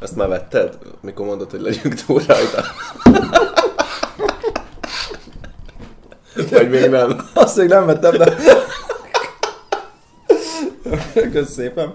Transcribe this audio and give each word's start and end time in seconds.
Ezt 0.00 0.16
már 0.16 0.28
vetted? 0.28 0.78
Mikor 1.00 1.26
mondod, 1.26 1.50
hogy 1.50 1.60
legyünk 1.60 1.94
túl 1.94 2.22
rajta? 2.26 2.64
Vagy 6.50 6.70
még 6.70 6.90
nem? 6.90 7.28
Azt 7.34 7.56
még 7.56 7.68
nem 7.68 7.86
vettem, 7.86 8.16
de... 8.16 8.36
Köszönöm 11.14 11.46
szépen. 11.46 11.92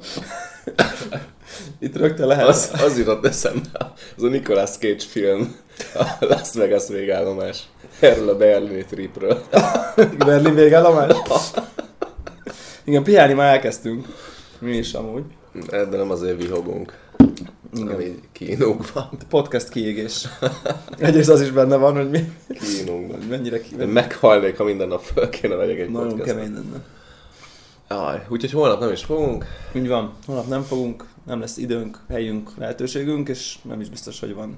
Itt 1.79 1.97
rögtön 1.97 2.28
lehet. 2.28 2.47
Az, 2.47 2.71
az 2.84 2.97
jutott 2.97 3.26
eszembe. 3.26 3.94
Az 4.17 4.24
a 4.24 4.28
Nicolas 4.28 4.70
Cage 4.70 5.04
film. 5.10 5.56
A 5.96 6.06
Las 6.20 6.54
Vegas 6.54 6.88
végállomás. 6.88 7.63
Erről 7.99 8.29
a 8.29 8.35
berlini 8.35 8.85
tripről. 8.85 9.44
Berlin 10.17 10.56
végállomás? 10.56 11.15
Igen, 12.83 13.04
piálni 13.04 13.33
már 13.33 13.54
elkezdtünk. 13.54 14.08
Mi 14.60 14.78
is 14.78 14.94
amúgy. 14.94 15.24
De 15.70 15.85
nem 15.85 16.12
azért 16.12 16.41
vihogunk. 16.41 17.02
Igen. 17.76 18.02
Így 18.02 18.20
kínunk 18.31 18.94
van. 18.94 19.09
Podcast 19.30 19.70
kiégés. 19.70 20.27
Egyrészt 20.98 21.30
az 21.30 21.41
is 21.41 21.52
benne 21.52 21.76
van, 21.76 21.96
hogy 21.96 22.09
mi 22.09 22.32
hogy 22.88 23.27
mennyire. 23.30 23.59
Én 23.80 23.88
meghalnék, 23.88 24.58
ha 24.58 24.63
minden 24.63 24.88
nap 24.88 25.02
föl 25.02 25.30
kéne 25.30 25.55
vegyek 25.55 25.80
egy 25.80 25.90
Nagyon 25.90 26.08
podcastot. 26.08 26.36
kemény 26.36 26.54
lenne. 26.54 26.84
Aj, 27.88 28.26
úgyhogy 28.30 28.52
holnap 28.52 28.80
nem 28.80 28.91
is 28.91 29.04
fogunk. 29.04 29.46
Úgy 29.73 29.88
van, 29.88 30.13
holnap 30.26 30.48
nem 30.48 30.62
fogunk, 30.63 31.05
nem 31.26 31.40
lesz 31.40 31.58
időnk, 31.58 31.99
helyünk, 32.09 32.52
lehetőségünk, 32.58 33.30
és 33.30 33.55
nem 33.62 33.82
is 33.82 33.90
biztos, 33.90 34.20
hogy 34.20 34.34
van. 34.34 34.58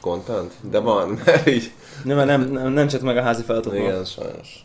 Content? 0.00 0.52
De 0.70 0.78
van, 0.78 1.20
mert 1.24 1.46
így... 1.46 1.72
Nem, 2.04 2.26
nem, 2.26 2.50
nem, 2.50 2.72
nem 2.72 2.88
csak 2.88 3.00
meg 3.00 3.16
a 3.16 3.22
házi 3.22 3.42
feladatot. 3.42 3.78
Igen, 3.78 4.04
sajnos. 4.04 4.64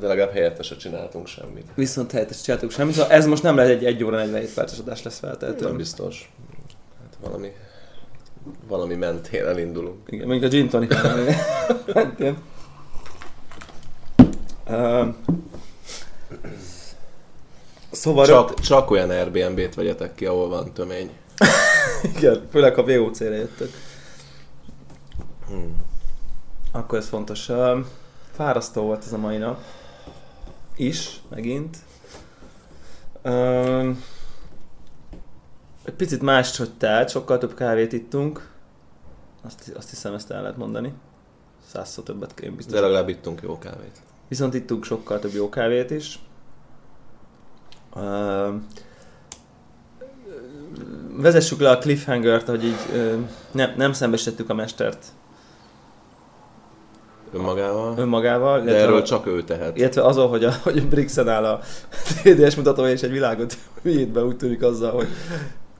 De 0.00 0.06
legalább 0.06 0.32
helyette 0.32 0.62
se 0.62 0.76
csináltunk 0.76 1.26
semmit. 1.26 1.66
Viszont 1.74 2.10
helyettes 2.12 2.40
csináltuk 2.40 2.70
semmit, 2.70 2.94
szóval 2.94 3.10
ez 3.10 3.26
most 3.26 3.42
nem 3.42 3.56
lehet 3.56 3.70
egy 3.70 3.84
1 3.84 4.04
óra 4.04 4.16
47 4.16 4.54
perces 4.54 4.78
adás 4.78 5.02
lesz 5.02 5.20
Nem 5.20 5.30
feltehetően. 5.30 5.76
biztos. 5.76 6.32
Hát 7.02 7.16
valami, 7.20 7.52
valami 8.68 8.94
mentén 8.94 9.44
elindulunk. 9.44 9.98
Igen, 10.06 10.26
még 10.26 10.44
a 10.44 10.48
gin 10.48 10.68
tonic. 10.68 10.94
Igen. 12.18 12.36
Ö, 14.68 15.04
Szóval 17.90 18.26
Csak, 18.26 18.60
csak 18.60 18.90
olyan 18.90 19.10
Airbnb-t 19.10 19.74
vegyetek 19.74 20.14
ki, 20.14 20.26
ahol 20.26 20.48
van 20.48 20.72
tömény. 20.72 21.10
Igen, 22.16 22.46
főleg 22.50 22.74
ha 22.74 22.82
VOC-re 22.84 23.36
jöttök. 23.36 23.70
Hmm. 25.48 25.76
Akkor 26.72 26.98
ez 26.98 27.08
fontos. 27.08 27.48
Ö, 27.48 27.78
Fárasztó 28.32 28.82
volt 28.82 29.04
ez 29.04 29.12
a 29.12 29.18
mai 29.18 29.36
nap. 29.36 29.58
Is, 30.76 31.20
megint. 31.28 31.76
Ö, 33.22 33.90
Egy 35.84 35.94
picit 35.94 36.22
más, 36.22 36.56
hogy 36.56 36.72
telt, 36.76 37.08
sokkal 37.10 37.38
több 37.38 37.54
kávét 37.54 37.92
ittunk. 37.92 38.50
Azt, 39.42 39.72
azt 39.76 39.90
hiszem, 39.90 40.14
ezt 40.14 40.30
el 40.30 40.42
lehet 40.42 40.56
mondani. 40.56 40.92
Százszor 41.66 42.04
többet 42.04 42.40
én 42.40 42.56
biztos. 42.56 42.74
De 42.74 42.80
legalább 42.80 43.08
ittunk 43.08 43.40
jó 43.42 43.58
kávét. 43.58 44.02
Viszont 44.28 44.54
ittunk 44.54 44.84
sokkal 44.84 45.18
több 45.18 45.32
jó 45.32 45.48
kávét 45.48 45.90
is. 45.90 46.18
Ö, 47.96 48.54
Vezessük 51.16 51.60
le 51.60 51.70
a 51.70 51.78
cliffhanger-t, 51.78 52.48
hogy 52.48 52.64
így 52.64 52.78
ö, 52.92 53.18
nem, 53.50 53.74
nem 53.76 53.92
szembesítettük 53.92 54.50
a 54.50 54.54
mestert 54.54 55.06
Önmagával. 57.32 57.94
önmagával. 57.98 58.60
De 58.60 58.74
erről 58.76 59.02
csak 59.02 59.26
ő 59.26 59.42
tehet. 59.42 59.76
Illetve 59.78 60.02
azon, 60.04 60.28
hogy 60.28 60.44
a, 60.44 60.50
hogy 60.62 60.78
a 60.78 60.88
Brixen 60.88 61.28
áll 61.28 61.44
a 61.44 61.60
TDS 62.22 62.54
mutató 62.54 62.86
és 62.86 63.02
egy 63.02 63.10
világot 63.10 63.54
vitt 63.82 64.08
be, 64.08 64.24
úgy 64.24 64.36
tűnik 64.36 64.62
azzal, 64.62 64.90
hogy 64.90 65.06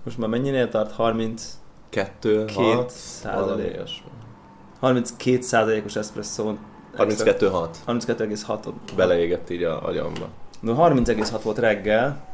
most 0.05 0.19
már 0.19 0.28
mennyinél 0.28 0.69
tart? 0.69 0.92
30, 0.92 1.59
Kettő, 1.89 2.44
Két 2.44 2.56
hat, 2.56 2.91
százalék. 2.91 3.44
valami 3.44 3.62
ilyesmi. 3.62 4.06
32 4.81 5.41
százalékos 5.41 5.97
espresszón. 5.97 6.59
32 6.97 7.49
hat. 7.49 7.77
32,6-on. 7.87 8.72
Beleégett 8.97 9.50
így 9.50 9.62
a 9.62 9.87
agyamba. 9.87 10.28
No, 10.60 10.75
30,6 10.75 11.41
volt 11.43 11.59
reggel, 11.59 12.25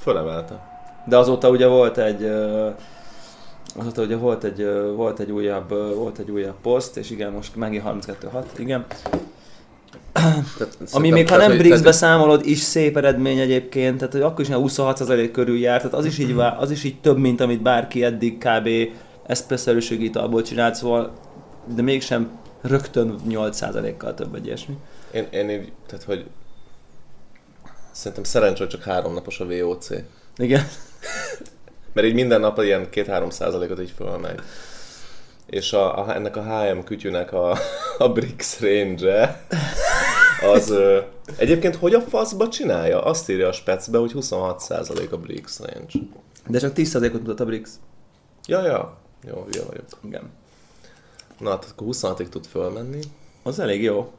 Fölemelte. 0.00 0.68
de 1.06 1.16
azóta 1.16 1.48
ugye 1.50 1.66
volt 1.66 1.98
egy 1.98 2.30
azóta 3.76 4.02
ugye 4.02 4.16
volt 4.16 4.44
egy, 4.44 4.66
volt 4.94 5.18
egy 5.18 5.30
újabb, 5.30 5.68
volt 5.94 6.18
egy 6.18 6.30
újabb 6.30 6.56
poszt, 6.62 6.96
és 6.96 7.10
igen, 7.10 7.32
most 7.32 7.56
megint 7.56 7.84
32,6, 7.86 8.44
igen. 8.56 8.86
Tehát, 10.12 10.78
Ami 10.90 11.10
még 11.10 11.28
ha 11.28 11.36
nem 11.36 11.56
Brixbe 11.56 11.92
számolod, 11.92 12.46
is 12.46 12.58
szép 12.58 12.96
eredmény 12.96 13.38
egyébként, 13.38 13.98
tehát 13.98 14.12
hogy 14.12 14.22
akkor 14.22 14.40
is 14.40 14.48
ilyen 14.48 14.62
26% 14.64 15.28
körül 15.32 15.58
járt, 15.58 15.82
tehát 15.82 15.96
az 15.96 16.04
is, 16.04 16.18
így, 16.18 16.34
az 16.58 16.70
is 16.70 16.84
így 16.84 17.00
több, 17.00 17.18
mint 17.18 17.40
amit 17.40 17.62
bárki 17.62 18.04
eddig 18.04 18.38
kb. 18.38 18.68
espresso 19.26 19.94
italból 19.94 20.42
csinált, 20.42 20.74
szóval, 20.74 21.12
de 21.74 21.82
mégsem 21.82 22.38
rögtön 22.60 23.14
8%-kal 23.28 24.14
több 24.14 24.34
egy 24.34 24.46
ilyesmi. 24.46 24.76
Én, 25.10 25.26
én 25.30 25.50
így, 25.50 25.72
tehát 25.86 26.04
hogy 26.04 26.24
szerintem 27.92 28.24
szerencsé, 28.24 28.58
hogy 28.58 28.68
csak 28.68 28.82
három 28.82 29.14
napos 29.14 29.40
a 29.40 29.46
VOC. 29.46 29.88
Igen. 30.36 30.62
Mert 31.96 32.08
így 32.08 32.14
minden 32.14 32.40
nap 32.40 32.62
ilyen 32.62 32.88
2-3 32.92 33.30
százalékot 33.30 33.80
így 33.80 33.92
fölmegy. 33.96 34.40
És 35.46 35.72
a, 35.72 36.06
a, 36.06 36.14
ennek 36.14 36.36
a 36.36 36.42
HM 36.42 36.78
kütyűnek 36.78 37.32
a, 37.32 37.58
a 37.98 38.08
Brix 38.08 38.60
range 38.60 39.44
az 40.52 40.70
ö, 40.70 41.00
egyébként 41.36 41.74
hogy 41.76 41.94
a 41.94 42.00
faszba 42.00 42.48
csinálja? 42.48 43.02
Azt 43.02 43.30
írja 43.30 43.48
a 43.48 43.52
specbe, 43.52 43.98
hogy 43.98 44.12
26 44.12 44.60
százalék 44.60 45.12
a 45.12 45.18
Brix 45.18 45.60
range. 45.60 45.92
De 46.46 46.58
csak 46.58 46.72
10%-ot 46.76 47.20
mutat 47.20 47.40
a 47.40 47.44
Brix. 47.44 47.80
Ja, 48.46 48.62
ja. 48.62 48.96
Jó, 49.28 49.46
hülye 49.50 49.64
vagyok. 49.64 49.86
Igen. 50.04 50.30
Na, 51.38 51.50
hát 51.50 51.66
akkor 51.70 51.86
26-ig 51.90 52.28
tud 52.28 52.46
fölmenni. 52.46 53.00
Az 53.42 53.58
elég 53.58 53.82
jó. 53.82 54.12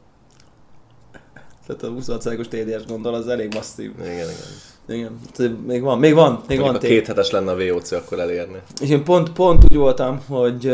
Tehát 1.66 1.82
a 1.82 1.88
26%-os 1.88 2.48
TDS 2.48 2.86
gondol, 2.86 3.14
az 3.14 3.28
elég 3.28 3.54
masszív. 3.54 3.92
Igen, 4.00 4.12
igen. 4.12 4.76
Igen. 4.88 5.18
Még 5.66 5.82
van, 5.82 5.98
még 5.98 6.14
van, 6.14 6.30
még 6.30 6.58
Mondjuk 6.58 6.66
van 6.66 6.74
a 6.74 6.78
két 6.78 7.06
hetes 7.06 7.30
lenne 7.30 7.50
a 7.50 7.56
VOC, 7.56 7.90
akkor 7.90 8.18
elérni. 8.20 8.58
És 8.80 8.88
én 8.88 9.04
pont, 9.04 9.32
pont 9.32 9.64
úgy 9.64 9.76
voltam, 9.76 10.20
hogy, 10.26 10.72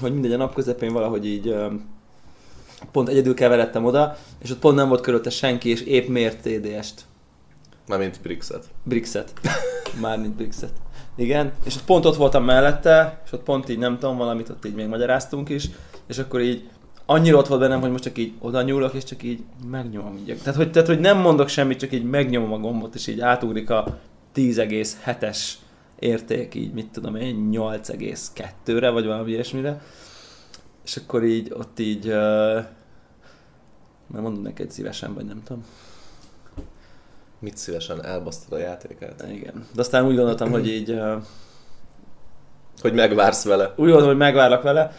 hogy 0.00 0.12
mindegy, 0.12 0.32
a 0.32 0.36
nap 0.36 0.54
közepén 0.54 0.92
valahogy 0.92 1.26
így 1.26 1.54
pont 2.92 3.08
egyedül 3.08 3.34
keveredtem 3.34 3.84
oda, 3.84 4.16
és 4.42 4.50
ott 4.50 4.58
pont 4.58 4.76
nem 4.76 4.88
volt 4.88 5.00
körülötte 5.00 5.30
senki, 5.30 5.70
és 5.70 5.80
épp 5.80 6.08
mért 6.08 6.42
TDS-t. 6.42 7.04
Mármint 7.88 8.20
Brixet. 8.22 8.64
Brixet. 8.82 9.32
Mármint 10.00 10.34
Brixet. 10.34 10.72
Igen, 11.16 11.52
és 11.64 11.76
ott 11.76 11.84
pont 11.84 12.04
ott 12.04 12.16
voltam 12.16 12.44
mellette, 12.44 13.20
és 13.24 13.32
ott 13.32 13.42
pont 13.42 13.68
így 13.68 13.78
nem 13.78 13.98
tudom, 13.98 14.16
valamit 14.16 14.48
ott 14.48 14.64
így 14.64 14.74
még 14.74 14.86
magyaráztunk 14.86 15.48
is, 15.48 15.68
és 16.06 16.18
akkor 16.18 16.40
így 16.40 16.68
annyira 17.06 17.36
ott 17.36 17.46
volt 17.46 17.60
bennem, 17.60 17.80
hogy 17.80 17.90
most 17.90 18.02
csak 18.02 18.18
így 18.18 18.32
oda 18.38 18.62
nyúlok, 18.62 18.94
és 18.94 19.04
csak 19.04 19.22
így 19.22 19.42
megnyomom 19.70 20.16
így. 20.16 20.38
Tehát 20.38 20.54
hogy, 20.54 20.70
tehát, 20.70 20.88
hogy 20.88 21.00
nem 21.00 21.18
mondok 21.18 21.48
semmit, 21.48 21.78
csak 21.78 21.92
így 21.92 22.04
megnyomom 22.04 22.52
a 22.52 22.58
gombot, 22.58 22.94
és 22.94 23.06
így 23.06 23.20
átugrik 23.20 23.70
a 23.70 23.98
10,7-es 24.34 25.38
érték, 25.98 26.54
így 26.54 26.72
mit 26.72 26.90
tudom 26.90 27.16
én, 27.16 27.48
8,2-re, 27.52 28.90
vagy 28.90 29.06
valami 29.06 29.30
ilyesmire. 29.30 29.82
És 30.84 30.96
akkor 30.96 31.24
így 31.24 31.52
ott 31.52 31.78
így, 31.78 32.06
uh, 32.06 32.12
mert 34.06 34.22
mondom 34.22 34.42
neked 34.42 34.70
szívesen, 34.70 35.14
vagy 35.14 35.24
nem 35.24 35.42
tudom. 35.44 35.64
Mit 37.38 37.56
szívesen 37.56 38.04
elbasztod 38.04 38.58
a 38.58 38.62
játékát? 38.62 39.24
Igen. 39.30 39.66
De 39.74 39.80
aztán 39.80 40.06
úgy 40.06 40.16
gondoltam, 40.16 40.50
hogy 40.50 40.68
így 40.68 40.90
uh, 40.90 41.22
Hogy 42.82 42.92
megvársz 42.92 43.44
vele. 43.44 43.64
úgy 43.64 43.74
gondolom, 43.76 44.06
hogy 44.06 44.16
megvárlak 44.16 44.62
vele, 44.62 44.92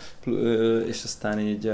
és 0.87 1.03
aztán 1.03 1.39
így, 1.39 1.71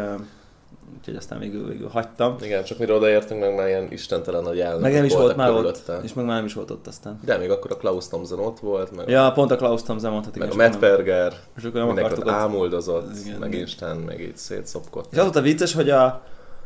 úgyhogy 0.97 1.15
aztán 1.15 1.39
végül, 1.39 1.67
végül 1.67 1.87
hagytam. 1.87 2.35
Igen, 2.41 2.63
csak 2.63 2.77
mire 2.77 2.93
odaértünk, 2.93 3.39
meg 3.39 3.55
már 3.55 3.67
ilyen 3.67 3.87
istentelen 3.91 4.43
nagy 4.43 4.59
elnök 4.59 4.81
Meg 4.81 4.93
nem 4.93 5.03
is 5.03 5.13
volt 5.13 5.35
már 5.35 5.51
ott, 5.51 5.91
és 6.03 6.13
meg 6.13 6.25
már 6.25 6.35
nem 6.35 6.45
is 6.45 6.53
volt 6.53 6.71
ott 6.71 6.87
aztán. 6.87 7.19
De 7.25 7.37
még 7.37 7.49
akkor 7.51 7.71
a 7.71 7.77
Klaus 7.77 8.07
Thompson 8.07 8.39
ott 8.39 8.59
volt, 8.59 8.95
meg, 8.95 9.09
Ja, 9.09 9.31
pont 9.31 9.51
a 9.51 9.55
Klaus 9.55 9.81
Thompson 9.81 10.11
mondhat, 10.11 10.37
meg 10.37 10.51
a 10.51 10.55
Matt 10.55 10.79
Berger, 10.79 11.33
És 11.57 11.63
akkor 11.63 11.79
nem 11.85 12.03
ott 12.05 12.17
ott. 12.17 12.29
ámuldozott, 12.29 13.17
Igen. 13.25 13.39
meg 13.39 13.53
Isten, 13.53 13.97
meg 13.97 14.21
így 14.21 14.37
szétszopkott. 14.37 15.11
És 15.11 15.17
az 15.17 15.23
volt 15.23 15.35
a 15.35 15.41
vicces, 15.41 15.73
hogy 15.73 15.89
a 15.89 16.21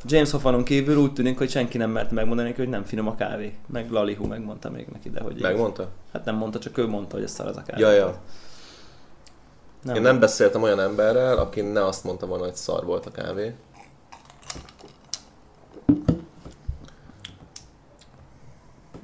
James 0.05 0.31
Hoffanon 0.31 0.63
kívül 0.63 0.97
úgy 0.97 1.13
tűnik, 1.13 1.37
hogy 1.37 1.49
senki 1.49 1.77
nem 1.77 1.89
mert 1.89 2.11
megmondani 2.11 2.53
hogy 2.57 2.69
nem 2.69 2.83
finom 2.83 3.07
a 3.07 3.15
kávé. 3.15 3.53
Meg 3.71 3.91
Lalihu 3.91 4.27
megmondta 4.27 4.69
még 4.69 4.87
neki, 4.91 5.09
de 5.09 5.21
hogy... 5.21 5.35
így- 5.35 5.41
Megmondta? 5.41 5.87
Hát 6.13 6.25
nem 6.25 6.35
mondta, 6.35 6.59
csak 6.59 6.77
ő 6.77 6.87
mondta, 6.87 7.15
hogy 7.15 7.23
ez 7.23 7.31
szar 7.31 7.47
az 7.47 7.57
a 7.57 7.61
kávé. 7.65 7.81
Ja, 7.81 7.91
ja. 7.91 8.15
Nem, 9.83 9.95
Én 9.95 10.01
nem 10.01 10.19
beszéltem 10.19 10.61
olyan 10.61 10.79
emberrel, 10.79 11.37
aki 11.37 11.61
ne 11.61 11.85
azt 11.85 12.03
mondta 12.03 12.25
volna, 12.25 12.43
hogy 12.43 12.55
szar 12.55 12.85
volt 12.85 13.05
a 13.05 13.11
kávé. 13.11 13.53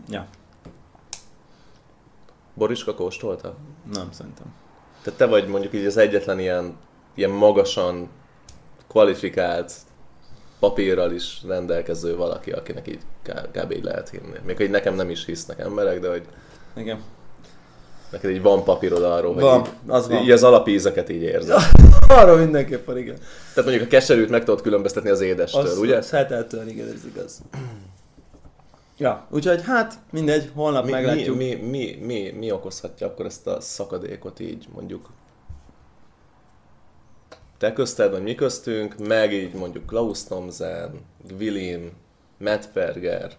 Ja, 0.10 0.28
Boriska 2.54 2.94
kóstolta? 2.94 3.56
nem 3.94 4.12
szerintem. 4.12 4.54
Tehát 5.04 5.20
te 5.20 5.26
vagy 5.26 5.48
mondjuk 5.48 5.74
így 5.74 5.86
az 5.86 5.98
egyetlen 5.98 6.40
ilyen, 6.40 6.78
ilyen 7.14 7.30
magasan 7.30 8.10
kvalifikált 8.88 9.74
papírral 10.60 11.12
is 11.12 11.42
rendelkező 11.48 12.16
valaki, 12.16 12.52
akinek 12.52 12.88
így 12.88 13.02
kb. 13.54 13.72
így 13.72 13.84
lehet 13.84 14.10
hinni. 14.10 14.38
Még 14.46 14.58
hogy 14.58 14.70
nekem 14.70 14.96
nem 14.96 15.10
is 15.10 15.25
hisznek 15.25 15.60
emberek, 15.60 16.00
de 16.00 16.10
hogy 16.10 16.25
Igen. 16.75 17.02
Neked 18.12 18.30
így 18.30 18.42
van 18.42 18.64
papírod 18.64 19.04
arról, 19.04 19.34
hogy 19.34 19.44
Van, 19.44 19.60
így, 19.60 19.70
az 19.88 20.08
van. 20.08 20.22
így 20.24 20.32
az 20.32 20.44
alapízeket 20.44 21.10
így 21.10 21.22
érzed. 21.22 21.58
Arra 22.08 22.36
mindenképpen, 22.36 22.98
igen. 22.98 23.16
Tehát 23.54 23.70
mondjuk 23.70 23.82
a 23.82 23.88
keserűt 23.88 24.30
meg 24.30 24.44
tudod 24.44 24.62
különböztetni 24.62 25.10
az 25.10 25.22
édestől, 25.22 25.62
Az, 25.62 25.78
ugye? 25.78 25.98
Az 25.98 26.10
heteltől, 26.10 26.68
igen, 26.68 26.88
ez 26.88 27.06
igaz. 27.06 27.42
Ja, 28.98 29.26
úgyhogy 29.30 29.62
hát 29.64 29.94
mindegy, 30.12 30.52
holnap 30.56 30.84
Mi, 30.86 30.92
mi, 30.92 30.96
meglátjuk. 30.98 31.38
mi, 31.38 31.54
mi, 31.56 32.00
mi, 32.02 32.34
mi 32.38 32.52
okozhatja 32.52 33.08
akkor 33.08 33.26
ezt 33.26 33.48
a 33.48 33.62
szakadékot 33.62 34.40
így 34.40 34.68
mondjuk 34.74 35.10
te 37.58 37.74
közted, 37.74 38.12
vagy 38.12 38.24
mi 38.24 38.36
köztünk, 38.36 39.08
meg 39.08 39.34
így 39.34 39.54
mondjuk 39.54 39.86
Klaus 39.86 40.24
Thomsen, 40.24 40.92
Willim, 41.40 41.92
Matt 42.38 42.70
Perger, 42.74 43.32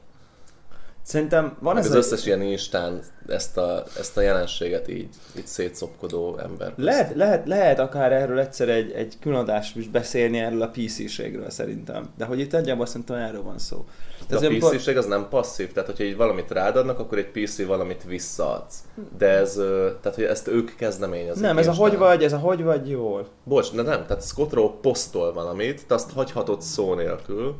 Szerintem 1.02 1.56
van 1.60 1.76
ez 1.76 1.86
az 1.86 1.92
a... 1.92 1.96
összes 1.96 2.26
ilyen 2.26 2.42
instán 2.42 3.02
ezt 3.26 3.56
a, 3.56 3.84
ezt 3.98 4.16
a 4.16 4.20
jelenséget 4.20 4.88
így, 4.88 5.08
így 5.36 5.46
szétszopkodó 5.46 6.38
ember. 6.38 6.72
Lehet, 6.76 7.14
lehet, 7.14 7.46
lehet 7.46 7.78
akár 7.78 8.12
erről 8.12 8.38
egyszer 8.38 8.68
egy, 8.68 8.90
egy 8.90 9.16
külön 9.20 9.38
adást 9.38 9.76
is 9.76 9.88
beszélni 9.88 10.38
erről 10.38 10.62
a 10.62 10.68
PC-ségről 10.68 11.50
szerintem. 11.50 12.10
De 12.16 12.24
hogy 12.24 12.40
itt 12.40 12.54
egyáltalán 12.54 12.86
szerintem 12.86 13.16
erről 13.16 13.42
van 13.42 13.58
szó. 13.58 13.84
De 14.28 14.36
a 14.36 14.38
hogy 14.38 14.46
amikor- 14.46 14.76
PC-ség 14.76 14.96
az 14.96 15.06
nem 15.06 15.28
passzív, 15.28 15.72
tehát 15.72 15.88
hogyha 15.88 16.04
így 16.04 16.16
valamit 16.16 16.50
rádadnak, 16.50 16.98
akkor 16.98 17.18
egy 17.18 17.30
PC 17.30 17.66
valamit 17.66 18.04
visszaadsz. 18.04 18.76
De 19.18 19.28
ez, 19.28 19.54
tehát 20.00 20.14
hogy 20.14 20.24
ezt 20.24 20.48
ők 20.48 20.74
kezdeményezik. 20.76 21.42
Nem, 21.42 21.58
ez 21.58 21.66
a 21.66 21.72
hogy 21.74 21.90
nem. 21.90 22.00
vagy, 22.00 22.22
ez 22.24 22.32
a 22.32 22.38
hogy 22.38 22.62
vagy 22.62 22.88
jól. 22.88 23.28
Bocs, 23.44 23.72
de 23.72 23.82
nem, 23.82 24.06
tehát 24.06 24.22
Scott 24.22 24.52
Rowe 24.52 24.72
posztol 24.80 25.32
valamit, 25.32 25.86
te 25.86 25.94
azt 25.94 26.12
hagyhatod 26.12 26.62
szó 26.62 26.94
nélkül. 26.94 27.56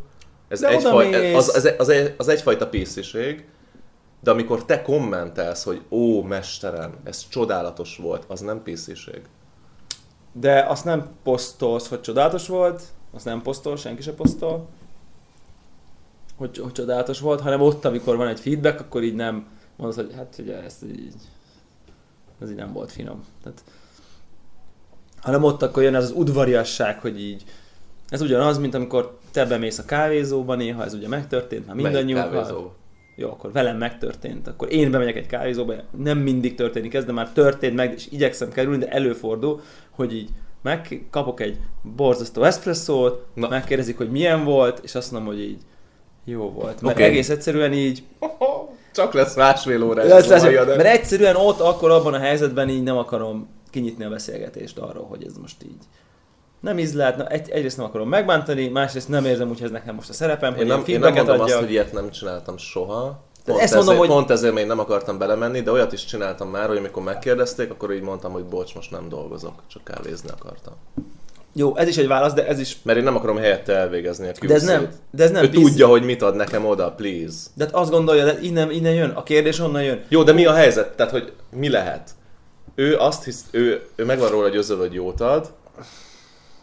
Ez, 0.51 0.63
egyfaj, 0.63 1.09
odamész. 1.09 1.37
az, 1.37 1.55
az, 1.55 1.73
az, 1.79 1.89
egy- 1.89 2.15
az 2.17 2.29
egyfajta 2.29 2.69
PC-ség, 2.69 3.45
de 4.21 4.31
amikor 4.31 4.65
te 4.65 4.83
kommentelsz, 4.83 5.65
hogy 5.65 5.83
ó, 5.91 6.23
mesterem, 6.23 6.97
ez 7.05 7.29
csodálatos 7.29 7.97
volt, 7.97 8.25
az 8.29 8.41
nem 8.41 8.63
PC-ség. 8.63 9.21
De 10.33 10.65
azt 10.69 10.85
nem 10.85 11.09
posztolsz, 11.23 11.89
hogy 11.89 12.01
csodálatos 12.01 12.47
volt, 12.49 12.83
azt 13.15 13.25
nem 13.25 13.43
posztol, 13.43 13.77
senki 13.77 14.03
se 14.03 14.13
posztol, 14.15 14.69
hogy, 16.37 16.59
hogy 16.59 16.73
csodálatos 16.73 17.21
volt, 17.21 17.41
hanem 17.41 17.61
ott, 17.61 17.85
amikor 17.85 18.17
van 18.17 18.27
egy 18.29 18.41
feedback, 18.41 18.81
akkor 18.81 19.03
így 19.03 19.15
nem 19.15 19.47
mondod, 19.77 19.97
hogy 20.05 20.15
hát 20.15 20.37
ugye 20.39 20.63
ezt 20.63 20.83
így, 20.85 21.15
ez 22.41 22.51
így 22.51 22.57
nem 22.57 22.73
volt 22.73 22.93
finom. 22.93 23.25
Tehát, 23.43 23.65
hanem 25.21 25.45
ott 25.45 25.63
akkor 25.63 25.83
jön 25.83 25.95
ez 25.95 26.05
az 26.05 26.11
udvariasság, 26.11 27.01
hogy 27.01 27.21
így, 27.21 27.45
ez 28.09 28.21
ugyanaz, 28.21 28.59
mint 28.59 28.75
amikor 28.75 29.19
te 29.31 29.45
bemész 29.47 29.79
a 29.79 29.85
kávézóba, 29.85 30.55
néha 30.55 30.85
ez 30.85 30.95
ugye 30.95 31.09
megtörtént, 31.09 31.67
már 31.67 31.77
mindannyiunkkal. 31.77 32.31
kávézó? 32.31 32.71
Jó, 33.17 33.29
akkor 33.31 33.53
velem 33.53 33.77
megtörtént. 33.77 34.47
Akkor 34.49 34.73
én 34.73 34.91
bemegyek 34.91 35.17
egy 35.17 35.27
kávézóba, 35.27 35.75
nem 35.97 36.19
mindig 36.19 36.55
történik 36.55 36.95
ez, 36.95 37.05
de 37.05 37.13
már 37.13 37.31
történt 37.33 37.75
meg, 37.75 37.93
és 37.93 38.07
igyekszem 38.11 38.51
kerülni, 38.51 38.79
de 38.79 38.89
előfordul, 38.91 39.61
hogy 39.91 40.15
így 40.15 40.29
megkapok 40.63 41.41
egy 41.41 41.59
borzasztó 41.97 42.43
eszpresszót, 42.43 43.27
Na. 43.35 43.49
megkérdezik, 43.49 43.97
hogy 43.97 44.11
milyen 44.11 44.45
volt, 44.45 44.81
és 44.83 44.95
azt 44.95 45.13
mondom, 45.13 45.33
hogy 45.33 45.41
így 45.43 45.59
jó 46.25 46.51
volt. 46.51 46.81
Mert 46.81 46.95
Oké. 46.95 47.05
egész 47.05 47.29
egyszerűen 47.29 47.73
így, 47.73 48.03
Csak 48.93 49.13
lesz 49.13 49.37
másfél 49.37 49.83
óra. 49.83 50.05
lesz, 50.05 50.27
lesz, 50.27 50.43
mert 50.43 50.85
egyszerűen 50.85 51.37
ott, 51.37 51.61
akkor 51.61 51.91
abban 51.91 52.15
a 52.15 52.19
helyzetben 52.19 52.69
így 52.69 52.83
nem 52.83 52.97
akarom 52.97 53.49
kinyitni 53.71 54.05
a 54.05 54.09
beszélgetést 54.09 54.79
arról, 54.79 55.05
hogy 55.05 55.25
ez 55.25 55.37
most 55.37 55.63
így 55.63 55.85
nem 56.61 56.79
ízlelt, 56.79 57.17
na, 57.17 57.27
egy, 57.27 57.51
egyrészt 57.51 57.77
nem 57.77 57.87
akarom 57.87 58.09
megbántani, 58.09 58.69
másrészt 58.69 59.09
nem 59.09 59.25
érzem 59.25 59.49
úgy, 59.49 59.57
hogy 59.57 59.67
ez 59.67 59.73
nekem 59.73 59.95
most 59.95 60.09
a 60.09 60.13
szerepem, 60.13 60.53
hogy 60.53 60.61
Én 60.63 60.67
nem, 60.67 60.83
én 60.87 60.99
nem 61.01 61.13
mondom 61.13 61.35
azt, 61.35 61.43
adjak. 61.43 61.59
hogy 61.61 61.71
ilyet 61.71 61.93
nem 61.93 62.11
csináltam 62.11 62.57
soha. 62.57 63.23
Pont, 63.45 63.61
ezt 63.61 63.73
ezért, 63.75 63.85
mondom, 63.85 63.97
hogy- 64.07 64.09
pont 64.17 64.31
ezért 64.31 64.55
még 64.55 64.67
nem 64.67 64.79
akartam 64.79 65.19
belemenni, 65.19 65.61
de 65.61 65.71
olyat 65.71 65.93
is 65.93 66.05
csináltam 66.05 66.49
már, 66.49 66.69
hogy 66.69 66.77
amikor 66.77 67.03
megkérdezték, 67.03 67.71
akkor 67.71 67.93
így 67.93 68.03
mondtam, 68.03 68.33
hogy 68.33 68.45
bocs, 68.45 68.75
most 68.75 68.91
nem 68.91 69.09
dolgozok, 69.09 69.63
csak 69.67 69.85
kávézni 69.85 70.29
akartam. 70.41 70.73
Jó, 71.53 71.77
ez 71.77 71.89
is 71.89 71.97
egy 71.97 72.07
válasz, 72.07 72.33
de 72.33 72.47
ez 72.47 72.59
is 72.59 72.77
Mert 72.83 72.99
én 72.99 73.05
nem 73.05 73.17
akarom 73.17 73.37
helyette 73.37 73.73
elvégezni 73.73 74.29
a 74.29 74.33
de 74.47 74.55
ez 74.55 74.63
nem, 74.63 74.89
de 75.11 75.23
ez 75.25 75.31
nem 75.31 75.45
Ő 75.45 75.49
PC. 75.49 75.55
tudja, 75.55 75.87
hogy 75.87 76.03
mit 76.05 76.23
ad 76.23 76.35
nekem 76.37 76.67
oda, 76.67 76.91
please. 76.93 77.37
De 77.55 77.65
hát 77.65 77.75
azt 77.75 77.91
gondolja, 77.91 78.25
de 78.25 78.39
innen, 78.41 78.71
innen 78.71 78.95
jön, 78.95 79.11
a 79.11 79.23
kérdés 79.23 79.59
onnan 79.59 79.83
jön. 79.83 80.01
Jó, 80.09 80.23
de 80.23 80.33
mi 80.33 80.47
a 80.47 80.53
helyzet? 80.53 80.97
Tehát, 80.97 81.13
hogy 81.13 81.33
mi 81.51 81.69
lehet? 81.69 82.11
Ő 82.75 82.97
azt 82.97 83.25
hisz, 83.25 83.45
ő, 83.51 83.87
ő 83.97 84.05
megvan 84.05 84.31
róla 84.31 84.49
győződve, 84.49 84.83
hogy 84.85 84.95
jót 84.95 85.21
ad, 85.21 85.51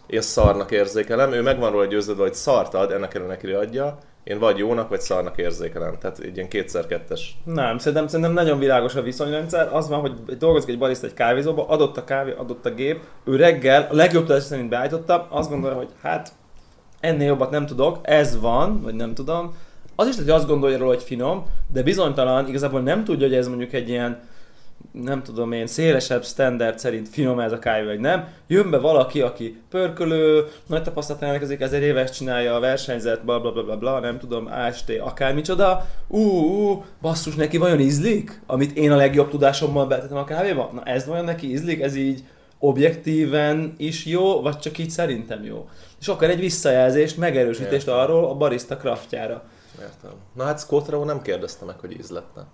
én 0.08 0.22
szarnak 0.22 0.72
érzékelem, 0.72 1.32
ő 1.32 1.42
megvan 1.42 1.72
róla 1.72 1.86
győződve, 1.86 2.22
hogy 2.22 2.34
szart 2.34 2.74
ad, 2.74 2.92
ennek 2.92 3.14
ellenére 3.14 3.36
neki 3.36 3.52
adja, 3.52 3.98
én 4.24 4.40
vagy 4.40 4.58
jónak, 4.58 4.90
vagy 4.90 5.02
szarnak 5.02 5.38
érzékelem. 5.38 5.98
Tehát 6.00 6.20
egy 6.20 6.36
ilyen 6.36 6.50
kétszer-kettes. 6.50 7.38
Nem, 7.44 7.78
szerintem, 7.78 8.08
szerintem 8.08 8.34
nagyon 8.34 8.60
világos 8.60 8.96
a 8.96 9.02
viszonyrendszer. 9.02 9.70
Az 9.74 9.90
van, 9.90 10.00
hogy 10.00 10.38
dolgozik 10.38 10.70
egy 10.70 10.78
barista 10.78 11.08
egy 11.08 11.14
kávézóba, 11.14 11.68
adott 11.68 11.98
a 11.98 12.04
kávé, 12.04 12.34
adott 12.38 12.66
a 12.66 12.74
gép, 12.74 13.00
ő 13.24 13.36
reggel 13.36 13.88
a 13.92 13.96
legjobb 13.96 14.26
tudás 14.26 14.44
szerint 14.44 14.70
beállította, 14.70 15.28
azt 15.30 15.50
gondolja, 15.50 15.78
hogy 15.78 15.90
hát 16.02 16.32
ennél 17.00 17.28
jobbat 17.28 17.50
nem 17.50 17.66
tudok, 17.66 18.00
ez 18.02 18.40
van, 18.40 18.82
vagy 18.82 18.94
nem 18.94 19.14
tudom. 19.14 19.56
Az 19.96 20.08
is 20.08 20.16
hogy 20.16 20.30
azt 20.30 20.48
gondolja 20.48 20.78
róla, 20.78 20.94
hogy 20.94 21.04
finom, 21.04 21.46
de 21.74 21.84
bizonytalan, 21.84 22.48
igazából 22.48 22.82
nem 22.82 23.04
tudja, 23.04 23.28
hogy 23.28 23.36
ez 23.36 23.48
mondjuk 23.48 23.74
egy 23.74 23.90
ilyen 23.90 24.20
nem 24.92 25.24
tudom 25.24 25.52
én, 25.52 25.68
szélesebb 25.68 26.24
standard 26.24 26.80
szerint 26.80 27.10
finom 27.10 27.40
ez 27.40 27.52
a 27.52 27.60
kávé, 27.60 27.86
vagy 27.86 28.00
nem. 28.00 28.28
Jön 28.48 28.70
be 28.70 28.78
valaki, 28.78 29.22
aki 29.22 29.62
pörkölő, 29.70 30.46
nagy 30.68 30.84
tapasztalat 30.84 31.22
rendelkezik, 31.22 31.62
ezer 31.62 31.82
éves 31.82 32.12
csinálja 32.12 32.56
a 32.56 32.60
versenyzet, 32.60 33.26
bla 33.26 33.40
bla 33.40 33.52
bla 33.52 33.64
bla, 33.64 33.78
bla 33.78 34.00
nem 34.00 34.20
tudom, 34.20 34.46
AST, 34.46 34.92
akármicsoda. 35.00 35.86
Ú, 36.08 36.20
ú, 36.20 36.86
basszus, 37.02 37.36
neki 37.36 37.58
vajon 37.58 37.80
ízlik? 37.80 38.42
Amit 38.46 38.78
én 38.78 38.92
a 38.92 38.96
legjobb 38.96 39.30
tudásommal 39.30 39.86
betetem 39.86 40.18
a 40.18 40.24
kávéba? 40.24 40.70
Na 40.74 40.84
ez 40.84 41.06
vajon 41.06 41.26
neki 41.26 41.52
ízlik? 41.52 41.82
Ez 41.82 41.96
így 41.96 42.24
objektíven 42.60 43.74
is 43.78 44.06
jó, 44.06 44.42
vagy 44.42 44.60
csak 44.60 44.78
így 44.78 44.90
szerintem 44.90 45.44
jó? 45.44 45.70
És 46.00 46.08
akar 46.08 46.30
egy 46.30 46.40
visszajelzést, 46.40 47.18
megerősítést 47.18 47.88
Értem. 47.88 48.00
arról 48.00 48.26
a 48.26 48.34
barista 48.34 48.78
kraftjára. 48.78 49.44
Értem. 49.80 50.12
Na 50.34 50.44
hát 50.44 50.60
Scott 50.60 50.90
Rowe 50.90 51.06
nem 51.06 51.22
kérdezte 51.22 51.66
meg, 51.66 51.80
hogy 51.80 52.00
ízletne. 52.00 52.48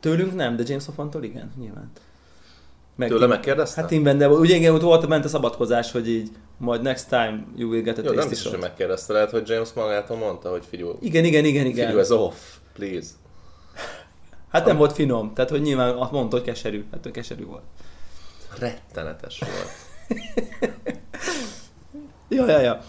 Tőlünk 0.00 0.34
nem, 0.34 0.56
de 0.56 0.62
James 0.66 0.84
Hoffmantól 0.84 1.22
igen, 1.22 1.52
nyilván. 1.58 1.90
Meg 2.96 3.08
Tőle 3.08 3.26
megkérdezte? 3.26 3.80
Hát 3.80 3.90
Tim 3.90 4.02
de 4.02 4.28
ugye 4.28 4.54
igen, 4.54 4.74
ott 4.74 4.82
volt 4.82 5.08
bent 5.08 5.24
a 5.24 5.28
szabadkozás, 5.28 5.92
hogy 5.92 6.08
így 6.08 6.30
majd 6.58 6.82
next 6.82 7.08
time 7.08 7.46
you 7.56 7.70
will 7.70 7.82
get 7.82 7.98
a 7.98 8.02
Jó, 8.04 8.12
nem 8.12 8.28
biztos, 8.28 8.50
hogy 8.50 8.60
megkérdezte. 8.60 9.12
Lehet, 9.12 9.30
hogy 9.30 9.48
James 9.48 9.72
magától 9.72 10.16
mondta, 10.16 10.50
hogy 10.50 10.64
figyelj, 10.68 10.92
Igen, 11.00 11.24
igen, 11.24 11.44
igen, 11.44 11.66
igen. 11.66 11.86
figyelj, 11.86 12.00
ez 12.00 12.10
off, 12.10 12.36
please. 12.72 13.08
Hát 14.48 14.66
nem 14.66 14.76
volt 14.76 14.92
finom, 14.92 15.34
tehát 15.34 15.50
hogy 15.50 15.60
nyilván 15.60 15.94
azt 15.94 16.10
mondta, 16.10 16.36
hogy 16.36 16.44
keserű, 16.44 16.84
hát 16.92 17.06
ő 17.06 17.10
keserű 17.10 17.44
volt. 17.44 17.62
Rettenetes 18.58 19.38
volt. 19.38 19.70
Ja, 22.28 22.46
ja, 22.50 22.60
ja. 22.60 22.80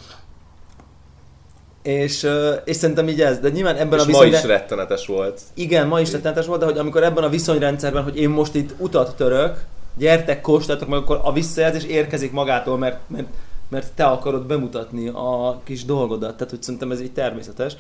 És, 1.88 2.28
és 2.64 2.76
szerintem 2.76 3.08
így 3.08 3.22
ez, 3.22 3.40
de 3.40 3.50
nyilván 3.50 3.76
ebben 3.76 4.00
És 4.00 4.06
a 4.06 4.08
ma 4.08 4.12
viszonyre... 4.12 4.38
is 4.38 4.44
rettenetes 4.44 5.06
volt. 5.06 5.42
Igen, 5.54 5.88
ma 5.88 6.00
is 6.00 6.12
rettenetes 6.12 6.46
volt, 6.46 6.60
de 6.60 6.66
hogy 6.66 6.78
amikor 6.78 7.04
ebben 7.04 7.24
a 7.24 7.30
viszonyrendszerben, 7.30 8.04
hogy 8.04 8.20
én 8.20 8.30
most 8.30 8.56
itt 8.56 8.74
utat 8.78 9.16
török, 9.16 9.64
gyertek, 9.98 10.42
kóstoljatok 10.42 10.90
meg, 10.90 11.00
akkor 11.00 11.20
a 11.24 11.34
visszajelzés 11.34 11.84
érkezik 11.84 12.32
magától, 12.32 12.78
mert, 12.78 13.00
mert, 13.08 13.28
mert 13.70 13.92
te 13.96 14.06
akarod 14.06 14.46
bemutatni 14.46 15.08
a 15.08 15.62
kis 15.64 15.86
dolgodat. 15.86 16.38
Tehát, 16.38 16.50
hogy 16.50 16.64
szerintem 16.64 16.92
ez 16.92 17.02
így 17.02 17.12
természetes. 17.12 17.76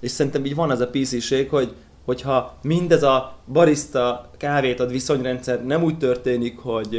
És 0.00 0.10
szerintem 0.10 0.44
így 0.44 0.54
van 0.54 0.70
ez 0.70 0.80
a 0.80 0.88
PC-ség, 0.88 1.48
hogy 1.48 1.74
hogyha 2.04 2.54
mindez 2.62 3.02
a 3.02 3.32
barista 3.52 4.30
kávét 4.36 4.80
ad 4.80 4.90
viszonyrendszer 4.90 5.64
nem 5.64 5.82
úgy 5.82 5.98
történik, 5.98 6.58
hogy 6.58 6.96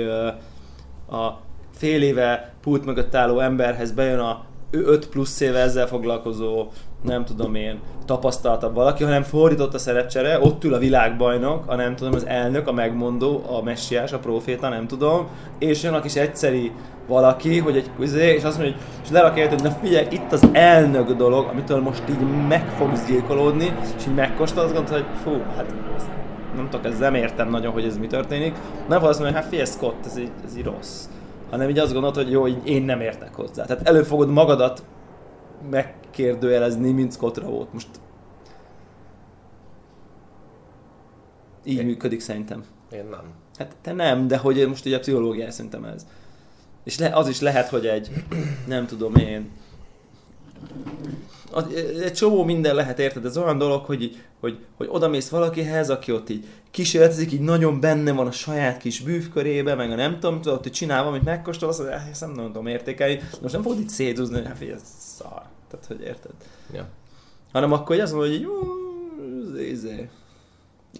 a 1.11 1.39
fél 1.77 2.01
éve 2.01 2.53
pult 2.61 2.85
mögött 2.85 3.15
álló 3.15 3.39
emberhez 3.39 3.91
bejön 3.91 4.19
a 4.19 4.49
5 4.71 5.07
plusz 5.07 5.39
éve 5.39 5.59
ezzel 5.59 5.87
foglalkozó, 5.87 6.67
nem 7.03 7.25
tudom 7.25 7.55
én, 7.55 7.79
tapasztaltabb 8.05 8.73
valaki, 8.73 9.03
hanem 9.03 9.23
fordított 9.23 9.73
a 9.73 9.77
szerepcsere, 9.77 10.39
ott 10.39 10.63
ül 10.63 10.73
a 10.73 10.77
világbajnok, 10.77 11.63
a 11.67 11.75
nem 11.75 11.95
tudom, 11.95 12.13
az 12.13 12.25
elnök, 12.25 12.67
a 12.67 12.71
megmondó, 12.71 13.43
a 13.47 13.63
messiás, 13.63 14.11
a 14.11 14.19
proféta, 14.19 14.69
nem 14.69 14.87
tudom, 14.87 15.27
és 15.59 15.83
jön 15.83 15.93
a 15.93 16.01
kis 16.01 16.15
egyszeri 16.15 16.71
valaki, 17.07 17.59
hogy 17.59 17.77
egy 17.77 17.89
kuzé, 17.95 18.33
és 18.33 18.43
azt 18.43 18.57
mondja, 18.57 18.75
hogy 18.75 18.85
és 19.03 19.09
lerakja 19.09 19.49
hogy 19.49 19.61
na 19.61 19.71
figyelj, 19.71 20.07
itt 20.09 20.31
az 20.31 20.47
elnök 20.51 21.11
dolog, 21.11 21.47
amitől 21.47 21.81
most 21.81 22.03
így 22.09 22.47
meg 22.47 22.69
fogsz 22.77 23.05
gyilkolódni, 23.05 23.73
és 23.97 24.07
így 24.07 24.15
megkóstolod, 24.15 24.65
azt 24.65 24.75
gondolod, 24.75 25.03
hogy 25.03 25.17
fú, 25.23 25.41
hát 25.55 25.73
nem 26.55 26.69
tudok, 26.69 26.85
ez 26.85 26.99
nem 26.99 27.15
értem 27.15 27.49
nagyon, 27.49 27.73
hogy 27.73 27.85
ez 27.85 27.97
mi 27.97 28.07
történik. 28.07 28.55
Nem 28.87 29.01
mondani, 29.01 29.23
hogy 29.23 29.33
hát 29.33 29.45
figyelj 29.45 29.67
Scott, 29.67 30.05
ez 30.05 30.17
így, 30.17 30.31
ez 30.45 30.57
így 30.57 30.63
rossz. 30.63 31.05
Hanem 31.51 31.69
így 31.69 31.79
azt 31.79 31.91
gondolod, 31.93 32.15
hogy 32.15 32.31
jó, 32.31 32.47
így 32.47 32.67
én 32.67 32.83
nem 32.83 33.01
értek 33.01 33.35
hozzá. 33.35 33.65
Tehát 33.65 33.87
elő 33.87 34.03
fogod 34.03 34.29
magadat 34.29 34.83
megkérdőjelezni, 35.69 36.91
mint 36.91 37.11
Scott 37.13 37.37
volt. 37.37 37.73
Most 37.73 37.87
így 41.63 41.77
Én- 41.77 41.85
működik 41.85 42.19
szerintem. 42.19 42.63
Én 42.91 43.05
nem. 43.09 43.23
Hát 43.57 43.75
te 43.81 43.93
nem, 43.93 44.27
de 44.27 44.37
hogy 44.37 44.67
most 44.67 44.85
ugye 44.85 44.95
a 44.95 44.99
pszichológia 44.99 45.51
szerintem 45.51 45.83
ez. 45.83 46.07
És 46.83 46.99
le, 46.99 47.15
az 47.15 47.27
is 47.27 47.39
lehet, 47.39 47.69
hogy 47.69 47.85
egy, 47.85 48.11
nem 48.67 48.85
tudom 48.85 49.15
én, 49.15 49.49
egy 52.01 52.13
csomó 52.13 52.43
minden 52.43 52.75
lehet, 52.75 52.99
érted? 52.99 53.25
Ez 53.25 53.37
olyan 53.37 53.57
dolog, 53.57 53.85
hogy, 53.85 54.01
így- 54.01 54.21
hogy, 54.39 54.57
hogy 54.77 54.87
odamész 54.91 55.29
valakihez, 55.29 55.89
aki 55.89 56.11
ott 56.11 56.29
így 56.29 56.45
kísérletezik, 56.71 57.31
így 57.31 57.39
nagyon 57.41 57.79
benne 57.79 58.11
van 58.11 58.27
a 58.27 58.31
saját 58.31 58.77
kis 58.77 58.99
bűvkörébe, 59.01 59.75
meg 59.75 59.91
a 59.91 59.95
nem 59.95 60.19
tudom, 60.19 60.41
tudod, 60.41 60.61
hogy 60.61 60.71
csinál 60.71 61.03
valamit, 61.03 61.23
megkóstolsz, 61.23 61.77
hogy 61.77 61.87
"Eh, 61.87 62.09
ezt 62.09 62.21
nem 62.21 62.33
tudom 62.35 62.67
értékelni. 62.67 63.19
Most 63.41 63.53
nem 63.53 63.61
fogod 63.61 63.79
itt 63.79 63.89
szétúzni, 63.89 64.35
hogy 64.35 64.45
hát 64.45 64.61
ez 64.61 64.81
szar. 65.17 65.41
Tehát, 65.69 65.85
hogy 65.87 66.01
érted? 66.01 66.31
Ja. 66.73 66.87
Hanem 67.51 67.71
akkor 67.71 67.85
hogy 67.87 67.99
azt 67.99 68.11
mondod, 68.13 68.29
hogy 68.29 68.39
így, 68.39 68.45
"Ú, 68.45 69.55
ez 69.55 69.59
izé. 69.61 70.09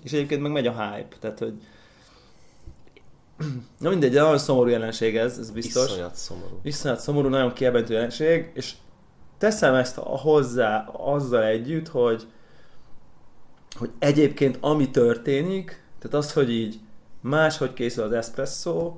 És 0.03 0.12
egyébként 0.12 0.41
meg 0.41 0.51
megy 0.51 0.67
a 0.67 0.72
hype, 0.72 1.15
tehát 1.20 1.39
hogy 1.39 1.53
Na 3.79 3.89
mindegy, 3.89 4.12
de 4.12 4.22
nagyon 4.22 4.38
szomorú 4.38 4.70
jelenség 4.70 5.17
ez, 5.17 5.38
ez 5.38 5.51
biztos. 5.51 5.86
Iszonyat 5.91 6.15
szomorú. 6.15 6.60
Viszonyat 6.63 7.00
szomorú, 7.00 7.27
nagyon 7.29 7.53
kiebentő 7.53 7.93
jelenség, 7.93 8.51
és 8.53 8.74
teszem 9.41 9.74
ezt 9.74 9.95
hozzá 9.95 10.86
azzal 10.93 11.43
együtt, 11.43 11.88
hogy, 11.88 12.27
hogy 13.77 13.89
egyébként 14.00 14.57
ami 14.60 14.89
történik, 14.89 15.83
tehát 16.00 16.17
az, 16.17 16.33
hogy 16.33 16.51
így 16.51 16.79
máshogy 17.21 17.74
készül 17.74 18.03
az 18.03 18.12
espresso, 18.12 18.95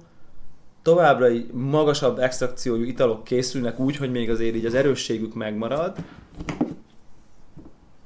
továbbra 0.82 1.30
így 1.30 1.52
magasabb 1.52 2.20
extrakciójú 2.20 2.84
italok 2.84 3.24
készülnek 3.24 3.80
úgy, 3.80 3.98
hogy 3.98 4.12
még 4.12 4.30
azért 4.30 4.56
így 4.56 4.66
az 4.66 4.74
erősségük 4.74 5.34
megmarad, 5.34 5.96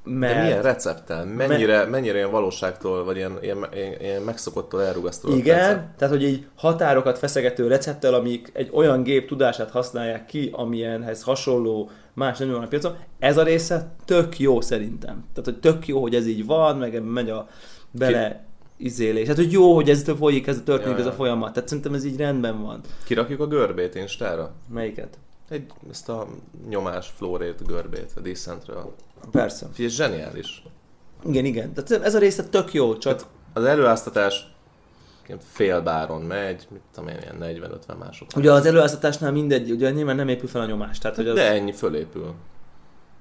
mert... 0.08 0.34
De 0.34 0.42
milyen 0.42 0.62
recepttel? 0.62 1.24
Mennyire, 1.24 1.84
mennyire 1.84 2.16
ilyen 2.16 2.30
valóságtól, 2.30 3.04
vagy 3.04 3.16
ilyen, 3.16 3.38
ilyen, 3.40 3.66
ilyen, 3.74 4.00
ilyen 4.00 4.22
megszokottól 4.22 4.82
elrugasztó 4.82 5.36
Igen, 5.36 5.58
recept? 5.58 5.96
tehát 5.96 6.14
hogy 6.14 6.24
így 6.24 6.46
határokat 6.56 7.18
feszegető 7.18 7.66
recepttel, 7.66 8.14
amik 8.14 8.50
egy 8.52 8.70
olyan 8.72 9.02
gép 9.02 9.28
tudását 9.28 9.70
használják 9.70 10.26
ki, 10.26 10.50
amilyenhez 10.52 11.22
hasonló 11.22 11.90
más 12.18 12.38
nem 12.38 12.50
van 12.50 12.62
a 12.62 12.66
piacon, 12.66 12.96
ez 13.18 13.38
a 13.38 13.42
része 13.42 13.94
tök 14.04 14.38
jó 14.38 14.60
szerintem. 14.60 15.24
Tehát, 15.32 15.44
hogy 15.44 15.58
tök 15.58 15.86
jó, 15.86 16.00
hogy 16.00 16.14
ez 16.14 16.26
így 16.26 16.46
van, 16.46 16.76
meg 16.76 16.94
ebben 16.94 17.08
megy 17.08 17.30
a 17.30 17.48
bele 17.90 18.44
izélés. 18.76 19.26
Hát, 19.26 19.36
hogy 19.36 19.52
jó, 19.52 19.74
hogy 19.74 19.90
ez 19.90 20.04
folyik, 20.18 20.46
ez 20.46 20.60
történik, 20.64 20.96
Ja, 20.96 21.02
ez 21.02 21.06
a 21.06 21.12
folyamat. 21.12 21.52
Tehát 21.52 21.68
szerintem 21.68 21.94
ez 21.94 22.04
így 22.04 22.16
rendben 22.16 22.62
van. 22.62 22.80
Kirakjuk 23.04 23.40
a 23.40 23.46
görbét 23.46 23.94
Instára? 23.94 24.52
Melyiket? 24.68 25.18
Egy, 25.48 25.66
ezt 25.90 26.08
a 26.08 26.26
nyomás 26.68 27.12
flórét 27.16 27.66
görbét 27.66 28.12
a 28.16 28.20
Decentről. 28.20 28.94
Persze. 29.30 29.66
Figyelj, 29.72 29.94
zseniális. 29.94 30.62
Igen, 31.24 31.44
igen. 31.44 31.72
Tehát 31.72 32.04
ez 32.04 32.14
a 32.14 32.18
része 32.18 32.44
tök 32.44 32.72
jó, 32.72 32.96
csak 32.96 33.16
Tehát 33.16 33.32
az 33.52 33.64
előáztatás 33.64 34.46
ilyen 35.28 35.40
fél 35.40 35.80
báron 35.80 36.22
megy, 36.22 36.66
mit 36.70 36.80
tudom 36.94 37.08
én, 37.08 37.16
ilyen 37.20 37.60
40-50 37.60 37.98
másodperc. 37.98 38.36
ugye 38.36 38.52
az 38.52 38.66
előáztatásnál 38.66 39.32
mindegy, 39.32 39.70
ugye 39.70 39.90
nyilván 39.90 40.16
nem 40.16 40.28
épül 40.28 40.48
fel 40.48 40.60
a 40.60 40.66
nyomás. 40.66 40.98
Tehát, 40.98 41.16
hogy 41.16 41.28
az... 41.28 41.34
De 41.34 41.52
ennyi 41.52 41.72
fölépül. 41.72 42.34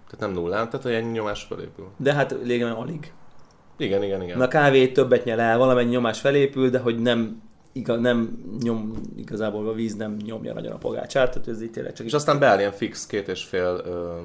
Tehát 0.10 0.20
nem 0.20 0.32
nullán, 0.32 0.66
tehát 0.70 0.86
hogy 0.86 0.94
ennyi 0.94 1.12
nyomás 1.12 1.44
fölépül. 1.44 1.90
de 1.98 2.14
hát 2.14 2.32
lényegében 2.32 2.72
alig. 2.72 3.14
Igen, 3.78 4.04
igen, 4.04 4.22
igen. 4.22 4.38
Na 4.38 4.44
a 4.44 4.48
kávé 4.48 4.88
többet 4.88 5.24
nyel 5.24 5.40
el, 5.40 5.58
valamennyi 5.58 5.90
nyomás 5.90 6.20
felépül, 6.20 6.70
de 6.70 6.80
hogy 6.80 7.00
nem, 7.00 7.42
igaz, 7.72 8.00
nem 8.00 8.44
nyom, 8.62 8.92
igazából 9.16 9.70
a 9.70 9.74
víz 9.74 9.96
nem 9.96 10.18
nyomja 10.26 10.54
nagyon 10.54 10.72
a 10.72 10.78
pogácsát, 10.78 11.32
tehát 11.32 11.48
ez 11.48 11.62
így 11.62 11.72
tényleg 11.72 11.94
csak 11.94 12.06
És 12.06 12.14
aztán 12.14 12.40
beáll 12.40 12.60
ilyen 12.60 12.72
fix 12.72 13.06
két 13.06 13.28
és 13.28 13.44
fél 13.44 13.82
ö, 13.86 14.18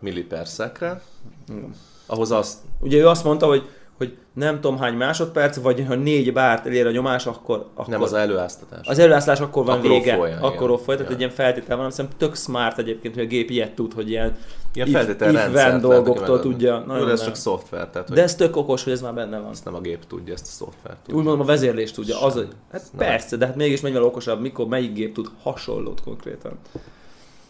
milliperszekre, 0.00 1.02
Igen. 1.48 1.74
ahhoz 2.06 2.30
azt, 2.30 2.58
Ugye 2.80 2.98
ő 2.98 3.06
azt 3.08 3.24
mondta, 3.24 3.46
hogy, 3.46 3.68
hogy 3.96 4.16
nem 4.32 4.60
tudom 4.60 4.78
hány 4.78 4.94
másodperc, 4.94 5.56
vagy 5.56 5.84
ha 5.88 5.94
négy 5.94 6.32
bárt 6.32 6.66
elér 6.66 6.86
a 6.86 6.90
nyomás, 6.90 7.26
akkor, 7.26 7.66
akkor 7.74 7.88
nem 7.88 8.02
az 8.02 8.12
előáztatás. 8.12 8.86
az 8.88 8.98
előállás 8.98 9.40
akkor 9.40 9.64
van 9.64 9.78
Akkor 9.78 9.90
vége, 9.90 10.14
folyjon, 10.16 10.38
akkor 10.38 10.68
folyt, 10.68 10.84
tehát 10.84 11.00
Ja. 11.06 11.10
egy 11.12 11.18
ilyen 11.18 11.30
feltétel 11.30 11.76
van, 11.76 11.86
hiszem 11.86 12.08
tök 12.16 12.36
smart 12.36 12.78
egyébként, 12.78 13.14
hogy 13.14 13.24
a 13.24 13.26
gép 13.26 13.50
ilyet 13.50 13.74
tud, 13.74 13.92
hogy 13.92 14.10
ilyen 14.10 14.36
Ilyen 14.72 15.52
lehet 15.52 15.80
dolgoktól 15.80 16.40
tudja. 16.40 16.84
Jó, 16.88 17.04
de 17.04 17.10
ez 17.10 17.24
csak 17.24 17.34
szoftver, 17.34 17.88
tehát 17.88 18.12
De 18.12 18.22
ez 18.22 18.34
tök 18.34 18.56
okos, 18.56 18.84
hogy 18.84 18.92
ez 18.92 19.00
már 19.00 19.14
benne 19.14 19.38
van. 19.38 19.50
ezt 19.50 19.64
nem 19.64 19.74
a 19.74 19.80
gép 19.80 20.06
tudja, 20.06 20.32
ezt 20.32 20.46
a 20.46 20.50
szoftver 20.50 20.96
tudja. 21.02 21.14
Úgy 21.20 21.24
mondom, 21.24 21.40
a 21.40 21.44
vezérlés 21.44 21.90
tudja. 21.92 22.22
Az, 22.22 22.34
hogy- 22.34 22.48
hát 22.72 22.82
persze, 22.96 23.36
de 23.36 23.46
hát 23.46 23.56
mégis 23.56 23.80
mennyivel 23.80 24.04
okosabb, 24.04 24.40
mikor 24.40 24.66
melyik 24.66 24.92
gép 24.92 25.14
tud 25.14 25.28
hasonlót 25.42 26.02
konkrétan. 26.02 26.52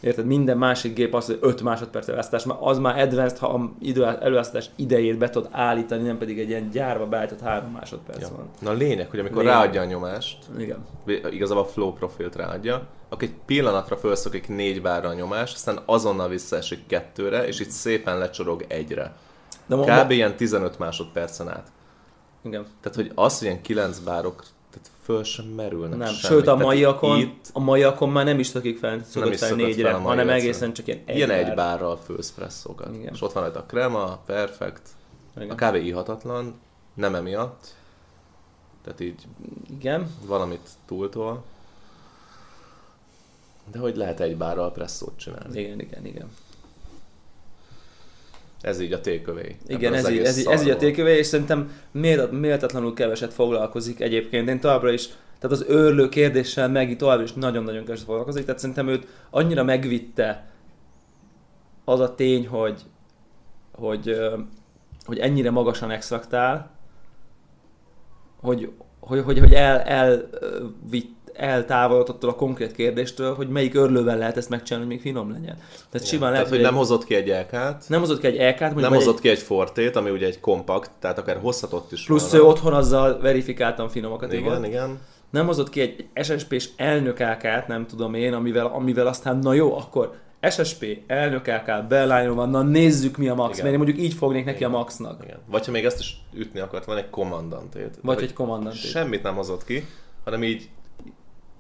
Érted? 0.07 0.27
Minden 0.27 0.59
másik 0.59 0.95
gép 0.95 1.15
az, 1.15 1.27
hogy 1.27 1.39
5 1.41 1.63
másodperc 1.63 2.09
előáztatás, 2.09 2.45
mert 2.45 2.59
az 2.63 2.79
már 2.79 2.99
advanced, 2.99 3.39
ha 3.39 3.47
a 3.47 3.71
idő, 3.81 4.05
előáztatás 4.05 4.71
idejét 4.77 5.19
be 5.19 5.31
tudod 5.31 5.49
állítani, 5.53 6.03
nem 6.03 6.19
pedig 6.19 6.39
egy 6.39 6.49
ilyen 6.49 6.71
gyárba 6.71 7.07
beállított 7.07 7.41
3 7.41 7.71
másodperc 7.71 8.21
Ja. 8.21 8.29
van. 8.37 8.49
Na 8.61 8.71
a 8.71 8.73
lényeg, 8.73 9.11
hogy 9.11 9.19
amikor 9.19 9.43
Lényeg. 9.43 9.55
ráadja 9.55 9.81
a 9.81 9.85
nyomást, 9.85 10.39
Igen. 10.59 10.87
igazából 11.31 11.63
a 11.63 11.67
flow 11.67 11.93
profilt 11.93 12.37
ráadja, 12.37 12.87
akkor 13.09 13.23
egy 13.23 13.35
pillanatra 13.47 13.97
felszokik 13.97 14.49
négy 14.49 14.83
bárra 14.83 15.09
a 15.09 15.15
nyomás, 15.15 15.53
aztán 15.55 15.79
azonnal 15.85 16.29
visszaesik 16.29 16.87
kettőre, 16.87 17.47
és 17.47 17.61
itt 17.61 17.71
szépen 17.71 18.19
lecsorog 18.19 18.65
egyre. 18.69 19.17
De 19.67 19.77
Kb. 20.03 20.11
ilyen 20.11 20.37
15 20.37 20.79
másodpercen 20.79 21.49
át. 21.49 21.69
Igen. 22.45 22.67
Tehát, 22.81 22.97
hogy 22.97 23.13
az, 23.15 23.39
hogy 23.39 23.49
ilyen 23.49 23.63
9 23.63 23.99
bárok, 23.99 24.45
föl 25.07 25.25
sem 25.25 25.45
merülnek 25.47 25.99
Nem. 25.99 26.15
semmi. 26.15 26.35
Sőt, 26.35 26.47
a 26.47 26.57
maiakon, 26.57 27.19
Itt 27.19 27.51
a 27.53 27.61
maiakon 27.61 28.11
már 28.11 28.25
nem 28.25 28.39
is 28.39 28.47
szokik 28.47 28.79
fel, 28.79 29.05
szokott 29.05 29.33
is 29.33 29.39
fel 29.39 29.55
négyre, 29.55 29.91
fel 29.91 29.99
hanem 30.01 30.29
egészen 30.29 30.73
csak 30.73 30.87
ilyen 30.87 31.03
egy 31.05 31.17
ilyen 31.17 31.31
egy 31.31 31.47
bár. 31.47 31.55
bárral 31.57 31.97
főszpresszókat. 31.97 32.95
Igen. 32.95 33.13
És 33.15 33.23
ott 33.23 33.33
van 33.33 33.43
rajta 33.43 33.59
a 33.59 33.65
krema, 33.65 34.19
perfekt. 34.27 34.89
Igen. 35.37 35.51
A 35.51 35.55
kávé 35.55 35.85
ihatatlan, 35.85 36.55
nem 36.95 37.15
emiatt. 37.15 37.75
Tehát 38.85 39.01
így 39.01 39.23
Igen. 39.71 40.11
valamit 40.27 40.69
túltól. 40.87 41.43
De 43.71 43.79
hogy 43.79 43.97
lehet 43.97 44.21
egy 44.21 44.37
bárral 44.37 44.73
presszót 44.73 45.17
csinálni? 45.17 45.61
Igen, 45.61 45.81
igen, 45.81 46.07
igen. 46.07 46.31
Ez 48.67 48.81
így 48.81 48.93
a 48.93 49.01
tékövé. 49.01 49.57
Igen, 49.67 49.95
ez 49.95 50.11
így, 50.11 50.19
ez, 50.19 50.39
így, 50.39 50.47
ez 50.47 50.63
így 50.63 50.71
a 50.71 50.77
tékövé, 50.77 51.17
és 51.17 51.27
szerintem 51.27 51.71
mélt, 51.91 52.31
méltatlanul 52.31 52.95
keveset 52.95 53.33
foglalkozik 53.33 54.01
egyébként. 54.01 54.49
Én 54.49 54.61
továbbra 54.61 54.93
is, 54.93 55.07
tehát 55.39 55.57
az 55.57 55.65
őrlő 55.69 56.09
kérdéssel 56.09 56.69
meg 56.69 56.97
továbbra 56.97 57.23
is 57.23 57.33
nagyon-nagyon 57.33 57.85
keveset 57.85 58.05
foglalkozik, 58.05 58.45
tehát 58.45 58.61
szerintem 58.61 58.89
őt 58.89 59.07
annyira 59.31 59.65
megvitte 59.65 60.51
az 61.85 62.01
a 62.01 62.15
tény, 62.15 62.47
hogy, 62.47 62.83
hogy, 63.73 64.19
hogy 65.05 65.19
ennyire 65.19 65.51
magasan 65.51 65.91
extraktál, 65.91 66.71
hogy, 68.41 68.71
hogy, 69.01 69.21
hogy, 69.21 69.39
hogy 69.39 69.53
el, 69.53 69.81
el, 69.81 70.29
ö, 70.31 70.65
vitt, 70.91 71.16
eltávolodott 71.39 72.25
a 72.25 72.35
konkrét 72.35 72.73
kérdéstől, 72.73 73.35
hogy 73.35 73.49
melyik 73.49 73.75
örlővel 73.75 74.19
lehet 74.19 74.37
ezt 74.37 74.49
megcsinálni, 74.49 74.87
hogy 74.89 74.97
még 74.97 75.05
finom 75.05 75.31
legyen. 75.33 75.57
Tehát 75.91 76.07
simán 76.07 76.31
lehet, 76.31 76.35
Tehát, 76.35 76.49
hogy 76.49 76.59
egy- 76.59 76.65
nem 76.65 76.75
hozott 76.75 77.05
ki 77.05 77.15
egy 77.15 77.29
elkát, 77.31 77.85
nem 77.89 78.01
hozott 78.01 78.21
ki 78.21 78.27
egy 78.27 78.39
mondjuk 78.39 78.81
nem 78.81 78.93
hozott 78.93 79.15
egy, 79.15 79.21
ki 79.21 79.29
egy 79.29 79.39
fortét, 79.39 79.97
ami 79.97 80.11
ugye 80.11 80.27
egy 80.27 80.41
kompakt, 80.41 80.91
tehát 81.01 81.19
akár 81.19 81.37
hozhatott 81.41 81.93
is 81.93 82.05
plusz 82.07 82.33
ő 82.33 82.37
volna. 82.39 82.53
otthon 82.53 82.73
azzal 82.75 83.21
verifikáltan 83.21 83.89
finomakat 83.89 84.33
Igen, 84.33 84.45
ivott. 84.45 84.67
igen. 84.67 84.99
Nem 85.31 85.47
hozott 85.47 85.69
ki 85.71 85.81
egy 85.81 86.07
SSP-s 86.25 86.69
elnök 86.77 87.19
AK-t, 87.21 87.67
nem 87.67 87.87
tudom 87.87 88.15
én, 88.15 88.33
amivel, 88.33 88.67
amivel 88.67 89.07
aztán, 89.07 89.39
na 89.39 89.53
jó, 89.53 89.77
akkor 89.77 90.15
SSP, 90.51 90.85
elnök 91.07 91.47
AK, 91.47 91.87
Belline 91.89 92.29
van, 92.29 92.51
na 92.51 92.63
nézzük 92.63 93.17
mi 93.17 93.29
a 93.29 93.35
max, 93.35 93.53
Igen. 93.59 93.61
mert 93.71 93.79
én 93.79 93.85
mondjuk 93.85 94.07
így 94.07 94.15
fognék 94.15 94.45
neki 94.45 94.65
a 94.65 94.69
maxnak. 94.69 95.21
igen. 95.25 95.39
Vagy 95.51 95.65
ha 95.67 95.71
még 95.73 95.85
ezt 95.85 95.99
is 95.99 96.17
ütni 96.35 96.61
akart, 96.61 96.85
van 96.85 96.97
egy 96.97 97.11
kommandantét. 97.11 97.99
Vagy 98.03 98.23
egy 98.23 98.33
kommandant. 98.33 98.75
Semmit 98.75 99.23
nem 99.23 99.35
hozott 99.35 99.65
ki, 99.65 99.87
hanem 100.25 100.43
így, 100.43 100.69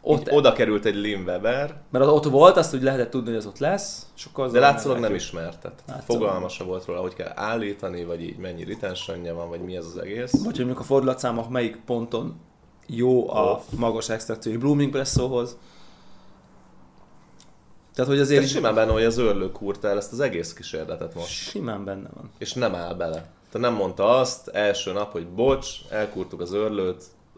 Ott, 0.09 0.33
oda 0.33 0.53
került 0.53 0.85
egy 0.85 0.95
Lim 0.95 1.25
Weber, 1.25 1.81
mert 1.91 2.05
az 2.05 2.11
ott 2.11 2.25
volt, 2.25 2.57
azt 2.57 2.75
úgy 2.75 2.83
lehetett 2.83 3.11
tudni, 3.11 3.29
hogy 3.29 3.39
az 3.39 3.47
ott 3.47 3.59
lesz, 3.59 4.07
akkor 4.27 4.51
de 4.51 4.61
látszólag 4.61 4.99
nem 4.99 5.15
ismertet. 5.15 5.85
Fogalma 6.05 6.49
se 6.49 6.65
volt 6.65 6.85
róla, 6.85 7.01
hogy 7.01 7.15
kell 7.15 7.33
állítani, 7.35 8.05
vagy 8.05 8.23
így 8.23 8.37
mennyi 8.37 8.65
retentionje 8.65 9.33
van, 9.33 9.49
vagy 9.49 9.61
mi 9.61 9.77
ez 9.77 9.85
az 9.85 9.99
egész. 9.99 10.33
Vagy 10.33 10.45
hogy 10.45 10.57
mondjuk 10.57 10.79
a 10.79 10.83
fordulatszáma 10.83 11.47
melyik 11.49 11.77
ponton 11.87 12.41
jó 12.87 13.31
a 13.31 13.51
Off. 13.51 13.63
magas 13.77 14.09
extrakciói 14.09 14.57
blooming 14.57 14.91
presszóhoz. 14.91 15.57
Tehát, 17.95 18.11
hogy 18.11 18.21
azért 18.21 18.49
simán 18.49 18.75
benne, 18.75 18.93
hogy 18.93 19.05
az 19.05 19.19
őrlő 19.19 19.53
kurta 19.53 19.89
el 19.89 19.97
ezt 19.97 20.13
az 20.13 20.21
egész 20.21 20.53
kísérletet 20.53 21.15
most. 21.15 21.29
simán 21.29 21.85
benne 21.85 22.09
van. 22.15 22.31
És 22.39 22.53
nem 22.53 22.75
áll 22.75 22.95
bele. 22.95 23.31
Tehát 23.51 23.71
nem 23.71 23.75
mondta 23.75 24.19
azt 24.19 24.49
első 24.49 24.93
nap, 24.93 25.13
hogy 25.13 25.27
bocs, 25.29 25.69
elkurtuk 25.91 26.41
az 26.41 26.53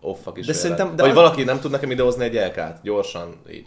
őrlőt, 0.03 0.17
off 0.17 0.27
a 0.27 0.33
kísérlet. 0.33 0.61
szerintem- 0.61 0.97
de 0.97 1.03
Vagy 1.03 1.11
az- 1.11 1.17
valaki 1.17 1.45
nem 1.45 1.61
tud 1.61 1.71
nekem 1.71 1.91
idehozni 1.91 2.25
egy 2.25 2.37
elkát, 2.37 2.81
gyorsan, 2.83 3.35
így. 3.51 3.67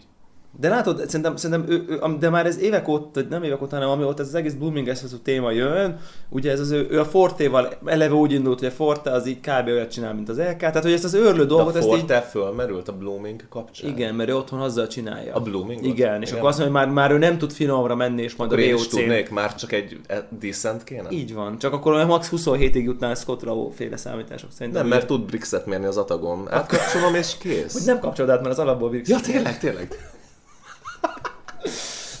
De 0.60 0.68
látod, 0.68 1.06
szerintem, 1.06 1.36
szerintem 1.36 1.70
ő, 1.74 1.84
ő, 1.88 2.00
de 2.18 2.28
már 2.30 2.46
ez 2.46 2.58
évek 2.58 2.88
óta, 2.88 3.20
nem 3.30 3.42
évek 3.42 3.62
óta, 3.62 3.74
hanem 3.74 3.90
amióta 3.90 4.22
ez 4.22 4.28
az 4.28 4.34
egész 4.34 4.52
Blooming 4.52 4.88
Espresso 4.88 5.16
téma 5.16 5.50
jön, 5.50 5.98
ugye 6.28 6.50
ez 6.50 6.60
az 6.60 6.70
ő, 6.70 6.86
ő 6.90 7.00
a 7.00 7.04
Fortéval 7.04 7.68
eleve 7.84 8.14
úgy 8.14 8.32
indult, 8.32 8.58
hogy 8.58 8.68
a 8.68 8.70
Forte 8.70 9.10
az 9.10 9.26
így 9.26 9.40
kb. 9.40 9.66
olyat 9.66 9.90
csinál, 9.90 10.14
mint 10.14 10.28
az 10.28 10.38
LK, 10.38 10.56
tehát 10.56 10.82
hogy 10.82 10.92
ezt 10.92 11.04
az 11.04 11.14
őrlő 11.14 11.36
De 11.36 11.42
a 11.42 11.44
dolgot, 11.46 11.76
ezt 11.76 11.86
így, 11.86 11.92
Forte 11.98 12.20
fölmerült 12.20 12.88
a 12.88 12.92
Blooming 12.92 13.48
kapcsán. 13.48 13.90
igen, 13.90 14.14
mert 14.14 14.28
ő 14.30 14.36
otthon 14.36 14.60
azzal 14.60 14.86
csinálja. 14.86 15.34
A 15.34 15.40
Bloomingot? 15.40 15.84
Igen, 15.84 16.22
és 16.22 16.28
Igen. 16.28 16.38
akkor 16.38 16.48
azt 16.50 16.58
mondja, 16.58 16.78
hogy 16.78 16.86
már, 16.86 16.94
már 17.08 17.10
ő 17.10 17.18
nem 17.18 17.38
tud 17.38 17.52
finomra 17.52 17.94
menni, 17.94 18.22
és 18.22 18.36
majd 18.36 18.50
Akkor 18.52 18.62
a 18.62 18.66
én 18.66 18.74
is 18.74 18.80
VOC-n. 18.82 18.96
tudnék, 18.96 19.30
már 19.30 19.54
csak 19.54 19.72
egy 19.72 20.00
e, 20.06 20.28
decent 20.40 20.84
kéne? 20.84 21.10
Így 21.10 21.34
van, 21.34 21.58
csak 21.58 21.72
akkor 21.72 21.92
olyan 21.92 22.06
max 22.06 22.28
27-ig 22.36 22.82
jutnál 22.84 23.14
Scott 23.14 23.42
Rao 23.42 23.68
féle 23.70 23.96
számítások 23.96 24.50
szerint. 24.52 24.74
Nem, 24.74 24.86
mert 24.86 25.06
tud 25.06 25.20
Brixet 25.20 25.66
mérni 25.66 25.86
az 25.86 25.96
atagom. 25.96 26.46
Átkapcsolom 26.50 27.14
és 27.14 27.36
kész. 27.38 27.72
Hogy 27.72 27.82
nem 27.84 27.98
kapcsolod 27.98 28.30
át, 28.30 28.40
mert 28.40 28.52
az 28.52 28.58
alapból 28.58 28.88
Brix. 28.88 29.08
Ja, 29.08 29.20
tényleg, 29.20 29.58
tényleg. 29.58 29.88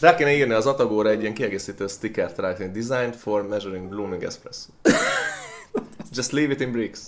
Rá 0.00 0.14
kéne 0.14 0.32
írni 0.32 0.52
az 0.52 0.66
Atagóra 0.66 1.08
egy 1.08 1.20
ilyen 1.20 1.34
kiegészítő 1.34 1.86
stickert 1.86 2.38
rá, 2.38 2.52
Designed 2.52 3.14
for 3.14 3.48
measuring 3.48 3.88
blooming 3.88 4.22
espresso. 4.22 4.68
Just 6.14 6.32
leave 6.32 6.52
it 6.52 6.60
in 6.60 6.72
bricks. 6.72 7.00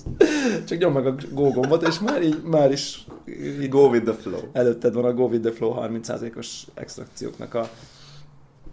Csak 0.67 0.79
nyom 0.79 0.93
meg 0.93 1.07
a 1.07 1.15
Go 1.31 1.51
gombot, 1.51 1.87
és 1.87 1.99
már, 1.99 2.23
így, 2.23 2.43
már 2.43 2.73
is 2.73 3.07
így 3.29 3.69
Go 3.69 3.89
with 3.89 4.05
the 4.05 4.15
flow. 4.15 4.41
előtted 4.53 4.95
van 4.95 5.05
a 5.05 5.13
Go 5.13 5.25
with 5.25 5.43
the 5.43 5.53
Flow 5.53 5.75
30%-os 5.79 6.63
extrakcióknak 6.75 7.55
a... 7.55 7.69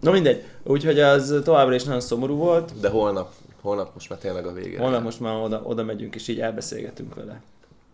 Na 0.00 0.10
mindegy, 0.10 0.44
úgyhogy 0.62 1.00
az 1.00 1.40
továbbra 1.44 1.74
is 1.74 1.84
nagyon 1.84 2.00
szomorú 2.00 2.36
volt. 2.36 2.80
De 2.80 2.88
holnap, 2.88 3.32
holnap 3.60 3.94
most 3.94 4.08
már 4.08 4.18
tényleg 4.18 4.46
a 4.46 4.52
vége. 4.52 4.78
Holnap 4.78 5.02
most 5.02 5.20
már 5.20 5.42
oda, 5.42 5.60
oda 5.64 5.84
megyünk, 5.84 6.14
és 6.14 6.28
így 6.28 6.40
elbeszélgetünk 6.40 7.14
vele. 7.14 7.42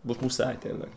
Most 0.00 0.20
muszáj 0.20 0.58
tényleg. 0.58 0.88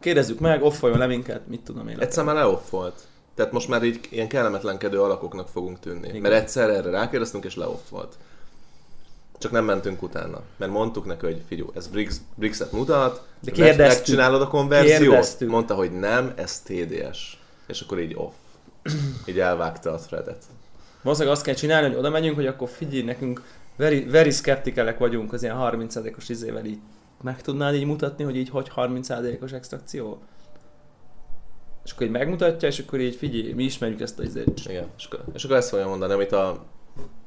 Kérdezzük 0.00 0.38
meg, 0.38 0.62
offoljon 0.62 0.98
le 0.98 1.06
minket, 1.06 1.46
mit 1.46 1.60
tudom 1.60 1.88
én. 1.88 1.98
Egyszer 1.98 2.24
már 2.24 2.34
leoff 2.34 2.70
volt. 2.70 3.00
Tehát 3.34 3.52
most 3.52 3.68
már 3.68 3.82
így 3.82 4.00
ilyen 4.10 4.28
kellemetlenkedő 4.28 5.00
alakoknak 5.00 5.48
fogunk 5.48 5.80
tűnni. 5.80 6.08
Igen. 6.08 6.20
Mert 6.20 6.34
egyszer 6.34 6.70
erre 6.70 6.90
rákérdeztünk, 6.90 7.44
és 7.44 7.56
leoff 7.56 7.88
volt. 7.90 8.14
Csak 9.38 9.50
nem 9.50 9.64
mentünk 9.64 10.02
utána. 10.02 10.40
Mert 10.56 10.72
mondtuk 10.72 11.06
neki, 11.06 11.26
hogy 11.26 11.42
figyelj, 11.48 11.68
ez 11.74 11.86
Brix, 11.86 12.20
Brixet 12.34 12.72
mutat, 12.72 13.26
De 13.40 13.50
kérdeztük. 13.50 13.96
megcsinálod 13.96 14.40
a 14.40 14.48
konverziót. 14.48 14.98
Kérdeztük. 14.98 15.48
Mondta, 15.48 15.74
hogy 15.74 15.98
nem, 15.98 16.32
ez 16.36 16.60
TDS. 16.60 17.38
És 17.66 17.80
akkor 17.80 18.00
így 18.00 18.14
off. 18.16 18.32
Így 19.26 19.38
elvágta 19.40 19.92
a 19.92 19.98
threadet. 19.98 20.44
Valószínűleg 21.02 21.36
azt 21.36 21.46
kell 21.46 21.54
csinálni, 21.54 21.88
hogy 21.88 21.96
oda 21.96 22.10
megyünk, 22.10 22.34
hogy 22.34 22.46
akkor 22.46 22.68
figyelj 22.68 23.02
nekünk, 23.02 23.42
very, 23.76 24.04
very 24.04 24.30
skeptikelek 24.30 24.98
vagyunk 24.98 25.32
az 25.32 25.42
ilyen 25.42 25.56
30%-os 25.60 26.28
izével 26.28 26.64
így. 26.64 26.78
Meg 27.22 27.42
tudnád 27.42 27.74
így 27.74 27.84
mutatni, 27.86 28.24
hogy 28.24 28.36
így 28.36 28.48
hogy 28.48 28.70
30%-os 28.76 29.52
extrakció? 29.52 30.18
És 31.84 31.92
akkor 31.92 32.06
így 32.06 32.12
megmutatja, 32.12 32.68
és 32.68 32.78
akkor 32.78 33.00
így 33.00 33.14
figyelj, 33.14 33.52
mi 33.52 33.62
ismerjük 33.64 34.00
ezt 34.00 34.18
a 34.18 34.22
izét. 34.22 34.60
Igen. 34.68 34.86
És 34.96 35.04
akkor, 35.04 35.24
és 35.32 35.44
akkor 35.44 35.56
ezt 35.56 35.68
fogja 35.68 35.88
mondani, 35.88 36.12
amit 36.12 36.32
a 36.32 36.64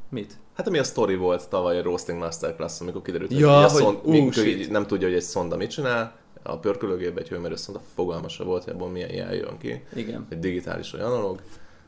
Mit? 0.09 0.37
Hát 0.53 0.67
ami 0.67 0.77
a 0.77 0.83
story 0.83 1.15
volt 1.15 1.49
tavaly 1.49 1.79
a 1.79 1.81
Roasting 1.83 2.19
Masterclass, 2.19 2.81
amikor 2.81 3.01
kiderült, 3.01 3.31
Ja, 3.31 3.57
a 3.57 3.69
hogy- 3.69 3.81
szond, 3.81 3.99
ú, 4.03 4.13
így 4.13 4.69
nem 4.71 4.87
tudja, 4.87 5.07
hogy 5.07 5.15
egy 5.15 5.21
szonda 5.23 5.57
mit 5.57 5.69
csinál, 5.69 6.15
a 6.43 6.57
pörkölőgépbe 6.57 7.19
egy 7.21 7.27
hőmérő 7.29 7.55
szonda 7.55 7.81
fogalma 7.95 8.27
se 8.27 8.43
volt, 8.43 8.63
hogy 8.63 8.73
abból 8.73 8.89
milyen 8.89 9.11
jel 9.13 9.33
jön 9.35 9.57
ki. 9.57 9.83
Igen. 9.95 10.25
Egy 10.29 10.39
digitális 10.39 10.91
vagy 10.91 11.01
analóg. 11.01 11.41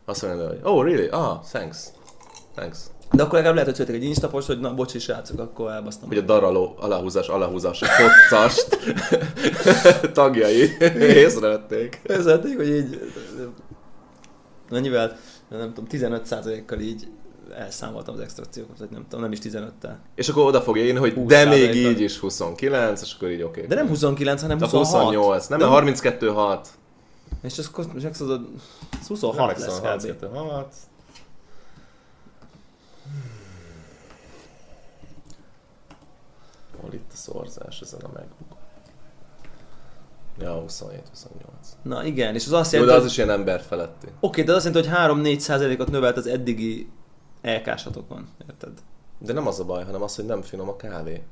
Azt 0.06 0.22
mondja, 0.26 0.48
hogy 0.48 0.60
oh 0.64 0.84
really? 0.84 1.08
Ah, 1.08 1.40
thanks. 1.44 1.86
Thanks. 2.56 2.80
De 3.12 3.22
akkor 3.24 3.34
legalább 3.34 3.54
lehet, 3.54 3.70
hogy 3.70 3.76
születik 3.76 4.02
egy 4.02 4.08
instapost, 4.08 4.48
hogy 4.48 4.60
na 4.60 4.74
bocsi 4.74 5.00
srácok, 5.00 5.40
akkor 5.40 5.72
elbasztam. 5.72 6.08
Hogy 6.08 6.18
a 6.18 6.22
daraló 6.22 6.76
aláhúzás, 6.80 7.28
aláhúzás, 7.28 7.82
a 7.82 7.88
podcast 7.98 8.80
tagjai 10.14 10.78
észrevették. 11.00 12.02
Vezették, 12.08 12.56
hogy 12.56 12.70
így 12.70 13.12
mennyivel, 14.70 15.18
nem 15.50 15.74
tudom, 15.74 15.86
15%-kal 15.92 16.80
így 16.80 17.08
elszámoltam 17.58 18.14
az 18.14 18.20
extrakciókat, 18.20 18.78
vagy 18.80 18.90
nem 18.90 19.04
tudom, 19.04 19.22
nem 19.22 19.32
is 19.32 19.40
15-tel. 19.44 19.96
És 20.16 20.30
akkor 20.30 20.44
oda 20.46 20.62
fogja 20.62 20.84
írni, 20.84 21.00
hogy 21.00 21.14
20 21.14 21.28
de 21.28 21.46
még 21.46 21.76
így 21.76 22.00
is 22.00 22.20
29, 22.20 23.02
és 23.02 23.14
akkor 23.16 23.30
így 23.30 23.42
oké. 23.42 23.66
De 23.66 23.76
nem 23.76 23.88
29, 23.88 24.42
hanem 24.42 24.58
A 24.58 24.68
26. 24.68 25.04
28, 25.04 25.48
nem, 25.48 25.60
De- 25.60 25.66
a 25.66 25.70
32 25.70 26.28
6. 26.28 26.68
És 27.42 27.58
ez 27.58 27.68
akkor 27.72 27.86
csak 28.02 28.12
tudod, 28.18 28.42
ez 29.02 29.08
26 29.08 29.60
lesz 29.60 29.78
kb. 29.80 29.86
32 29.86 30.28
6. 30.28 30.74
Hol 36.82 36.94
itt 36.94 37.12
a 37.12 37.16
szorzás 37.16 37.82
ezen 37.82 38.00
a 38.00 38.08
MacBook? 38.08 38.64
Ja, 40.40 40.54
27, 40.54 41.08
28. 41.10 41.78
Na 41.82 42.04
igen, 42.04 42.36
és 42.36 42.46
az 42.46 42.52
azt 42.52 42.72
Jó, 42.72 42.80
jelenti, 42.80 43.00
de 43.00 43.06
az 43.06 43.12
hogy... 43.12 43.12
is 43.12 43.18
ilyen 43.18 43.40
ember 43.40 43.62
feletti. 43.62 44.08
Oké, 44.20 44.44
de 44.44 44.52
az 44.52 44.66
azt 44.66 44.76
jelenti, 44.76 45.22
hogy 45.22 45.36
3-4 45.36 45.40
százalékot 45.40 45.92
növelt 45.92 46.18
az 46.18 46.28
eddigi 46.28 46.90
LK-satokon, 47.42 48.28
érted? 48.48 48.72
De 49.18 49.34
nem 49.34 49.48
az 49.48 49.60
a 49.60 49.66
baj, 49.66 49.84
hanem 49.84 50.02
az, 50.02 50.16
hogy 50.16 50.26
nem 50.26 50.42
finom 50.42 50.70
a 50.70 50.76
kávé. 50.76 51.24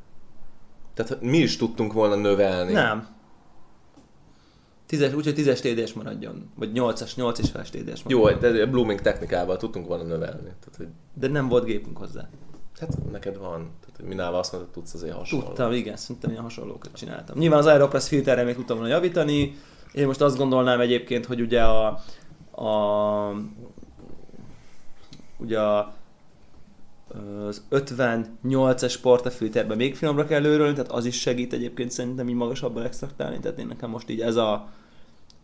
Tehát 0.93 1.21
mi 1.21 1.37
is 1.37 1.57
tudtunk 1.57 1.93
volna 1.93 2.15
növelni. 2.15 2.71
Nem. 2.71 3.07
Tízes, 4.93 5.13
úgyhogy 5.13 5.33
10-es 5.38 5.59
TDS 5.59 5.93
maradjon. 5.93 6.50
Vagy 6.55 6.69
8-as, 6.73 7.15
8 7.15 7.39
és 7.39 7.50
feles 7.50 7.69
TDS 7.69 8.01
Jó, 8.08 8.21
maradjon. 8.21 8.53
de 8.53 8.65
blooming 8.65 9.01
technikával 9.01 9.58
tudtunk 9.58 9.88
volna 9.88 10.03
növelni. 10.03 10.41
Tehát, 10.41 10.73
hogy, 10.77 10.88
De 11.13 11.27
nem 11.27 11.47
volt 11.47 11.63
gépünk 11.63 11.97
hozzá. 11.97 12.29
hát 12.79 13.12
neked 13.12 13.38
van. 13.38 13.58
Tehát, 13.79 13.95
hogy 13.95 14.06
minálva 14.06 14.39
azt 14.39 14.51
mondod, 14.51 14.69
tudsz 14.69 14.93
azért 14.93 15.15
hasonló. 15.15 15.45
Tudtam, 15.45 15.71
igen, 15.71 15.95
szerintem 15.95 16.32
ilyen 16.32 16.43
hasonlókat 16.43 16.91
csináltam. 16.93 17.38
Nyilván 17.38 17.60
az 17.60 17.65
Aeropress 17.65 18.08
filterre 18.08 18.43
még 18.43 18.56
tudtam 18.56 18.77
volna 18.77 18.93
javítani. 18.93 19.56
Én 19.93 20.06
most 20.06 20.21
azt 20.21 20.38
gondolnám 20.38 20.79
egyébként, 20.79 21.25
hogy 21.25 21.41
ugye 21.41 21.62
a, 21.63 21.86
a 22.51 23.36
ugye 25.38 25.60
a, 25.60 25.93
az 27.47 27.63
58-es 27.71 28.95
portafilterben 29.01 29.77
még 29.77 29.95
finomra 29.95 30.25
kell 30.25 30.45
őrölni, 30.45 30.73
tehát 30.73 30.91
az 30.91 31.06
is 31.06 31.19
segít 31.19 31.53
egyébként 31.53 31.91
szerintem 31.91 32.29
így 32.29 32.36
magasabban 32.36 32.84
extraktálni, 32.84 33.39
tehát 33.39 33.60
én 33.60 33.67
nekem 33.67 33.89
most 33.89 34.10
így 34.10 34.21
ez 34.21 34.36
a 34.36 34.67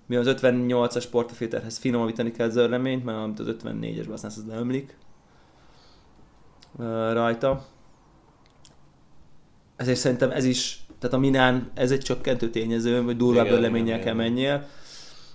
mi 0.10 0.16
az 0.16 0.36
58-as 0.42 1.06
portafilterhez 1.12 1.78
finomítani 1.78 2.32
kell 2.32 2.50
zörleményt, 2.50 3.04
mert 3.06 3.18
amit 3.18 3.40
az 3.40 3.56
54-esben 3.64 4.12
aztán 4.12 4.32
az 4.36 4.46
leömlik 4.48 4.98
rajta. 7.14 7.66
Ezért 9.76 10.00
szerintem 10.00 10.32
ez 10.32 10.44
is, 10.46 10.86
tehát 11.00 11.16
a 11.16 11.20
minán 11.20 11.72
ez 11.74 11.92
egy 11.92 12.00
csökkentő 12.00 12.50
tényező, 12.50 13.02
hogy 13.02 13.18
durvább 13.18 13.76
igen, 13.76 14.02
kell 14.02 14.14
menjél. 14.14 14.68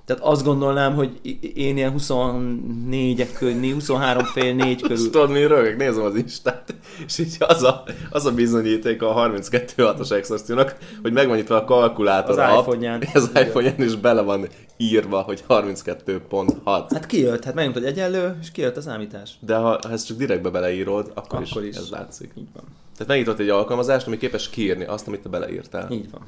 Tehát 0.04 0.22
azt 0.22 0.44
gondolnám, 0.44 0.94
hogy 0.94 1.20
én 1.54 1.76
ilyen 1.76 1.90
24 1.90 3.32
körül, 3.32 3.72
23 3.72 4.24
fél 4.24 4.54
4 4.54 4.70
És 4.70 4.80
körül. 4.80 5.10
tudod, 5.10 5.30
mi 5.30 5.46
rögök, 5.46 5.76
nézem 5.76 6.04
az 6.04 6.16
Instát, 6.16 6.74
és 7.06 7.18
így 7.18 7.36
az 7.38 7.62
a, 7.62 7.82
az 8.10 8.26
a 8.26 8.32
bizonyíték 8.32 9.02
a 9.02 9.14
32.6-os 9.14 10.10
exorciónak, 10.10 10.76
hogy 11.02 11.12
meg 11.12 11.26
van 11.26 11.36
nyitva 11.36 11.56
a 11.56 11.64
kalkulátor 11.64 12.38
Az 12.38 12.58
iPhone-ján. 12.58 13.02
Az 13.14 13.30
iPhone-ján 13.34 13.82
is 13.82 13.96
bele 13.96 14.20
van 14.20 14.48
írva, 14.76 15.20
hogy 15.20 15.44
32.6. 15.48 16.84
Hát 16.90 17.06
kijött, 17.06 17.44
hát 17.44 17.54
megnyomtad 17.54 17.84
egyenlő, 17.84 18.38
és 18.40 18.50
kijött 18.50 18.76
a 18.76 18.80
számítás. 18.80 19.30
De 19.40 19.56
ha, 19.56 19.78
ha 19.82 19.90
ezt 19.90 20.06
csak 20.06 20.16
direktbe 20.16 20.50
beleírod, 20.50 21.10
akkor, 21.14 21.42
Akkor 21.50 21.62
is, 21.62 21.68
is. 21.68 21.76
ez 21.76 21.88
látszik. 21.90 22.30
Így 22.38 22.48
van. 22.54 22.64
Tehát 22.92 23.06
megnyitott 23.08 23.38
egy 23.38 23.48
alkalmazást, 23.48 24.06
ami 24.06 24.16
képes 24.16 24.50
kiírni 24.50 24.84
azt, 24.84 25.06
amit 25.06 25.20
te 25.20 25.28
beleírtál. 25.28 25.90
Így 25.90 26.10
van. 26.10 26.20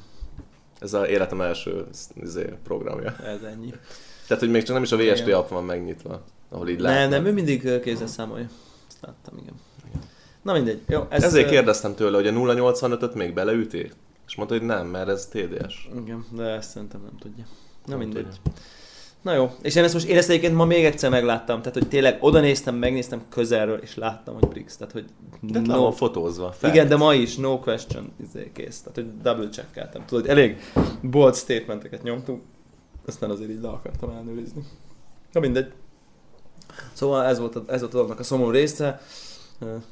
Ez 0.86 0.92
az 0.94 1.08
életem 1.08 1.40
első 1.40 1.86
izé, 2.22 2.52
programja. 2.64 3.16
Ez 3.16 3.42
ennyi. 3.42 3.72
Tehát, 4.26 4.42
hogy 4.42 4.50
még 4.52 4.62
csak 4.62 4.74
nem 4.74 4.82
is 4.82 4.92
a 4.92 4.96
VST 4.96 5.26
Igen. 5.26 5.38
app 5.38 5.48
van 5.48 5.64
megnyitva, 5.64 6.24
ahol 6.48 6.68
így 6.68 6.80
Nem, 6.80 6.84
látod. 6.94 7.10
nem, 7.10 7.24
ő 7.26 7.32
mindig 7.32 7.80
kézzel 7.80 8.06
számolja. 8.06 8.48
Ezt 8.88 8.98
láttam, 9.00 9.38
igen. 9.42 9.54
Na 10.42 10.52
mindegy. 10.52 10.80
Jó, 10.88 11.06
ez, 11.08 11.22
Ezért 11.22 11.48
kérdeztem 11.50 11.94
tőle, 11.94 12.16
hogy 12.16 12.26
a 12.26 12.30
085-öt 12.32 13.14
még 13.14 13.34
beleüti? 13.34 13.90
És 14.26 14.34
mondta, 14.34 14.54
hogy 14.56 14.66
nem, 14.66 14.86
mert 14.86 15.08
ez 15.08 15.26
TDS. 15.26 15.88
Igen, 16.02 16.24
de 16.30 16.42
ezt 16.42 16.70
szerintem 16.70 17.00
nem 17.00 17.18
tudja. 17.18 17.44
Na 17.84 17.90
Nem 17.96 17.98
mindegy. 17.98 18.24
tudja. 18.26 18.52
Na 19.26 19.34
jó, 19.34 19.50
és 19.62 19.74
én 19.74 19.84
ezt 19.84 19.94
most, 19.94 20.06
én 20.06 20.16
ezt 20.16 20.28
egyébként 20.28 20.54
ma 20.54 20.64
még 20.64 20.84
egyszer 20.84 21.10
megláttam, 21.10 21.58
tehát 21.58 21.78
hogy 21.78 21.88
tényleg 21.88 22.16
oda 22.20 22.40
néztem, 22.40 22.74
megnéztem 22.74 23.22
közelről, 23.28 23.78
és 23.78 23.96
láttam, 23.96 24.34
hogy 24.34 24.48
Brix, 24.48 24.76
tehát 24.76 24.92
hogy 24.92 25.04
De 25.40 25.60
no. 25.60 25.80
van 25.80 25.92
fotózva. 25.92 26.52
Fact. 26.52 26.74
Igen, 26.74 26.88
de 26.88 26.96
ma 26.96 27.14
is, 27.14 27.36
no 27.36 27.58
question, 27.58 28.12
izé, 28.28 28.50
kész. 28.54 28.80
Tehát, 28.80 28.94
hogy 28.94 29.20
double 29.22 29.48
checkeltem. 29.48 30.04
Tudod, 30.06 30.28
elég 30.28 30.56
bold 31.02 31.34
statementeket 31.34 32.02
nyomtunk, 32.02 32.42
aztán 33.06 33.30
azért 33.30 33.50
így 33.50 33.60
le 33.60 33.68
akartam 33.68 34.10
elnőrizni. 34.10 34.62
Na 35.32 35.40
mindegy. 35.40 35.72
Szóval 36.92 37.24
ez 37.24 37.38
volt, 37.38 37.56
a, 37.56 37.62
ez 37.66 37.80
volt 37.80 37.92
a 37.92 37.96
dolognak 37.96 38.20
a 38.20 38.22
szomorú 38.22 38.50
része. 38.50 39.00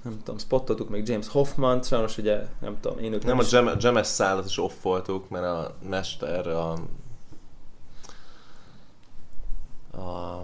Nem 0.03 0.18
tudom, 0.25 0.38
spottoltuk 0.38 0.88
még 0.90 1.09
James 1.09 1.29
Hoffman, 1.29 1.83
sajnos 1.83 2.18
ugye, 2.18 2.40
nem 2.61 2.77
tudom, 2.81 2.99
én 2.99 3.12
őt 3.12 3.25
Nem, 3.25 3.38
a 3.38 3.42
is- 3.42 3.53
jam, 3.53 3.70
james 3.79 4.07
szállat 4.07 4.44
is 4.47 4.59
offoltuk, 4.59 5.29
mert 5.29 5.44
a 5.44 5.77
mester 5.88 6.47
a... 6.47 6.75
a 9.96 10.40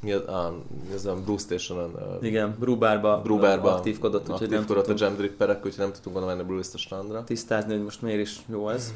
mi 0.00 0.12
az, 0.12 0.28
a, 0.28 0.54
mi 0.88 0.94
az 0.94 1.06
a 1.06 1.14
Blue 1.14 1.38
Station-on 1.38 1.94
a 1.94 2.24
Igen, 2.24 2.56
Brubárba, 2.58 3.20
Brubárba 3.22 3.74
aktívkodott, 3.74 4.28
úgyhogy 4.30 4.48
nem 4.48 4.58
aktívkodott 4.58 4.82
a 4.82 4.86
tudtunk 4.86 5.10
Jam 5.10 5.16
Dripperek, 5.16 5.56
úgyhogy 5.56 5.78
nem 5.84 5.92
tudtunk 5.92 6.16
volna 6.16 6.34
menni 6.34 6.46
Bruce-t 6.46 6.74
a 6.74 6.78
strandra. 6.78 7.24
tisztázni, 7.24 7.72
hogy 7.72 7.82
most 7.82 8.02
miért 8.02 8.20
is 8.20 8.40
jó 8.46 8.68
ez. 8.68 8.92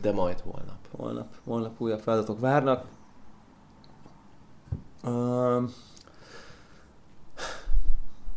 De 0.00 0.12
majd 0.12 0.40
holnap. 0.40 0.78
Holnap, 0.96 1.34
holnap 1.44 1.80
újabb 1.80 2.00
feladatok 2.00 2.40
várnak. 2.40 2.84
Uh, 5.04 5.62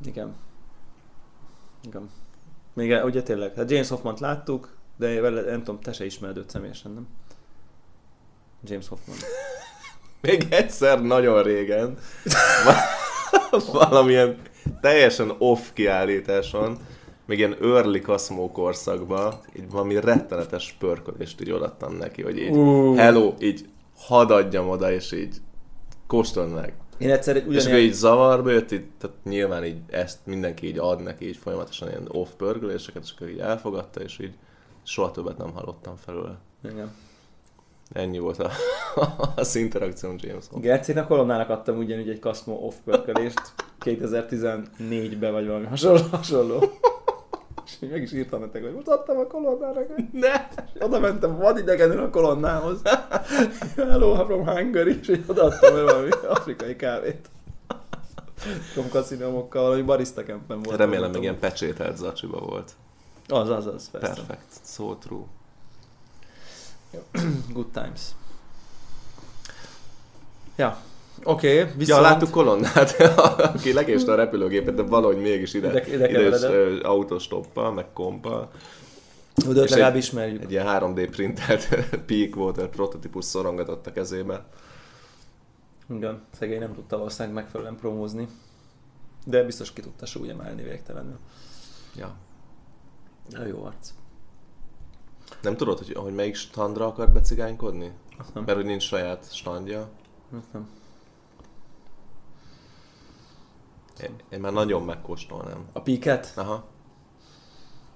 igen. 0.05 0.35
Igen. 1.83 2.09
Még 2.73 3.03
ugye 3.03 3.23
tényleg, 3.23 3.53
hát 3.53 3.71
James 3.71 3.87
Hoffman-t 3.89 4.19
láttuk, 4.19 4.77
de 4.97 5.21
vele, 5.21 5.41
nem 5.41 5.63
tudom, 5.63 5.81
te 5.81 5.93
se 5.93 6.05
ismered 6.05 6.37
őt 6.37 6.49
személyesen, 6.49 6.91
nem? 6.91 7.07
James 8.63 8.87
Hoffman. 8.87 9.17
Még 10.25 10.47
egyszer 10.49 11.01
nagyon 11.01 11.43
régen 11.43 11.97
va- 12.65 13.63
valamilyen 13.89 14.37
teljesen 14.81 15.35
off 15.37 15.59
kiállításon, 15.73 16.77
még 17.25 17.37
ilyen 17.37 17.55
early 17.61 17.99
Cosmo 17.99 18.51
korszakban, 18.51 19.33
így 19.57 19.69
valami 19.69 19.99
rettenetes 19.99 20.75
pörkölést 20.79 21.41
így 21.41 21.51
odaadtam 21.51 21.95
neki, 21.97 22.21
hogy 22.21 22.37
így 22.37 22.49
Uh. 22.49 22.97
hello, 22.97 23.33
így 23.39 23.65
hadd 23.97 24.31
adjam 24.31 24.69
oda, 24.69 24.91
és 24.91 25.11
így 25.11 25.35
Kóstold 26.07 26.53
meg. 26.53 26.73
Én 26.97 27.09
egyszer 27.09 27.35
egy 27.35 27.41
És 27.41 27.47
akkor 27.47 27.57
ugyanilyen... 27.57 27.85
így 27.85 27.93
zavarba 27.93 28.51
jött, 28.51 28.71
így, 28.71 28.85
tehát 28.99 29.15
nyilván 29.23 29.65
így 29.65 29.77
ezt 29.89 30.19
mindenki 30.23 30.67
így 30.67 30.77
ad 30.77 31.03
neki 31.03 31.27
így 31.27 31.37
folyamatosan 31.37 31.89
ilyen 31.89 32.07
off 32.07 32.29
pörgöléseket, 32.37 33.03
és 33.03 33.13
akkor 33.15 33.29
így 33.29 33.39
elfogadta, 33.39 34.01
és 34.01 34.19
így 34.19 34.33
soha 34.83 35.11
többet 35.11 35.37
nem 35.37 35.51
hallottam 35.53 35.95
felőle. 35.95 36.37
Igen. 36.71 36.91
Ennyi 37.93 38.19
volt 38.19 38.39
a, 38.39 38.51
az 39.35 39.55
interakcióm 39.55 40.15
James 40.17 40.47
Bond. 40.47 40.63
Gercinek 40.63 41.07
kolonnának 41.07 41.49
adtam 41.49 41.77
ugyanúgy 41.77 42.09
egy 42.09 42.19
Cosmo 42.19 42.53
off 42.53 42.75
pörkölést 42.83 43.41
2014-ben 43.85 45.31
vagy 45.31 45.47
valami 45.47 45.65
hasonló. 45.65 46.01
hasonló. 46.11 46.63
És 47.65 47.89
meg 47.89 48.01
is 48.01 48.13
írtam 48.13 48.39
nektek, 48.39 48.63
hogy 48.63 48.73
most 48.73 48.87
adtam 48.87 49.17
a 49.17 49.27
kolonnának, 49.27 49.85
Ne! 50.11 50.47
És 50.73 50.81
oda 50.81 50.99
mentem 50.99 51.37
vadidegenül 51.37 51.99
a 52.03 52.09
kolonnához. 52.09 52.81
Hello 53.75 54.25
from 54.25 54.45
Hungary, 54.47 54.99
és 55.01 55.19
odaadtam 55.27 55.75
el 55.75 55.83
valami 55.83 56.09
afrikai 56.27 56.75
kávét. 56.75 57.29
Komkaszinomokkal, 58.75 59.63
valami 59.63 59.81
barista 59.81 60.23
campen 60.23 60.61
volt. 60.61 60.77
Remélem 60.77 61.11
még 61.11 61.21
ilyen 61.21 61.39
pecsételt 61.39 61.97
zacsiba 61.97 62.39
volt. 62.39 62.71
Az, 63.27 63.49
az, 63.49 63.65
az, 63.67 63.89
persze. 63.89 64.07
Perfect. 64.07 64.65
So 64.65 64.95
true. 64.95 65.23
Good 67.53 67.67
times. 67.71 68.01
Ja, 70.55 70.77
oké, 71.23 71.59
okay, 71.61 71.69
Ja, 71.71 71.77
viszont... 71.77 72.01
láttuk 72.01 72.29
kolonnát, 72.31 72.91
aki 73.55 73.73
lekéste 73.73 74.11
a 74.11 74.15
repülőgépet, 74.15 74.75
de 74.75 74.81
valahogy 74.81 75.17
mégis 75.21 75.53
ide, 75.53 75.67
Ide- 75.69 75.87
ide 75.93 76.09
ide, 76.09 76.35
is 76.35 76.41
ö, 76.41 76.83
autostoppal, 76.83 77.71
meg 77.71 77.85
kompal. 77.93 78.51
De 79.53 79.61
és 79.61 79.69
legalább 79.69 79.91
egy- 79.95 79.97
ismerjük. 80.01 80.41
Egy 80.43 80.51
ilyen 80.51 80.65
3D 80.69 81.07
printelt 81.11 81.67
Peak 82.07 82.35
Water 82.35 82.67
prototípus 82.69 83.25
szorongatott 83.25 83.87
a 83.87 83.91
kezébe. 83.91 84.45
Igen, 85.89 86.21
szegény 86.37 86.59
nem 86.59 86.73
tudta 86.73 86.97
valószínűleg 86.97 87.33
megfelelően 87.35 87.75
promózni. 87.75 88.27
De 89.25 89.43
biztos 89.43 89.73
ki 89.73 89.81
tudta 89.81 90.05
súlyemelni 90.05 90.63
végtelenül. 90.63 91.17
Ja. 91.95 92.15
Ja, 93.29 93.45
jó 93.45 93.63
arc. 93.63 93.89
Nem 95.41 95.55
tudod, 95.57 95.77
hogy, 95.77 95.93
hogy 95.93 96.13
melyik 96.13 96.35
standra 96.35 96.85
akar 96.85 97.09
becigánykodni? 97.11 97.91
Azt 98.17 98.33
nem. 98.33 98.43
Mert 98.43 98.57
hogy 98.57 98.65
nincs 98.65 98.83
saját 98.83 99.33
standja. 99.33 99.89
Azt 100.37 100.53
nem. 100.53 100.69
Én, 104.03 104.15
én 104.29 104.39
már 104.39 104.53
nagyon 104.53 104.83
megkóstolnám. 104.83 105.65
A 105.73 105.81
píket? 105.81 106.33
Aha. 106.35 106.63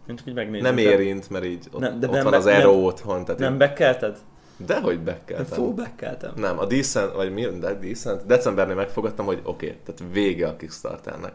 Én 0.07 0.15
csak 0.15 0.27
így 0.27 0.33
megnézem. 0.33 0.75
Nem 0.75 0.85
érint, 0.85 1.29
mert 1.29 1.45
így 1.45 1.67
ott, 1.71 1.79
Nem, 1.79 1.99
de 1.99 2.07
ott 2.07 2.13
nem 2.13 2.21
van 2.23 2.31
be- 2.31 2.37
az 2.37 2.45
nem- 2.45 2.53
Aero 2.55 2.71
otthon. 2.71 3.25
Tehát 3.25 3.39
Nem 3.39 3.51
így- 3.51 3.57
bekkelted? 3.57 4.17
Dehogy 4.57 4.95
Nem 4.95 5.03
bekkeltem. 5.03 5.45
full 5.45 5.73
bekkeltem. 5.73 6.33
Nem, 6.35 6.59
a 6.59 6.65
Decent, 6.65 7.13
vagy 7.13 7.33
mi, 7.33 7.45
de 7.45 7.73
Decent, 7.73 8.25
decembernél 8.25 8.75
megfogadtam, 8.75 9.25
hogy 9.25 9.39
oké, 9.43 9.65
okay, 9.67 9.79
tehát 9.85 10.13
vége 10.13 10.47
a 10.47 10.55
Kickstarternek. 10.55 11.33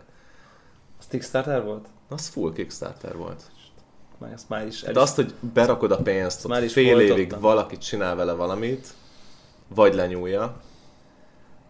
Az 0.99 1.07
Kickstarter 1.07 1.65
volt? 1.65 1.87
Az 2.09 2.29
full 2.29 2.53
Kickstarter 2.53 3.17
volt. 3.17 3.43
Már 4.25 4.33
ezt 4.33 4.49
már 4.49 4.67
is 4.67 4.83
el 4.83 4.93
De 4.93 5.01
azt, 5.01 5.15
hogy 5.17 5.35
berakod 5.55 5.91
a 5.93 5.97
pénzt, 5.97 6.49
Már 6.49 6.63
is 6.65 6.73
fél 6.73 6.99
évig 7.01 7.09
folytottam. 7.09 7.41
valaki 7.41 7.79
csinál 7.79 8.17
vele 8.17 8.33
valamit, 8.33 8.89
vagy 9.69 9.95
lenyúlja, 9.95 10.57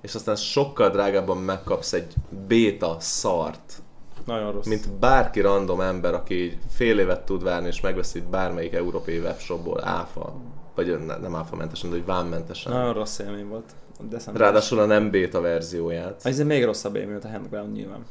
és 0.00 0.14
aztán 0.14 0.36
sokkal 0.36 0.90
drágábban 0.90 1.36
megkapsz 1.38 1.92
egy 1.92 2.12
béta 2.46 2.96
szart, 3.00 3.82
Nagyon 4.24 4.52
rossz. 4.52 4.66
mint 4.66 4.92
bárki 4.92 5.40
random 5.40 5.80
ember, 5.80 6.14
aki 6.14 6.42
így 6.42 6.58
fél 6.70 6.98
évet 6.98 7.24
tud 7.24 7.42
várni, 7.42 7.66
és 7.66 7.80
megveszi 7.80 8.20
bármelyik 8.20 8.72
európai 8.72 9.18
webshopból 9.18 9.84
áfa, 9.84 10.34
vagy 10.74 11.04
ne- 11.06 11.16
nem 11.18 11.34
áfa 11.34 11.56
mentesen, 11.56 11.90
de 11.90 11.96
hogy 11.96 12.04
vámmentesen. 12.04 12.72
Nagyon 12.72 12.92
rossz 12.92 13.18
élmény 13.18 13.48
volt. 13.48 13.70
December. 14.08 14.42
Ráadásul 14.42 14.78
a 14.78 14.84
nem 14.86 15.10
béta 15.10 15.40
verzióját. 15.40 16.26
Ez 16.26 16.38
még 16.38 16.64
rosszabb 16.64 16.94
élmény, 16.96 17.12
mint 17.12 17.24
a 17.24 17.28
Handground 17.28 17.72
nyilván. 17.72 18.04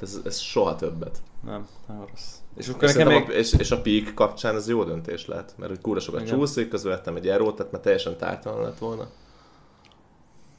Ez, 0.00 0.18
ez 0.24 0.38
soha 0.38 0.76
többet. 0.76 1.18
Nem, 1.44 1.66
nagyon 1.88 2.06
rossz. 2.10 2.32
És 2.56 2.66
És, 2.66 2.72
akkor 2.74 2.88
nekem 2.88 3.08
még... 3.08 3.28
a, 3.28 3.32
és, 3.32 3.52
és 3.52 3.70
a 3.70 3.80
Peak 3.80 4.14
kapcsán 4.14 4.54
ez 4.54 4.68
jó 4.68 4.84
döntés 4.84 5.26
lett, 5.26 5.54
mert 5.56 5.70
hogy 5.70 5.80
kúra 5.80 6.00
sokat 6.00 6.20
Igen. 6.20 6.34
csúszik, 6.34 6.68
közül 6.68 6.90
vettem 6.90 7.16
egy 7.16 7.28
erót, 7.28 7.56
tehát 7.56 7.72
már 7.72 7.80
teljesen 7.80 8.16
tártalan 8.16 8.62
lett 8.62 8.78
volna. 8.78 9.08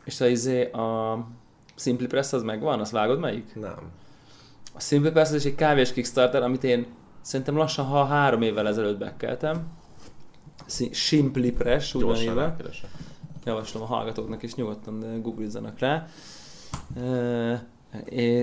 És 0.06 0.22
a, 0.22 0.28
izé, 0.28 0.72
a 0.72 1.18
Simply 1.76 2.06
Press 2.06 2.34
az 2.34 2.44
megvan? 2.44 2.80
Azt 2.80 2.92
vágod 2.92 3.20
melyik? 3.20 3.56
Nem. 3.56 3.92
A 4.74 4.80
Simply 4.80 5.10
Press 5.10 5.30
az 5.30 5.36
is 5.36 5.46
egy 5.46 5.56
kávés 5.56 5.94
Kickstarter, 5.94 6.44
amit 6.44 6.64
én 6.64 6.86
szerintem 7.22 7.58
lassan, 7.58 7.86
ha 7.86 8.06
három 8.06 8.42
évvel 8.42 8.68
ezelőtt 8.68 8.98
bekkeltem. 8.98 9.68
Si- 10.68 10.94
Simply 10.94 11.50
Press, 11.50 11.94
úgy 11.94 12.04
van 12.26 12.36
rákeresek. 12.36 12.90
Javaslom 13.46 13.84
a 13.84 13.86
hallgatóknak 13.86 14.44
is 14.44 14.56
nyugodtan 14.56 15.22
googlizzanak 15.22 15.80
rá. 15.80 16.08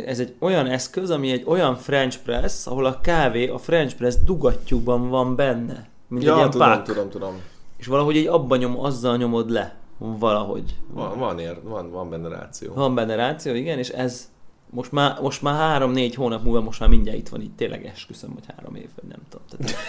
Ez 0.06 0.18
egy 0.18 0.34
olyan 0.38 0.66
eszköz, 0.66 1.10
ami 1.10 1.30
egy 1.30 1.42
olyan 1.46 1.76
French 1.76 2.18
press, 2.18 2.66
ahol 2.66 2.84
a 2.84 3.00
kávé 3.00 3.48
a 3.48 3.58
French 3.58 3.96
press 3.96 4.14
dugattyúban 4.24 5.08
van 5.08 5.36
benne. 5.36 5.88
Mint 6.08 6.22
egy 6.22 6.28
Ja, 6.28 6.36
ilyen 6.36 6.50
tudom, 6.50 6.68
pák. 6.68 6.82
tudom, 6.84 7.10
tudom. 7.10 7.40
És 7.76 7.86
valahogy 7.86 8.16
így 8.16 8.26
abban 8.26 8.58
nyom, 8.58 8.78
azzal 8.80 9.16
nyomod 9.16 9.50
le. 9.50 9.74
Valahogy. 9.98 10.76
Van, 10.88 11.18
van, 11.18 11.38
ér, 11.38 11.58
van, 11.62 11.90
van 11.90 12.10
benne 12.10 12.28
ráció. 12.28 12.74
Van 12.74 12.94
benne 12.94 13.14
ráció, 13.14 13.54
igen, 13.54 13.78
és 13.78 13.88
ez 13.88 14.30
most 14.70 14.92
már, 14.92 15.20
most 15.20 15.42
már 15.42 15.54
három-négy 15.54 16.14
hónap 16.14 16.42
múlva 16.42 16.60
most 16.60 16.80
már 16.80 16.88
mindjárt 16.88 17.18
itt 17.18 17.28
van, 17.28 17.40
így 17.40 17.54
tényleg 17.54 17.86
esküszöm, 17.86 18.30
hogy 18.32 18.44
három 18.56 18.74
év, 18.74 18.88
vagy 19.00 19.10
nem 19.10 19.18
tudom. 19.28 19.46
Tehát, 19.48 19.74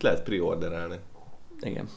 Lehet 0.00 0.22
preorderelni. 0.22 0.96
igen. 1.60 1.88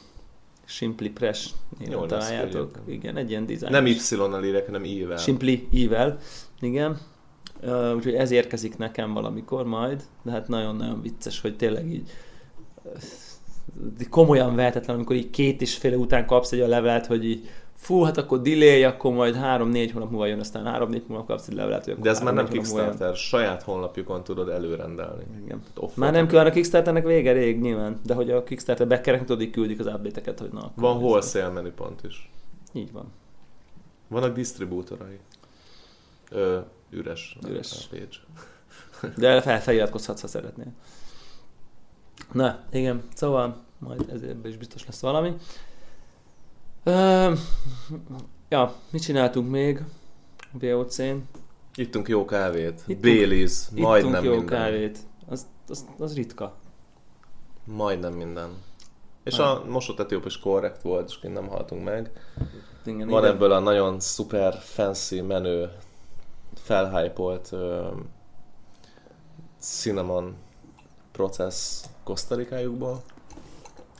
Simply 0.65 1.07
Press 1.09 1.49
néven 1.79 2.07
találjátok. 2.07 2.79
Igen, 2.85 3.17
egy 3.17 3.29
ilyen 3.29 3.45
design. 3.45 3.71
Nem 3.71 3.85
Y-nal 3.85 4.43
írek, 4.43 4.65
hanem 4.65 4.83
I-vel. 4.83 5.17
Simply 5.17 5.67
Evil, 5.73 6.17
igen. 6.59 6.99
Uh, 7.63 7.95
úgyhogy 7.95 8.13
ez 8.13 8.31
érkezik 8.31 8.77
nekem 8.77 9.13
valamikor 9.13 9.65
majd, 9.65 10.03
de 10.23 10.31
hát 10.31 10.47
nagyon-nagyon 10.47 11.01
vicces, 11.01 11.41
hogy 11.41 11.55
tényleg 11.55 11.87
így 11.87 12.11
komolyan 14.09 14.55
vehetetlen, 14.55 14.95
amikor 14.95 15.15
így 15.15 15.29
két 15.29 15.61
és 15.61 15.75
fél 15.75 15.97
után 15.97 16.25
kapsz 16.25 16.51
egy 16.51 16.59
a 16.59 16.67
levelet, 16.67 17.05
hogy 17.05 17.25
így 17.25 17.49
fú, 17.85 18.01
hát 18.01 18.17
akkor 18.17 18.41
delay, 18.41 18.83
akkor 18.83 19.13
majd 19.13 19.35
három-négy 19.35 19.91
hónap 19.91 20.09
múlva 20.09 20.25
jön, 20.25 20.39
aztán 20.39 20.65
három-négy 20.65 21.03
hónap 21.07 21.25
kapsz 21.25 21.47
egy 21.47 21.53
levelet, 21.53 22.01
De 22.01 22.09
ez 22.09 22.21
már 22.21 22.33
nem 22.33 22.45
hónap 22.45 22.65
múlva 22.65 22.81
Kickstarter, 22.83 23.15
saját 23.15 23.63
honlapjukon 23.63 24.23
tudod 24.23 24.49
előrendelni. 24.49 25.23
Igen. 25.43 25.61
Off 25.75 25.95
Már 25.95 26.11
nem 26.11 26.27
kell 26.27 26.45
a 26.45 26.49
Kickstarternek 26.49 27.05
vége 27.05 27.31
rég 27.31 27.61
nyilván, 27.61 27.99
de 28.03 28.13
hogy 28.13 28.31
a 28.31 28.43
Kickstarter 28.43 28.87
beckerek 28.87 29.25
tudod, 29.25 29.49
küldik 29.49 29.79
az 29.79 29.85
update-eket, 29.85 30.39
hogy 30.39 30.51
na. 30.51 30.71
Van 30.75 30.97
wholesale 30.97 31.49
menüpont 31.49 32.03
is. 32.03 32.31
Így 32.73 32.91
van. 32.91 33.11
Vannak 34.07 34.35
disztribútorai. 34.35 35.19
Ö, 36.31 36.59
üres. 36.89 37.37
Üres. 37.47 37.87
Page. 37.89 38.17
De 39.17 39.41
fel, 39.41 39.61
feliratkozhatsz, 39.61 40.21
ha 40.21 40.27
szeretnél. 40.27 40.71
Na, 42.31 42.59
igen, 42.71 43.03
szóval 43.13 43.55
majd 43.77 44.05
ezért 44.13 44.45
is 44.45 44.57
biztos 44.57 44.85
lesz 44.85 44.99
valami. 44.99 45.35
Ö, 46.87 47.33
ja, 48.49 48.73
mit 48.89 49.01
csináltunk 49.01 49.49
még 49.49 49.83
a 50.53 50.57
VOC-n? 50.59 51.15
Ittunk 51.75 52.07
jó 52.07 52.25
kávét. 52.25 52.73
Ittunk- 52.81 53.01
Baileys, 53.01 53.69
majdnem 53.75 54.11
Ittunk 54.11 54.25
jó 54.25 54.35
minden. 54.39 54.57
kávét. 54.59 54.97
Az, 55.29 55.45
az, 55.67 55.85
az 55.99 56.15
ritka. 56.15 56.53
Majdnem 57.63 58.13
minden. 58.13 58.49
És 59.23 59.35
Nem. 59.35 59.47
a 59.47 59.63
mosott 59.69 59.99
etióp 59.99 60.25
is 60.25 60.39
korrekt 60.39 60.81
volt, 60.81 61.09
és 61.09 61.29
nem 61.33 61.47
haltunk 61.47 61.83
meg. 61.83 62.11
Igen, 62.85 63.07
Van 63.07 63.23
igen. 63.23 63.35
ebből 63.35 63.51
a 63.51 63.59
nagyon 63.59 63.99
szuper 63.99 64.53
fancy 64.61 65.21
menő 65.21 65.71
felhypolt 66.55 67.49
uh, 67.51 67.85
cinnamon 69.59 70.35
process 71.11 71.81
kosztarikájukból. 72.03 73.01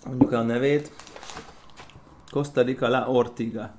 Mondjuk 0.06 0.34
el 0.34 0.40
a 0.40 0.44
nevét. 0.44 0.92
Costa 2.36 2.62
Rica 2.62 2.90
La 2.90 3.08
Ortiga. 3.08 3.72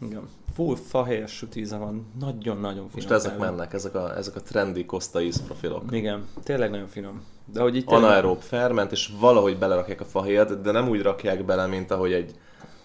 Igen. 0.00 0.28
Full 0.54 0.76
fahér 0.76 1.28
süt 1.28 1.56
íze 1.56 1.76
van. 1.76 2.06
Nagyon-nagyon 2.20 2.72
finom. 2.74 2.90
Most 2.94 3.10
ezek 3.10 3.36
kávé. 3.36 3.44
mennek, 3.44 3.72
ezek 3.72 3.94
a, 3.94 4.16
ezek 4.16 4.36
a 4.36 4.40
trendy 4.40 4.84
Costa 4.84 5.20
íz 5.20 5.42
profilok. 5.42 5.82
Igen, 5.90 6.26
tényleg 6.42 6.70
nagyon 6.70 6.86
finom. 6.86 7.24
De 7.52 7.60
hogy 7.60 7.76
itt 7.76 7.86
Anaerób 7.90 8.40
ferment, 8.40 8.92
és 8.92 9.10
valahogy 9.20 9.58
belerakják 9.58 10.00
a 10.00 10.04
fahéjat, 10.04 10.60
de 10.60 10.70
nem 10.70 10.88
úgy 10.88 11.02
rakják 11.02 11.44
bele, 11.44 11.66
mint 11.66 11.90
ahogy 11.90 12.12
egy 12.12 12.34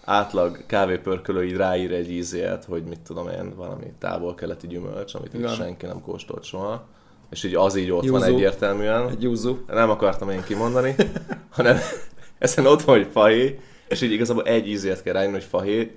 átlag 0.04 0.66
kávépörkölő 0.66 1.44
így 1.44 1.56
ráír 1.56 1.92
egy 1.92 2.10
ízért, 2.10 2.64
hogy 2.64 2.84
mit 2.84 3.00
tudom 3.00 3.28
én, 3.28 3.54
valami 3.56 3.92
távol-keleti 3.98 4.66
gyümölcs, 4.66 5.14
amit 5.14 5.34
Igen. 5.34 5.54
senki 5.54 5.86
nem 5.86 6.00
kóstolt 6.00 6.44
soha. 6.44 6.86
És 7.30 7.44
így 7.44 7.54
az 7.54 7.76
így 7.76 7.90
ott 7.90 8.08
van 8.08 8.20
Yuzu. 8.20 8.34
egyértelműen. 8.34 9.08
Egy. 9.08 9.38
Nem 9.66 9.90
akartam 9.90 10.30
én 10.30 10.42
kimondani, 10.42 10.94
hanem 11.56 11.76
ezen 12.38 12.66
ott 12.66 12.82
van, 12.82 12.96
hogy 12.96 13.08
fahé, 13.12 13.60
és 13.90 14.00
így 14.00 14.12
igazából 14.12 14.44
egy 14.44 14.68
ízért 14.68 15.02
kell 15.02 15.12
rájönni, 15.12 15.32
hogy 15.32 15.44
fahé. 15.44 15.96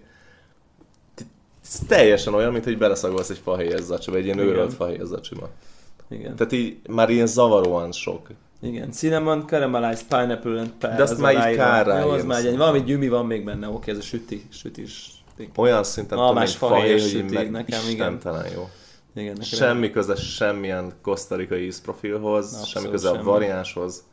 Ez 1.63 1.79
teljesen 1.87 2.33
olyan, 2.33 2.51
mint 2.51 2.63
hogy 2.63 2.77
beleszagolsz 2.77 3.29
egy 3.29 3.41
fahéjas 3.43 3.81
zacsiba, 3.81 4.17
egy 4.17 4.25
ilyen 4.25 4.39
őrölt 4.39 4.73
fahéjas 4.73 5.07
zacsiba. 5.07 5.49
Igen. 6.09 6.35
Tehát 6.35 6.53
így 6.53 6.77
már 6.89 7.09
ilyen 7.09 7.27
zavaróan 7.27 7.91
sok. 7.91 8.27
Igen, 8.61 8.91
cinnamon, 8.91 9.47
caramelized 9.47 10.05
pineapple 10.07 10.59
and 10.59 10.69
pear. 10.69 10.95
De 10.95 11.03
azt 11.03 11.11
ez 11.11 11.19
már 11.19 11.49
így 11.49 11.55
kár 11.55 12.01
Jó, 12.03 12.09
az 12.09 12.23
már 12.23 12.45
egy, 12.45 12.57
valami 12.57 12.83
gyümi 12.83 13.07
van 13.07 13.25
még 13.25 13.43
benne, 13.43 13.67
oké, 13.67 13.91
ez 13.91 13.97
a 13.97 14.01
süti, 14.01 14.45
sütis. 14.49 15.11
Olyan 15.55 15.83
szinten 15.83 16.17
tudom, 16.17 16.37
hogy 16.37 16.49
fahéj, 16.49 16.97
süti, 16.97 17.33
meg 17.33 17.51
nekem 17.51 17.81
igen. 17.89 18.19
jó. 18.55 18.69
Igen, 19.15 19.41
Semmi 19.41 19.89
köze 19.89 20.15
semmilyen 20.15 20.93
kosztarikai 21.01 21.65
ízprofilhoz, 21.65 22.45
Abszolút 22.45 22.67
semmi 22.67 22.89
köze 22.89 23.09
a 23.09 23.23
variánshoz. 23.23 24.03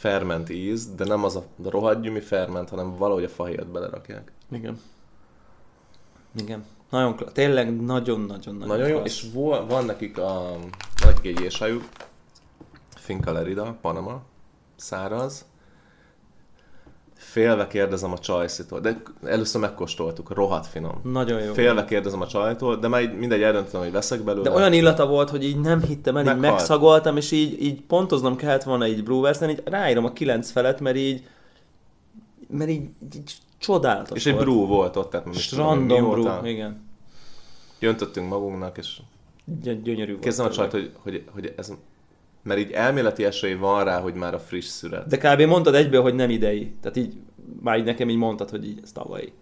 Ferment 0.00 0.48
íz, 0.50 0.94
de 0.94 1.04
nem 1.04 1.24
az 1.24 1.36
a 1.36 1.44
rohadt 1.64 2.00
gyümi 2.00 2.20
ferment, 2.20 2.68
hanem 2.68 2.96
valahogy 2.96 3.24
a 3.24 3.28
fahéjat 3.28 3.66
belerakják. 3.66 4.32
Igen. 4.50 4.80
Igen. 6.36 6.64
Nagyon 6.90 7.16
klassz. 7.16 7.32
Tényleg 7.32 7.80
nagyon-nagyon-nagyon 7.80 8.68
Nagyon 8.68 8.88
jó, 8.88 8.98
klassz. 8.98 9.12
és 9.22 9.30
vo- 9.32 9.70
van 9.70 9.84
nekik, 9.84 10.18
a, 10.18 10.32
van 11.02 11.12
nekik 11.14 11.36
egy 11.38 11.40
Finca 12.96 13.32
Lerida, 13.32 13.76
Panama, 13.80 14.22
száraz. 14.76 15.44
Félve 17.30 17.66
kérdezem 17.66 18.12
a 18.12 18.18
csajszitól, 18.18 18.80
de 18.80 19.02
először 19.24 19.60
megkóstoltuk, 19.60 20.30
rohadt 20.34 20.66
finom. 20.66 21.00
Nagyon 21.02 21.42
jó. 21.42 21.52
Félve 21.52 21.84
kérdezem 21.84 22.20
a 22.20 22.26
csajtól, 22.26 22.76
de 22.76 22.88
már 22.88 23.02
így 23.02 23.18
mindegy 23.18 23.42
eldöntöttem, 23.42 23.80
hogy 23.80 23.92
veszek 23.92 24.22
belőle. 24.22 24.48
De 24.50 24.56
olyan 24.56 24.72
illata 24.72 25.06
volt, 25.06 25.30
hogy 25.30 25.44
így 25.44 25.60
nem 25.60 25.82
hittem 25.82 26.16
el, 26.16 26.22
így 26.22 26.28
Meghalt. 26.28 26.52
megszagoltam, 26.56 27.16
és 27.16 27.30
így, 27.30 27.62
így 27.62 27.82
pontoznom 27.82 28.36
kellett 28.36 28.62
volna 28.62 28.86
így 28.86 29.02
Brewers-en, 29.04 29.50
így 29.50 29.62
ráírom 29.64 30.04
a 30.04 30.12
9 30.12 30.50
felett, 30.50 30.80
mert 30.80 30.96
így, 30.96 31.24
mert 32.48 32.70
így, 32.70 32.88
így 33.16 33.32
csodálatos 33.58 34.16
És 34.18 34.26
egy 34.26 34.32
volt. 34.32 34.44
brew 34.44 34.66
volt 34.66 34.96
ott, 34.96 35.10
tehát 35.10 35.26
Random 35.56 35.86
mióta. 35.86 36.38
brew, 36.40 36.50
igen. 36.52 36.88
Jöntöttünk 37.78 38.28
magunknak, 38.28 38.78
és 38.78 39.00
Gy- 39.62 39.82
gyönyörű 39.82 40.10
volt. 40.10 40.24
kezdem 40.24 40.46
a 40.46 40.50
csajt, 40.50 40.70
hogy, 40.70 40.92
hogy, 41.02 41.24
hogy 41.32 41.54
ez... 41.56 41.72
Mert 42.42 42.60
így 42.60 42.70
elméleti 42.70 43.24
esély 43.24 43.54
van 43.54 43.84
rá, 43.84 44.00
hogy 44.00 44.14
már 44.14 44.34
a 44.34 44.38
friss 44.38 44.66
szüret. 44.66 45.06
De 45.06 45.16
kb. 45.16 45.40
mondtad 45.42 45.74
egyből, 45.74 46.02
hogy 46.02 46.14
nem 46.14 46.30
idei. 46.30 46.74
Tehát 46.80 46.96
így, 46.96 47.14
már 47.62 47.78
így 47.78 47.84
nekem 47.84 48.08
így 48.08 48.16
mondtad, 48.16 48.50
hogy 48.50 48.66
így 48.66 48.80
ez 48.82 48.92
tavalyi. 48.92 49.32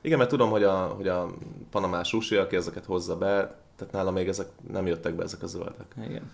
Igen, 0.00 0.18
mert 0.18 0.30
tudom, 0.30 0.50
hogy 0.50 0.62
a, 0.62 0.72
hogy 0.96 1.08
a 1.08 1.30
panamás 1.70 2.08
sushi, 2.08 2.36
aki 2.36 2.56
ezeket 2.56 2.84
hozza 2.84 3.16
be, 3.16 3.56
tehát 3.76 3.92
nála 3.92 4.10
még 4.10 4.28
ezek 4.28 4.46
nem 4.72 4.86
jöttek 4.86 5.14
be 5.14 5.22
ezek 5.22 5.42
a 5.42 5.46
zöldek. 5.46 5.94
Igen. 6.06 6.30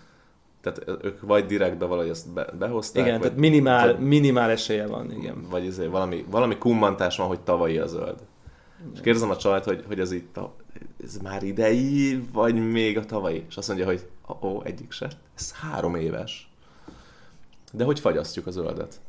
Tehát 0.61 1.03
ők 1.03 1.21
vagy 1.21 1.45
direktbe 1.45 1.85
valahogy 1.85 2.09
ezt 2.09 2.33
be, 2.33 2.47
behozták, 2.59 3.03
Igen, 3.03 3.13
vagy, 3.19 3.27
tehát 3.27 3.37
minimál, 3.37 3.85
vagy- 3.93 4.05
minimál 4.07 4.49
esélye 4.49 4.87
van, 4.87 5.11
igen. 5.11 5.45
vagy 5.49 5.65
izé, 5.65 5.85
valami, 5.85 6.25
valami 6.29 6.57
kummantás 6.57 7.17
van, 7.17 7.27
hogy 7.27 7.39
tavalyi 7.39 7.77
a 7.77 7.87
zöld. 7.87 8.19
És 8.93 8.99
kérdezem 9.01 9.29
a 9.29 9.37
csajt, 9.37 9.63
hogy, 9.63 9.83
hogy 9.87 9.99
ez 9.99 10.11
itt 10.11 10.37
a, 10.37 10.55
ez 11.03 11.17
már 11.17 11.43
idei, 11.43 12.23
vagy 12.33 12.69
még 12.71 12.97
a 12.97 13.05
tavalyi? 13.05 13.45
És 13.49 13.57
azt 13.57 13.67
mondja, 13.67 13.85
hogy 13.85 14.07
ó, 14.41 14.63
egyik 14.63 14.91
se. 14.91 15.09
Ez 15.35 15.51
három 15.51 15.95
éves. 15.95 16.51
De 17.71 17.83
hogy 17.83 17.99
fagyasztjuk 17.99 18.47
a 18.47 18.51
zöldet? 18.51 18.99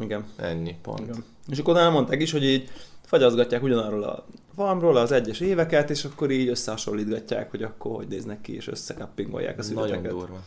Igen. 0.00 0.24
Ennyi, 0.36 0.76
pont. 0.82 1.00
igen. 1.00 1.24
És 1.48 1.58
akkor 1.58 1.74
utána 1.74 1.90
mondták 1.90 2.20
is, 2.20 2.32
hogy 2.32 2.44
így 2.44 2.70
fagyazgatják 3.04 3.62
ugyanarról 3.62 4.02
a 4.02 4.26
farmról 4.54 4.96
az 4.96 5.12
egyes 5.12 5.40
éveket, 5.40 5.90
és 5.90 6.04
akkor 6.04 6.30
így 6.30 6.48
összehasonlítgatják, 6.48 7.50
hogy 7.50 7.62
akkor 7.62 7.96
hogy 7.96 8.08
néznek 8.08 8.40
ki, 8.40 8.54
és 8.54 8.68
összekappingolják 8.68 9.58
a 9.58 9.62
Nagyon 9.62 9.86
születeket. 9.86 10.10
durva. 10.10 10.42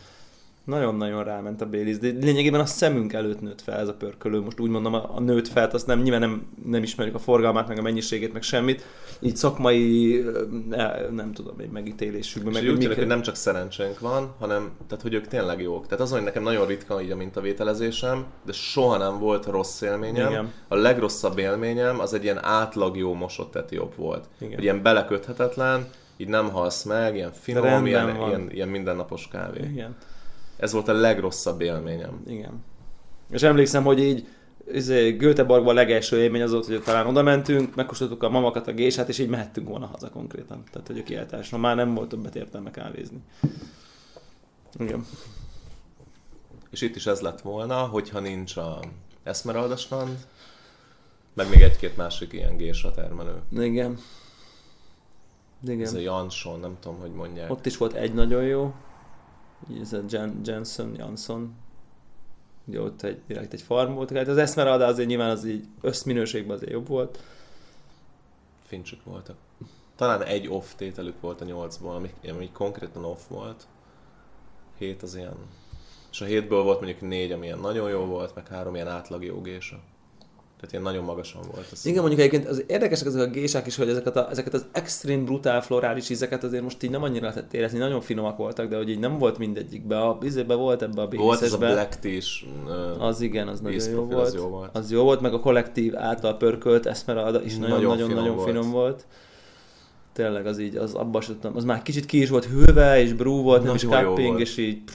Nagyon-nagyon 0.64 1.24
ráment 1.24 1.60
a 1.60 1.68
Baileys, 1.68 1.98
de 1.98 2.08
lényegében 2.08 2.60
a 2.60 2.66
szemünk 2.66 3.12
előtt 3.12 3.40
nőtt 3.40 3.60
fel 3.60 3.78
ez 3.78 3.88
a 3.88 3.94
pörkölő. 3.94 4.40
Most 4.40 4.60
úgy 4.60 4.70
mondom, 4.70 4.94
a, 4.94 5.16
a 5.16 5.20
nőtt 5.20 5.48
felt, 5.48 5.74
azt 5.74 5.86
nem, 5.86 6.00
nyilván 6.00 6.20
nem, 6.20 6.46
nem 6.64 6.82
ismerjük 6.82 7.14
a 7.14 7.18
forgalmát, 7.18 7.68
meg 7.68 7.78
a 7.78 7.82
mennyiségét, 7.82 8.32
meg 8.32 8.42
semmit. 8.42 8.84
Így 9.20 9.36
szakmai, 9.36 10.24
ne- 10.68 11.08
nem 11.10 11.32
tudom, 11.32 11.54
egy 11.58 11.70
megítélésükben. 11.70 12.52
És 12.52 12.60
Meg 12.60 12.70
úgy 12.70 12.78
tűnik, 12.78 12.96
hogy 12.96 13.06
nem 13.06 13.22
csak 13.22 13.34
szerencsénk 13.34 13.98
van, 13.98 14.34
hanem 14.38 14.70
tehát, 14.86 15.02
hogy 15.02 15.14
ők 15.14 15.26
tényleg 15.26 15.60
jók. 15.60 15.86
Tehát 15.86 16.04
az, 16.04 16.10
hogy 16.10 16.22
nekem 16.22 16.42
nagyon 16.42 16.66
ritka 16.66 17.02
így 17.02 17.10
a 17.10 17.16
mintavételezésem, 17.16 18.26
de 18.44 18.52
soha 18.52 18.96
nem 18.96 19.18
volt 19.18 19.46
rossz 19.46 19.80
élményem. 19.80 20.30
Igen. 20.30 20.52
A 20.68 20.74
legrosszabb 20.74 21.38
élményem 21.38 22.00
az 22.00 22.14
egy 22.14 22.22
ilyen 22.22 22.44
átlag 22.44 22.96
jó 22.96 23.14
mosott 23.14 23.54
etióp 23.54 23.94
volt. 23.94 24.28
Igen. 24.38 24.54
Hogy 24.54 24.62
ilyen 24.62 24.82
beleköthetetlen, 24.82 25.86
így 26.16 26.28
nem 26.28 26.50
halsz 26.50 26.82
meg, 26.82 27.14
ilyen 27.14 27.32
finom, 27.32 27.86
ilyen, 27.86 28.16
ilyen, 28.26 28.50
ilyen 28.50 28.68
mindennapos 28.68 29.28
kávé. 29.28 29.68
Igen. 29.72 29.96
Ez 30.62 30.72
volt 30.72 30.88
a 30.88 30.92
legrosszabb 30.92 31.60
élményem. 31.60 32.22
Igen. 32.26 32.64
És 33.30 33.42
emlékszem, 33.42 33.84
hogy 33.84 33.98
így 33.98 34.28
izé, 34.72 35.10
Göteborgban 35.10 35.70
a 35.70 35.78
legelső 35.78 36.22
élmény 36.22 36.42
az 36.42 36.50
volt, 36.50 36.66
hogy 36.66 36.82
talán 36.82 37.06
oda 37.06 37.22
mentünk, 37.22 37.74
megkóstoltuk 37.74 38.22
a 38.22 38.28
mamakat, 38.28 38.66
a 38.66 38.72
gésát, 38.72 39.08
és 39.08 39.18
így 39.18 39.28
mehettünk 39.28 39.68
volna 39.68 39.86
haza 39.86 40.10
konkrétan. 40.10 40.62
Tehát, 40.70 40.86
hogy 40.86 40.98
a 40.98 41.02
kiáltásra 41.02 41.58
már 41.58 41.76
nem 41.76 41.94
volt 41.94 42.08
többet 42.08 42.34
értelme 42.34 42.70
kávézni. 42.70 43.18
Igen. 44.78 45.06
És 46.70 46.80
itt 46.80 46.96
is 46.96 47.06
ez 47.06 47.20
lett 47.20 47.40
volna, 47.40 47.76
hogyha 47.76 48.20
nincs 48.20 48.56
a 48.56 48.80
Esmeralda 49.22 49.76
stand, 49.76 50.16
meg 51.34 51.48
még 51.48 51.62
egy-két 51.62 51.96
másik 51.96 52.32
ilyen 52.32 52.56
gésa 52.56 52.90
termelő. 52.90 53.34
Igen. 53.50 53.98
Igen. 55.66 55.86
Ez 55.86 55.94
a 55.94 55.98
Jansson, 55.98 56.60
nem 56.60 56.76
tudom, 56.80 56.98
hogy 56.98 57.12
mondják. 57.12 57.50
Ott 57.50 57.66
is 57.66 57.76
volt 57.76 57.92
egy 57.92 58.14
nagyon 58.14 58.42
jó, 58.42 58.74
ez 59.80 59.92
a 59.92 60.00
Jen, 60.08 60.40
Jensen, 60.44 60.94
Jansson, 60.96 61.54
ugye 62.64 62.80
ott 62.80 63.02
egy, 63.02 63.20
direkt 63.26 63.52
egy 63.52 63.62
farm 63.62 63.92
volt, 63.92 64.10
hát 64.10 64.28
az 64.28 64.36
Esmeralda 64.36 64.86
azért 64.86 65.08
nyilván 65.08 65.30
az 65.30 65.44
így 65.44 65.64
összminőségben 65.80 66.56
azért 66.56 66.72
jobb 66.72 66.88
volt. 66.88 67.22
Fincsük 68.62 69.04
voltak. 69.04 69.36
Talán 69.96 70.22
egy 70.22 70.48
off 70.48 70.72
tételük 70.76 71.20
volt 71.20 71.40
a 71.40 71.44
nyolcból, 71.44 71.94
ami, 71.94 72.10
ami 72.28 72.50
konkrétan 72.52 73.04
off 73.04 73.26
volt. 73.28 73.66
Hét 74.78 75.02
az 75.02 75.14
ilyen... 75.14 75.36
És 76.10 76.20
a 76.20 76.24
hétből 76.24 76.62
volt 76.62 76.80
mondjuk 76.80 77.00
négy, 77.00 77.32
ami 77.32 77.46
ilyen 77.46 77.58
nagyon 77.58 77.90
jó 77.90 78.04
volt, 78.04 78.34
meg 78.34 78.48
három 78.48 78.74
ilyen 78.74 78.88
átlag 78.88 79.24
jó 79.24 79.40
gésa. 79.40 79.80
Tehát 80.62 80.76
ilyen 80.76 80.94
nagyon 80.94 81.04
magasan 81.04 81.42
volt. 81.52 81.66
Az 81.72 81.86
Igen, 81.86 82.00
mondjuk 82.00 82.20
egyébként 82.20 82.48
az 82.48 82.64
érdekesek 82.66 83.06
ezek 83.06 83.26
a 83.26 83.30
gésák 83.30 83.66
is, 83.66 83.76
hogy 83.76 83.88
ezeket, 83.88 84.16
a, 84.16 84.30
ezeket 84.30 84.54
az 84.54 84.66
extrém 84.72 85.24
brutál 85.24 85.62
florális 85.62 86.10
ízeket 86.10 86.44
azért 86.44 86.62
most 86.62 86.82
így 86.82 86.90
nem 86.90 87.02
annyira 87.02 87.26
lehetett 87.26 87.54
érezni, 87.54 87.78
nagyon 87.78 88.00
finomak 88.00 88.36
voltak, 88.36 88.68
de 88.68 88.76
hogy 88.76 88.88
így 88.88 88.98
nem 88.98 89.18
volt 89.18 89.38
mindegyikbe, 89.38 90.00
a 90.00 90.18
ízébe 90.24 90.54
volt 90.54 90.82
ebbe 90.82 91.02
a 91.02 91.08
Volt 91.10 91.42
ez 91.42 91.52
a. 91.52 91.58
Black 91.58 92.04
is. 92.04 92.46
Az 92.98 93.20
igen, 93.20 93.48
az 93.48 93.60
nagyon 93.60 93.90
jó 93.90 94.04
volt. 94.04 94.26
az 94.26 94.34
jó 94.34 94.46
volt. 94.46 94.76
Az 94.76 94.90
jó 94.90 95.02
volt, 95.02 95.20
meg 95.20 95.34
a 95.34 95.40
kollektív 95.40 95.96
által 95.96 96.36
pörkölt 96.36 96.86
Esmeralda 96.86 97.42
is 97.42 97.56
Nagyon 97.56 97.70
nagyon-nagyon-nagyon 97.70 98.38
finom 98.38 98.44
finom, 98.44 98.70
volt. 98.70 99.06
Tényleg 100.12 100.46
az 100.46 100.58
így, 100.58 100.76
az 100.76 100.94
abban 100.94 101.20
sem 101.20 101.32
tudtam, 101.32 101.56
az 101.56 101.64
már 101.64 101.82
kicsit 101.82 102.06
ki 102.06 102.20
is 102.20 102.28
volt 102.28 102.44
hűlve, 102.44 103.00
és 103.00 103.12
brew 103.12 103.42
volt, 103.42 103.62
nem 103.62 103.74
is 103.74 103.82
Nagyon 103.82 104.14
cupping, 104.14 104.40
és 104.40 104.56
így, 104.56 104.82
pff, 104.84 104.94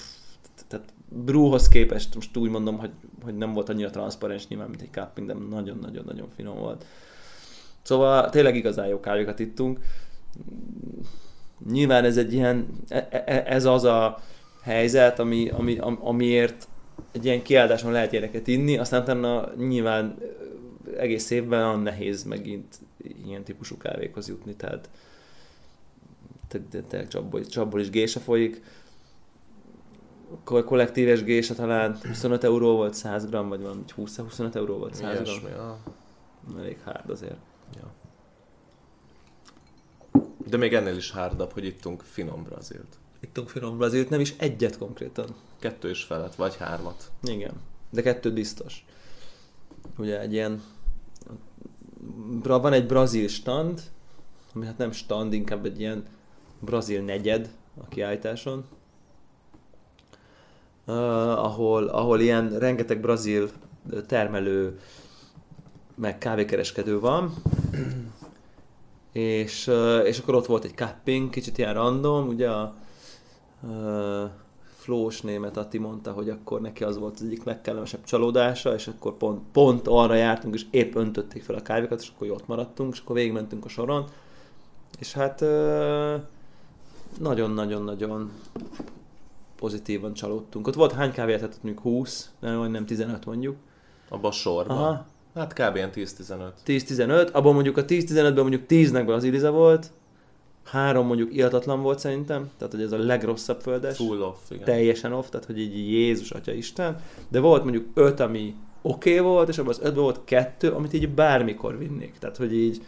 tehát 0.68 0.86
brewhoz 1.10 1.68
képest 1.68 2.16
most 2.16 2.38
úgy 2.38 2.50
mondom, 2.50 2.78
hogy, 2.78 2.92
hogy 3.28 3.38
nem 3.38 3.54
volt 3.54 3.70
annyira 3.70 3.90
transzparens 3.90 4.48
nyilván, 4.48 4.70
mint 4.70 4.82
egy 4.82 4.92
cupping, 4.92 5.28
de 5.28 5.34
nagyon-nagyon-nagyon 5.34 6.28
finom 6.36 6.58
volt. 6.58 6.86
Szóval 7.82 8.30
tényleg 8.30 8.56
igazán 8.56 8.88
jó 8.88 9.00
kávékat 9.00 9.40
ittunk. 9.40 9.80
Nyilván 11.70 12.04
ez 12.04 12.18
egy 12.18 12.34
ilyen, 12.34 12.68
e- 12.88 13.08
e- 13.12 13.44
ez 13.48 13.66
az 13.66 13.84
a 13.84 14.20
helyzet, 14.62 15.20
ami, 15.20 15.50
ami, 15.50 15.78
am- 15.78 16.00
amiért 16.02 16.68
egy 17.12 17.26
ilyen 17.26 17.42
kiáldáson 17.42 17.92
lehet 17.92 18.12
ilyeneket 18.12 18.48
inni, 18.48 18.78
aztán 18.78 19.02
utána 19.02 19.50
nyilván 19.56 20.18
egész 20.98 21.30
évben 21.30 21.64
olyan 21.66 21.82
nehéz 21.82 22.24
megint 22.24 22.80
ilyen 23.26 23.44
típusú 23.44 23.78
kávékhoz 23.78 24.28
jutni, 24.28 24.56
tehát 24.56 24.90
te- 26.48 26.60
te- 26.72 26.82
tényleg 26.82 27.08
csapból, 27.08 27.46
csapból 27.46 27.80
is 27.80 27.90
gése 27.90 28.20
folyik. 28.20 28.62
Akkor 30.32 30.64
kollektíves 30.64 31.24
gése 31.24 31.54
talán 31.54 31.98
25 32.04 32.44
euró 32.44 32.76
volt 32.76 32.94
100 32.94 33.30
gram, 33.30 33.50
vagy 33.50 33.62
van 33.62 33.84
20-25 33.98 34.56
euró 34.56 34.78
volt 34.78 34.94
100 34.94 35.14
gram. 35.14 35.24
Ilyesmi, 35.24 35.50
ja. 35.50 35.80
Elég 36.58 36.80
hárd 36.86 37.10
azért. 37.10 37.38
Ja. 37.76 37.94
De 40.48 40.58
még 40.58 40.74
ennél 40.74 40.96
is 40.96 41.12
hárdabb, 41.12 41.52
hogy 41.52 41.66
ittunk 41.66 42.02
finom 42.02 42.44
brazilt. 42.44 42.98
Ittunk 43.20 43.50
finom 43.50 43.78
brazilt, 43.78 44.10
nem 44.10 44.20
is 44.20 44.36
egyet 44.38 44.78
konkrétan. 44.78 45.36
Kettő 45.60 45.90
is 45.90 46.04
felett, 46.04 46.36
vagy 46.36 46.58
hármat. 46.58 47.12
Igen, 47.24 47.54
de 47.90 48.02
kettő 48.02 48.34
biztos. 48.34 48.86
Ugye 49.98 50.20
egy 50.20 50.34
ilyen... 50.34 50.62
Van 52.44 52.74
egy 52.74 52.86
brazil 52.86 53.28
stand, 53.28 53.82
ami 54.54 54.66
hát 54.66 54.78
nem 54.78 54.92
stand, 54.92 55.34
inkább 55.34 55.66
egy 55.66 55.80
ilyen 55.80 56.06
brazil 56.60 57.02
negyed 57.02 57.54
a 57.82 57.88
kiállításon, 57.88 58.66
ahol, 60.88 61.88
ahol 61.88 62.20
ilyen 62.20 62.60
rengeteg 62.60 63.00
brazil 63.00 63.50
termelő 64.06 64.80
meg 65.96 66.18
kávékereskedő 66.18 67.00
van, 67.00 67.34
és, 69.12 69.72
és 70.04 70.20
akkor 70.20 70.36
ott 70.36 70.46
volt 70.46 70.64
egy 70.64 70.76
cupping, 70.76 71.30
kicsit 71.30 71.58
ilyen 71.58 71.74
random, 71.74 72.28
ugye 72.28 72.50
a 72.50 72.74
uh, 73.62 74.30
Flós 74.88 75.22
német 75.22 75.58
Atti 75.58 75.78
mondta, 75.78 76.12
hogy 76.12 76.30
akkor 76.30 76.62
neki 76.62 76.84
az 76.84 76.98
volt 76.98 77.14
az 77.14 77.24
egyik 77.26 77.44
legkellemesebb 77.44 78.04
csalódása, 78.04 78.74
és 78.74 78.88
akkor 78.88 79.14
pont, 79.14 79.42
pont 79.52 79.88
arra 79.88 80.14
jártunk, 80.16 80.54
és 80.54 80.66
épp 80.70 80.96
öntötték 80.96 81.44
fel 81.44 81.56
a 81.56 81.62
kávékat, 81.62 82.02
és 82.02 82.12
akkor 82.16 82.32
ott 82.32 82.48
maradtunk, 82.48 82.94
és 82.94 83.00
akkor 83.00 83.16
végigmentünk 83.16 83.66
a 83.66 83.70
soron. 83.70 84.06
És 85.00 85.14
hát 85.14 85.42
nagyon-nagyon-nagyon 87.20 88.32
pozitívan 89.58 90.14
csalódtunk. 90.14 90.68
Ott 90.68 90.74
volt 90.74 90.92
hány 90.92 91.12
kávé 91.12 91.34
lehetett, 91.34 91.64
mondjuk 91.64 91.84
20, 91.84 92.32
de 92.40 92.50
nem 92.50 92.86
15 92.86 93.26
mondjuk. 93.26 93.56
Abba 94.10 94.28
a 94.28 94.32
sorban. 94.32 94.78
Aha, 94.78 95.06
Hát 95.38 95.54
kb. 95.54 95.76
ilyen 95.76 95.92
10-15. 95.94 96.52
10-15, 96.66 97.32
abban 97.32 97.54
mondjuk 97.54 97.78
a 97.78 97.86
10-15-ben 97.86 98.34
mondjuk 98.34 98.64
10-nek 98.70 99.08
az 99.08 99.24
Iliza 99.24 99.52
volt, 99.52 99.92
három 100.64 101.08
mondjuk 101.08 101.36
ilhatatlan 101.36 101.82
volt 101.82 102.00
szerintem, 102.00 102.50
tehát 102.58 102.74
hogy 102.74 102.82
ez 102.82 102.92
a 102.92 102.98
legrosszabb 102.98 103.62
földes, 103.62 103.98
Full 103.98 104.22
off, 104.22 104.38
igen. 104.50 104.64
teljesen 104.64 105.14
off, 105.14 105.30
tehát 105.30 105.46
hogy 105.46 105.60
így 105.60 105.92
Jézus 105.92 106.32
Atya 106.32 106.52
Isten, 106.52 107.00
de 107.30 107.40
volt 107.40 107.64
mondjuk 107.64 107.86
öt, 107.94 108.20
ami 108.20 108.56
oké 108.82 109.20
okay 109.20 109.32
volt, 109.32 109.50
és 109.50 109.58
abban 109.58 109.70
az 109.70 109.80
ötben 109.80 110.04
volt 110.04 110.22
kettő, 110.24 110.72
amit 110.72 110.94
így 110.94 111.10
bármikor 111.10 111.78
vinnék, 111.78 112.18
tehát 112.20 112.38
hogy 112.38 112.54
így, 112.54 112.82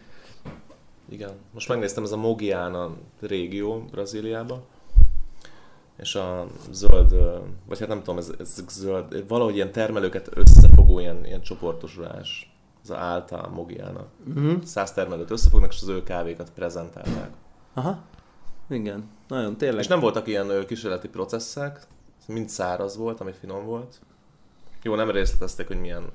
Igen. 1.10 1.32
Most 1.54 1.68
megnéztem, 1.68 2.04
ez 2.04 2.12
a 2.12 2.18
Mogiana 2.18 2.96
régió 3.20 3.86
Brazíliában. 3.92 4.64
És 6.00 6.16
a 6.16 6.48
zöld, 6.72 7.16
vagy 7.66 7.80
hát 7.80 7.88
nem 7.88 7.98
tudom, 8.00 8.18
ez, 8.18 8.32
ez 8.40 8.64
zöld, 8.70 9.28
valahogy 9.28 9.56
ilyen 9.56 9.72
termelőket 9.72 10.30
összefogó 10.34 11.00
ilyen, 11.00 11.26
ilyen 11.26 11.42
csoportosulás. 11.42 12.54
Ez 12.84 12.90
a 12.90 13.12
Alta 13.12 13.50
Mogiana. 13.54 14.06
uh-huh. 14.28 14.64
Száz 14.64 14.94
termelőt 14.94 15.32
összefognak, 15.32 15.74
és 15.74 15.82
az 15.82 15.88
ő 15.88 16.04
kávékat 16.04 16.52
prezentálták. 16.56 17.30
aha, 17.74 18.02
igen, 18.70 19.10
nagyon 19.28 19.58
tényleg. 19.58 19.80
És 19.80 19.88
nem 19.88 20.00
voltak 20.00 20.28
ilyen 20.28 20.66
kísérleti 20.68 21.08
processzek, 21.08 21.88
mind 22.28 22.50
száraz 22.50 22.98
volt, 22.98 23.20
ami 23.20 23.32
finom 23.32 23.66
volt. 23.66 24.00
Jó, 24.84 24.96
nem 24.96 25.12
részletezték, 25.12 25.68
hogy 25.68 25.80
milyen, 25.80 26.06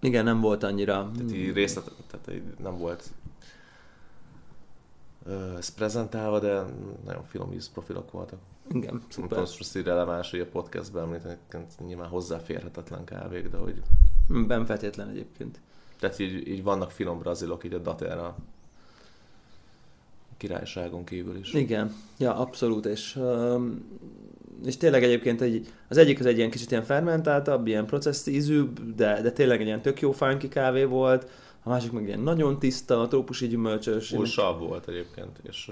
Igen, 0.00 0.24
nem 0.24 0.40
volt 0.40 0.62
annyira. 0.62 1.10
tehát 1.14 1.32
így 1.32 1.52
részlet, 1.52 1.90
tehát 2.10 2.32
így 2.32 2.42
nem 2.58 2.78
volt 2.78 3.10
ez 5.58 5.68
prezentálva, 5.68 6.38
de 6.38 6.64
nagyon 7.04 7.24
finom 7.24 7.52
ízprofilok 7.52 8.10
voltak. 8.10 8.38
Igen, 8.72 8.92
Nem 8.92 9.04
szuper. 9.08 9.38
most 9.38 9.76
így 9.76 9.84
releváns, 9.84 10.30
hogy 10.30 10.40
a 10.40 10.46
podcastben 10.46 11.02
említeni, 11.02 11.36
nyilván 11.86 12.08
hozzáférhetetlen 12.08 13.04
kávék, 13.04 13.48
de 13.48 13.56
hogy 13.56 13.82
Ben 14.46 14.66
feltétlen 14.66 15.08
egyébként. 15.08 15.60
tehát 15.98 16.18
így, 16.18 16.48
így 16.48 16.62
vannak 16.62 16.90
finom 16.90 17.18
brazilok 17.18 17.64
így 17.64 17.72
a 17.74 17.78
Datera 17.78 18.36
királyságon 20.36 21.04
kívül 21.04 21.36
is. 21.36 21.52
Igen, 21.52 21.94
ja, 22.18 22.36
abszolút, 22.36 22.86
és, 22.86 23.20
és 24.64 24.76
tényleg 24.76 25.02
egyébként 25.02 25.40
egy, 25.40 25.72
az 25.88 25.96
egyik 25.96 26.20
az 26.20 26.26
egy 26.26 26.36
ilyen 26.36 26.50
kicsit 26.50 26.70
ilyen 26.70 26.84
fermentáltabb, 26.84 27.66
ilyen 27.66 27.86
processz 27.86 28.26
ízűbb, 28.26 28.94
de, 28.94 29.20
de 29.22 29.32
tényleg 29.32 29.60
egy 29.60 29.66
ilyen 29.66 29.82
tök 29.82 30.00
jó 30.00 30.12
funky 30.12 30.48
kávé 30.48 30.84
volt, 30.84 31.30
a 31.62 31.68
másik 31.68 31.92
meg 31.92 32.06
ilyen 32.06 32.20
nagyon 32.20 32.58
tiszta, 32.58 33.06
trópusi 33.08 33.46
gyümölcsös. 33.48 34.08
Full 34.08 34.24
sav 34.24 34.58
volt 34.58 34.88
egyébként, 34.88 35.40
és, 35.42 35.70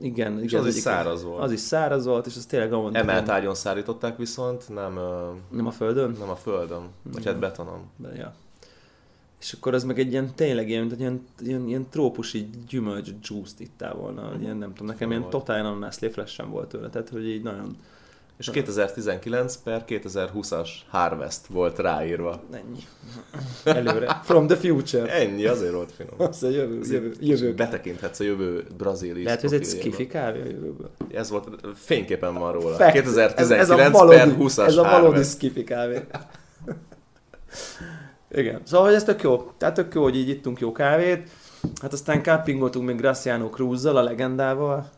Igen, 0.00 0.38
és 0.38 0.44
igen, 0.44 0.60
az 0.60 0.66
is 0.66 0.70
egyik- 0.72 0.82
száraz 0.82 1.24
volt. 1.24 1.42
Az 1.42 1.52
is 1.52 1.60
száraz 1.60 2.04
volt, 2.06 2.26
és 2.26 2.36
az 2.36 2.46
tényleg 2.46 2.72
amond, 2.72 2.96
Emelt 2.96 3.28
ágyon 3.28 3.54
szárították 3.54 4.16
viszont, 4.16 4.68
nem, 4.68 4.98
Nem 5.50 5.66
a 5.66 5.70
földön? 5.70 6.16
nem 6.18 6.28
a 6.28 6.36
földön, 6.36 6.88
vagy 7.02 7.24
hát 7.24 7.38
betonon. 7.38 7.80
De, 7.96 8.14
ja. 8.16 8.34
És 9.40 9.52
akkor 9.52 9.74
ez 9.74 9.84
meg 9.84 9.98
egy 9.98 10.10
ilyen 10.10 10.34
tényleg 10.34 10.68
ilyen, 10.68 10.80
mint 10.80 10.92
egy 10.92 11.00
ilyen, 11.00 11.26
ilyen, 11.40 11.68
ilyen 11.68 11.86
trópusi 11.90 12.50
gyümölcs 12.68 13.10
juice-t 13.22 13.60
ittál 13.60 13.94
volna. 13.94 14.32
Ilyen, 14.40 14.56
nem 14.56 14.72
tudom, 14.72 14.86
nekem 14.86 15.08
ilyen 15.08 15.20
Volt. 15.20 15.32
totál 15.32 15.66
ananász 15.66 15.98
flash 16.10 16.32
sem 16.32 16.50
volt 16.50 16.68
tőle, 16.68 16.88
tehát 16.88 17.08
hogy 17.08 17.28
így 17.28 17.42
nagyon 17.42 17.76
És 18.38 18.50
2019 18.50 19.56
per 19.56 19.84
2020-as 19.88 20.68
Harvest 20.88 21.46
volt 21.46 21.78
ráírva. 21.78 22.42
ennyi. 22.52 22.80
Előre. 23.64 24.20
From 24.24 24.46
the 24.46 24.56
future. 24.56 25.12
Ennyi, 25.12 25.46
azért 25.46 25.72
volt 25.72 25.92
finom. 25.92 26.14
Az 26.28 26.42
a 26.42 26.48
jövő, 26.48 26.80
jövő, 26.82 27.12
jövő. 27.20 27.54
Betekinthetsz 27.54 28.20
a 28.20 28.24
jövő 28.24 28.66
brazil 28.76 29.22
Lehet, 29.22 29.40
hogy 29.40 29.52
ez 29.52 29.60
egy 29.60 29.78
skifi 29.78 30.06
kávé 30.06 30.40
a 30.40 30.44
jövőből. 30.44 30.90
Ez 31.12 31.30
volt, 31.30 31.48
fényképen 31.74 32.34
van 32.34 32.52
róla. 32.52 32.76
Fact. 32.76 32.92
2019 32.92 33.50
ez, 33.50 33.50
ez 33.50 33.70
a 33.70 33.76
per 33.76 33.90
valódi, 33.90 34.34
20-as 34.38 34.66
Ez 34.66 34.76
a 34.76 34.82
valódi 34.82 35.22
skifi 35.22 35.64
kávé. 35.64 36.00
Igen. 38.30 38.60
Szóval, 38.64 38.86
hogy 38.86 38.94
ez 38.94 39.04
tök 39.04 39.22
jó. 39.22 39.50
Tehát 39.58 39.74
tök 39.74 39.94
jó, 39.94 40.02
hogy 40.02 40.16
így 40.16 40.28
ittunk 40.28 40.60
jó 40.60 40.72
kávét. 40.72 41.28
Hát 41.82 41.92
aztán 41.92 42.22
cappingoltunk 42.22 42.86
még 42.86 42.96
Graciano 42.96 43.50
Cruz-zal, 43.50 43.96
a 43.96 44.02
legendával. 44.02 44.90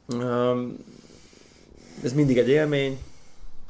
ez 2.03 2.13
mindig 2.13 2.37
egy 2.37 2.49
élmény. 2.49 2.99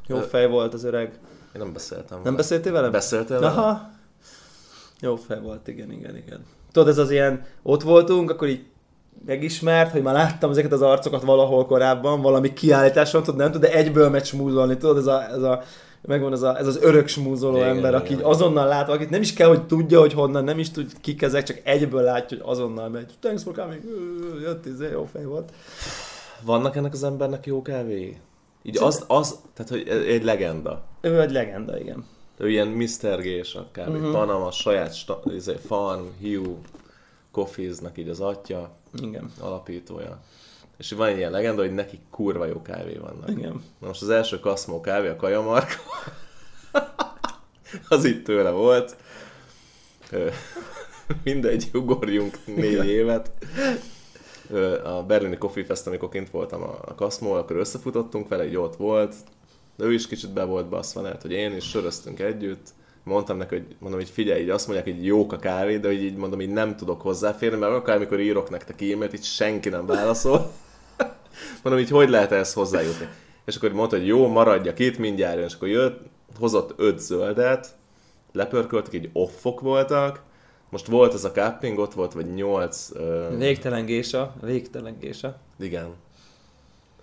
Jó 0.06 0.18
fej 0.18 0.48
volt 0.48 0.74
az 0.74 0.84
öreg. 0.84 1.06
Én 1.54 1.62
nem 1.62 1.72
beszéltem. 1.72 2.16
Nem 2.16 2.22
vele. 2.22 2.36
beszéltél 2.36 2.72
velem? 2.72 2.90
Beszéltél 2.90 3.40
vele? 3.40 3.52
Aha. 3.52 3.90
Jó 5.00 5.16
fej 5.16 5.40
volt, 5.40 5.68
igen, 5.68 5.92
igen, 5.92 6.16
igen. 6.16 6.44
Tudod, 6.72 6.88
ez 6.88 6.98
az 6.98 7.10
ilyen, 7.10 7.44
ott 7.62 7.82
voltunk, 7.82 8.30
akkor 8.30 8.48
így 8.48 8.64
megismert, 9.26 9.90
hogy 9.90 10.02
már 10.02 10.14
láttam 10.14 10.50
ezeket 10.50 10.72
az 10.72 10.82
arcokat 10.82 11.22
valahol 11.22 11.66
korábban, 11.66 12.20
valami 12.20 12.52
kiállításon, 12.52 13.22
tudod, 13.22 13.40
nem 13.40 13.52
tud, 13.52 13.60
de 13.60 13.72
egyből 13.72 14.08
megy 14.08 14.24
smúzolni, 14.24 14.76
tudod, 14.76 14.96
ez, 14.96 15.06
a, 15.06 15.28
ez, 15.30 15.42
a, 15.42 15.62
megvan 16.02 16.32
ez, 16.32 16.42
a, 16.42 16.58
ez 16.58 16.66
az 16.66 16.78
örök 16.82 17.08
smúzoló 17.08 17.56
Igen, 17.56 17.68
ember, 17.68 17.94
aki 17.94 18.12
igen. 18.12 18.24
azonnal 18.24 18.66
lát 18.66 18.86
valakit, 18.86 19.10
nem 19.10 19.20
is 19.20 19.32
kell, 19.32 19.48
hogy 19.48 19.66
tudja, 19.66 20.00
hogy 20.00 20.12
honnan, 20.12 20.44
nem 20.44 20.58
is 20.58 20.70
tud 20.70 20.92
kik 21.00 21.22
ezek, 21.22 21.42
csak 21.42 21.60
egyből 21.64 22.02
látja, 22.02 22.36
hogy 22.36 22.50
azonnal 22.50 22.88
megy. 22.88 23.12
Thanks 23.20 23.42
for 23.42 23.54
coming, 23.54 23.82
jött, 24.40 24.66
izé, 24.66 24.88
jó 24.90 25.08
fej 25.12 25.24
volt. 25.24 25.52
Vannak 26.44 26.76
ennek 26.76 26.92
az 26.92 27.02
embernek 27.02 27.46
jó 27.46 27.62
kávéi? 27.62 28.18
Így 28.62 28.78
az, 28.78 29.04
az, 29.08 29.38
tehát 29.54 29.70
hogy 29.70 29.88
egy 29.88 30.24
legenda. 30.24 30.84
Ő 31.00 31.20
egy 31.20 31.30
legenda, 31.30 31.78
igen. 31.78 32.04
Ő 32.36 32.50
ilyen 32.50 32.68
Mr. 32.68 33.20
G-s 33.20 33.54
a 33.54 33.68
kávé. 33.72 33.90
Mhm. 33.90 33.98
Uh-huh. 33.98 34.12
Panama, 34.12 34.50
saját 34.50 34.94
izé, 35.24 35.54
Farm, 35.66 36.04
Hugh, 36.20 36.56
Coffeesnak 37.30 37.98
így 37.98 38.08
az 38.08 38.20
atya, 38.20 38.70
Igen. 39.00 39.32
alapítója. 39.40 40.20
És 40.78 40.92
van 40.92 41.08
egy 41.08 41.16
ilyen 41.16 41.30
legenda, 41.30 41.62
hogy 41.62 41.74
neki 41.74 42.00
kurva 42.10 42.46
jó 42.46 42.62
kávé 42.62 42.94
vannak. 42.94 43.30
Igen. 43.30 43.64
Na 43.78 43.86
most 43.86 44.02
az 44.02 44.10
első 44.10 44.38
kaszmó 44.40 44.80
kávé, 44.80 45.08
a 45.08 45.16
kajamarka, 45.16 45.80
az 47.88 48.04
itt 48.04 48.24
tőle 48.24 48.50
volt. 48.50 48.96
Mindegy, 51.24 51.70
ugorjunk 51.72 52.38
négy 52.46 52.84
évet. 52.84 53.30
A 54.84 55.02
berlini 55.02 55.38
Coffee 55.38 55.64
Fest, 55.64 55.86
amikor 55.86 56.08
kint 56.08 56.30
voltam 56.30 56.62
a 56.62 56.78
a 56.84 56.94
Kaszmó, 56.94 57.32
akkor 57.32 57.56
összefutottunk 57.56 58.28
vele, 58.28 58.46
így 58.46 58.56
ott 58.56 58.76
volt. 58.76 59.14
De 59.76 59.84
ő 59.84 59.92
is 59.92 60.06
kicsit 60.06 60.32
be 60.32 60.44
volt 60.44 60.68
baszva, 60.68 61.02
lehet, 61.02 61.22
hogy 61.22 61.32
én 61.32 61.56
is 61.56 61.64
söröztünk 61.68 62.20
együtt. 62.20 62.68
Mondtam 63.04 63.36
neki, 63.36 63.54
hogy 63.54 63.76
mondom, 63.78 64.00
hogy 64.00 64.10
figyelj, 64.10 64.42
így 64.42 64.50
azt 64.50 64.66
mondják, 64.66 64.96
hogy 64.96 65.04
jók 65.04 65.32
a 65.32 65.38
kávé, 65.38 65.78
de 65.78 65.88
hogy 65.88 66.02
így 66.02 66.16
mondom, 66.16 66.40
így 66.40 66.50
nem 66.50 66.76
tudok 66.76 67.00
hozzáférni, 67.00 67.58
mert 67.58 67.72
akármikor 67.72 68.20
írok 68.20 68.50
nektek 68.50 68.82
e-mailt, 68.82 69.14
így 69.14 69.24
senki 69.24 69.68
nem 69.68 69.86
válaszol. 69.86 70.50
Mondom, 71.62 71.82
így 71.82 71.90
hogy 71.90 72.08
lehet 72.08 72.32
ehhez 72.32 72.52
hozzájutni? 72.52 73.08
És 73.44 73.56
akkor 73.56 73.72
mondta, 73.72 73.96
hogy 73.96 74.06
jó, 74.06 74.26
maradjak 74.28 74.78
itt, 74.78 74.98
mindjárt 74.98 75.36
jön. 75.36 75.44
És 75.44 75.54
akkor 75.54 75.68
jött, 75.68 76.00
hozott 76.38 76.74
öt 76.76 76.98
zöldet, 76.98 77.68
lepörköltek, 78.32 78.94
így 78.94 79.10
offok 79.12 79.60
voltak. 79.60 80.20
Most 80.72 80.86
volt 80.86 81.14
ez 81.14 81.24
a 81.24 81.30
cupping, 81.30 81.78
ott 81.78 81.92
volt, 81.94 82.12
vagy 82.12 82.34
nyolc, 82.34 82.90
uh, 82.94 83.36
Végtelen 83.38 83.84
gésa, 83.84 84.34
végtelen 84.40 84.96
gésa. 85.00 85.36
igen. 85.60 85.86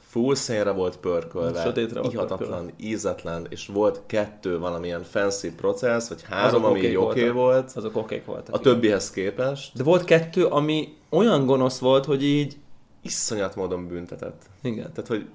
Full 0.08 0.36
szénre 0.36 0.71
volt 0.71 0.97
pörkölve, 0.97 1.62
Sötétre 1.63 1.99
volt 2.01 2.13
ihatatlan, 2.13 2.71
ízetlen, 2.79 3.45
és 3.49 3.67
volt 3.67 4.01
kettő 4.05 4.60
valamilyen 4.60 5.03
fancy 5.03 5.51
processz, 5.55 6.08
vagy 6.10 6.23
három, 6.23 6.47
Azok 6.63 6.63
ami 6.65 6.79
oké 6.79 6.95
voltak. 6.95 7.34
volt, 7.34 7.71
Azok 7.75 7.95
okék 7.95 8.25
voltak. 8.25 8.55
a 8.55 8.60
igen. 8.60 8.73
többihez 8.73 9.10
képest. 9.12 9.75
De 9.77 9.84
volt 9.84 10.03
kettő, 10.03 10.45
ami 10.45 10.93
olyan 11.10 11.45
gonosz 11.45 11.79
volt, 11.79 12.05
hogy 12.05 12.23
így... 12.23 12.58
Iszonyat 13.01 13.55
módon 13.55 13.88
büntetett. 13.88 14.41
Igen. 14.62 14.91
Tehát, 14.93 15.08
hogy 15.08 15.25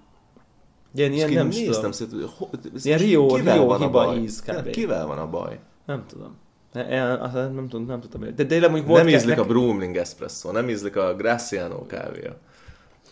Ilyen, 0.94 1.12
és 1.12 1.16
ilyen 1.16 1.32
nem 1.32 1.46
néztem 1.48 1.92
szét, 1.92 2.10
hogy 2.10 2.30
ho, 2.38 2.46
Ilyen 2.82 2.98
Rio- 2.98 3.36
Rio 3.36 3.74
hiba 3.76 3.90
baj? 3.90 4.16
íz 4.16 4.42
kb. 4.42 4.70
Kivel 4.70 5.06
van 5.06 5.18
a 5.18 5.30
baj? 5.30 5.58
Nem 5.86 6.04
tudom. 6.08 6.36
Ne- 6.74 7.12
azt 7.20 7.32
Nem, 7.34 7.68
tudom, 7.68 7.86
nem 7.86 8.00
tudtam. 8.00 8.20
De 8.20 8.44
tényleg 8.46 8.70
mondjuk 8.70 8.88
Volt 8.88 9.02
volt 9.02 9.04
nem 9.04 9.14
ízlik 9.20 9.38
a 9.38 9.44
Brumling 9.44 9.96
Espresso, 9.96 10.50
nem 10.52 10.68
ízlik 10.68 10.96
a 10.96 11.14
Graciano 11.14 11.86
kávéja. 11.86 12.36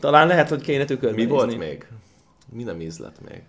Talán 0.00 0.26
lehet, 0.26 0.48
hogy 0.48 0.62
kéne 0.62 0.84
tükörbe 0.84 1.16
Mi 1.16 1.26
volt 1.26 1.46
nézni. 1.46 1.64
még? 1.64 1.86
Mi 2.52 2.62
nem 2.62 2.80
ízlett 2.80 3.16
még? 3.28 3.42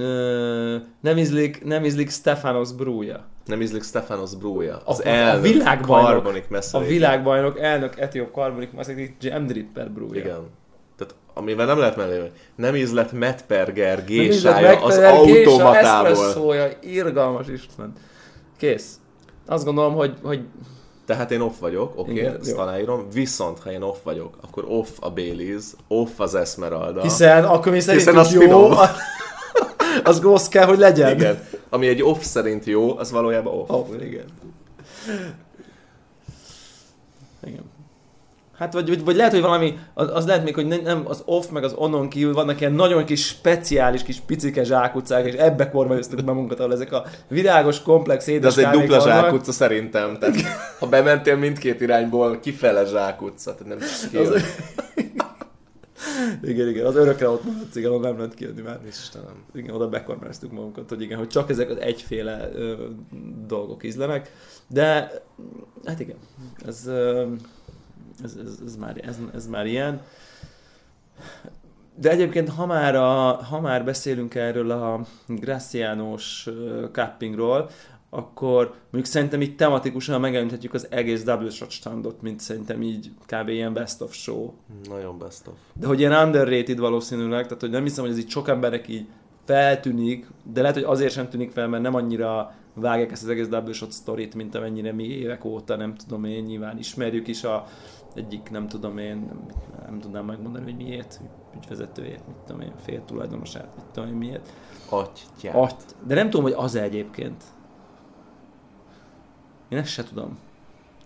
Ö, 0.00 0.76
nem 1.00 1.16
ízlik, 1.18 1.64
nem 1.64 1.84
ízlik 1.84 2.10
Stefanos 2.10 2.72
brúja. 2.72 3.24
Nem 3.44 3.60
ízlik 3.60 3.82
Stefanos 3.82 4.34
Brúja. 4.36 4.80
Az 4.84 5.00
A- 5.00 5.08
a 5.08 5.08
elnök, 5.08 5.42
világbajnok. 5.42 6.10
Carbonic 6.24 6.74
A 6.74 6.80
világbajnok 6.80 7.58
elnök 7.58 7.98
etióp 7.98 8.32
karbonik 8.32 8.72
maszik 8.72 9.16
Jam 9.20 9.46
Dripper 9.46 9.90
brúja. 9.90 10.20
Igen. 10.20 10.40
Tehát 10.96 11.14
amivel 11.34 11.66
nem 11.66 11.78
lehet 11.78 11.96
mellé 11.96 12.30
Nem 12.56 12.74
ízlett 12.76 13.12
Metperger 13.12 13.96
Nem 13.96 14.06
gésája 14.06 14.80
az 14.82 14.96
megfelelő 14.98 15.24
gésa, 15.32 15.50
automatából. 15.50 16.10
eszpresszója, 16.10 16.68
irgalmas 16.80 17.48
Isten. 17.48 17.92
Kész. 18.58 19.00
Azt 19.46 19.64
gondolom, 19.64 19.94
hogy, 19.94 20.14
hogy 20.22 20.40
Tehát 21.06 21.30
én 21.30 21.40
off 21.40 21.58
vagyok, 21.60 21.92
oké, 21.96 22.10
Igen, 22.10 22.26
okay, 22.26 22.40
ezt 22.40 22.50
jó. 22.50 22.58
aláírom, 22.58 23.06
viszont 23.12 23.58
ha 23.58 23.72
én 23.72 23.82
off 23.82 23.96
vagyok, 24.02 24.36
akkor 24.40 24.64
off 24.68 24.88
a 25.00 25.10
Baileys, 25.10 25.64
off 25.88 26.20
az 26.20 26.34
Esmeralda. 26.34 27.02
hiszen 27.02 27.44
akkor 27.44 27.72
mi 27.72 27.80
szerintünk 27.80 28.16
az 28.16 28.32
jó, 28.32 28.40
finom. 28.40 28.72
az 30.04 30.20
gosz 30.20 30.48
kell, 30.48 30.66
hogy 30.66 30.78
legyen. 30.78 31.14
Igen. 31.16 31.42
Ami 31.68 31.86
egy 31.88 32.02
off 32.02 32.22
szerint 32.22 32.64
jó, 32.64 32.98
az 32.98 33.10
valójában 33.10 33.52
off. 33.58 33.68
Oh, 33.68 33.88
igen. 34.02 34.24
Igen. 37.44 37.74
Hát 38.58 38.72
vagy, 38.72 38.88
vagy, 38.88 39.04
vagy 39.04 39.16
lehet, 39.16 39.32
hogy 39.32 39.40
valami, 39.40 39.78
az, 39.94 40.08
az 40.12 40.26
lehet 40.26 40.44
még, 40.44 40.54
hogy 40.54 40.66
nem, 40.66 41.02
az 41.04 41.22
off 41.24 41.48
meg 41.48 41.64
az 41.64 41.72
onon 41.76 42.08
kívül 42.08 42.32
vannak 42.34 42.60
ilyen 42.60 42.72
nagyon 42.72 43.04
kis 43.04 43.26
speciális 43.26 44.02
kis 44.02 44.20
picike 44.26 44.64
zsákutcák, 44.64 45.26
és 45.26 45.34
ebbe 45.34 45.70
kormányoztuk 45.70 46.24
be 46.24 46.32
munkat, 46.32 46.58
ahol 46.60 46.72
ezek 46.72 46.92
a 46.92 47.04
virágos, 47.28 47.82
komplex 47.82 48.26
De 48.26 48.32
édes 48.32 48.50
az 48.52 48.58
egy 48.58 48.64
kávék 48.64 48.80
dupla 48.80 48.98
vannak. 49.04 49.22
zsákutca 49.24 49.52
szerintem. 49.52 50.18
Tehát, 50.18 50.36
ha 50.78 50.86
bementél 50.86 51.36
mindkét 51.36 51.80
irányból, 51.80 52.38
kifele 52.40 52.84
zsákutca. 52.84 53.54
Tehát 53.54 53.78
nem. 53.78 53.88
Az- 54.22 54.42
Igen, 56.42 56.68
igen, 56.68 56.86
az 56.86 56.96
örökre 56.96 57.28
ott 57.28 57.44
maradsz, 57.44 57.76
igen, 57.76 58.00
nem 58.00 58.16
lehet 58.16 58.34
kijönni 58.34 58.60
már. 58.60 58.78
Istenem. 58.88 59.44
Igen, 59.54 59.74
oda 59.74 59.88
bekormányoztuk 59.88 60.52
magunkat, 60.52 60.88
hogy 60.88 61.02
igen, 61.02 61.18
hogy 61.18 61.28
csak 61.28 61.50
ezek 61.50 61.70
az 61.70 61.76
egyféle 61.80 62.50
ö, 62.54 62.74
dolgok 63.46 63.84
ízlenek. 63.84 64.32
De 64.68 65.10
hát 65.84 66.00
igen, 66.00 66.16
ez, 66.66 66.86
ö, 66.86 67.24
ez, 68.24 68.36
ez, 68.44 68.58
ez, 68.66 68.76
már, 68.76 69.00
ez, 69.04 69.18
ez 69.34 69.46
már 69.46 69.66
ilyen. 69.66 70.00
De 71.98 72.10
egyébként, 72.10 72.48
ha 72.48 72.66
már, 72.66 72.94
a, 72.94 73.32
ha 73.32 73.60
már 73.60 73.84
beszélünk 73.84 74.34
erről 74.34 74.70
a 74.70 75.00
Gracianos 75.26 76.46
ö, 76.46 76.86
cuppingról, 76.92 77.70
akkor 78.10 78.74
mondjuk 78.82 79.04
szerintem 79.04 79.40
így 79.42 79.56
tematikusan 79.56 80.20
megemlíthetjük 80.20 80.74
az 80.74 80.86
egész 80.90 81.22
double 81.22 81.50
shot 81.50 81.70
standot, 81.70 82.22
mint 82.22 82.40
szerintem 82.40 82.82
így 82.82 83.10
kb. 83.26 83.48
ilyen 83.48 83.72
best 83.72 84.00
of 84.00 84.14
show 84.14 84.52
Nagyon 84.88 85.18
best 85.18 85.46
of. 85.46 85.54
de 85.72 85.86
hogy 85.86 85.98
ilyen 85.98 86.26
underrated 86.26 86.78
valószínűleg, 86.78 87.42
tehát 87.44 87.60
hogy 87.60 87.70
nem 87.70 87.82
hiszem, 87.82 88.04
hogy 88.04 88.12
ez 88.12 88.18
így 88.18 88.30
sok 88.30 88.48
emberek 88.48 88.88
így 88.88 89.06
feltűnik, 89.44 90.26
de 90.52 90.60
lehet, 90.60 90.76
hogy 90.76 90.84
azért 90.84 91.12
sem 91.12 91.28
tűnik 91.28 91.50
fel, 91.50 91.68
mert 91.68 91.82
nem 91.82 91.94
annyira 91.94 92.54
vágják 92.74 93.12
ezt 93.12 93.22
az 93.22 93.28
egész 93.28 93.48
double 93.48 93.72
shot 93.72 93.92
sztorit, 93.92 94.34
mint 94.34 94.54
amennyire 94.54 94.92
mi 94.92 95.04
évek 95.04 95.44
óta, 95.44 95.76
nem 95.76 95.94
tudom 95.94 96.24
én, 96.24 96.44
nyilván 96.44 96.78
ismerjük 96.78 97.28
is 97.28 97.44
a 97.44 97.66
egyik, 98.16 98.50
nem 98.50 98.68
tudom 98.68 98.98
én, 98.98 99.16
nem, 99.16 99.46
nem 99.86 100.00
tudnám 100.00 100.24
megmondani, 100.24 100.64
hogy 100.64 100.76
miért, 100.76 101.20
ügyvezetőjét, 101.56 102.26
mit 102.26 102.36
tudom 102.46 102.60
én, 102.60 102.72
fél 102.84 103.04
tulajdonosát, 103.04 103.68
mit 103.76 103.84
tudom 103.92 104.08
én, 104.08 104.14
miért. 104.14 104.52
Atyát. 104.88 105.54
At, 105.54 105.96
de 106.06 106.14
nem 106.14 106.30
tudom, 106.30 106.44
hogy 106.44 106.54
az 106.56 106.74
egyébként. 106.74 107.44
Én 109.68 109.78
ezt 109.78 109.90
se 109.90 110.04
tudom. 110.04 110.38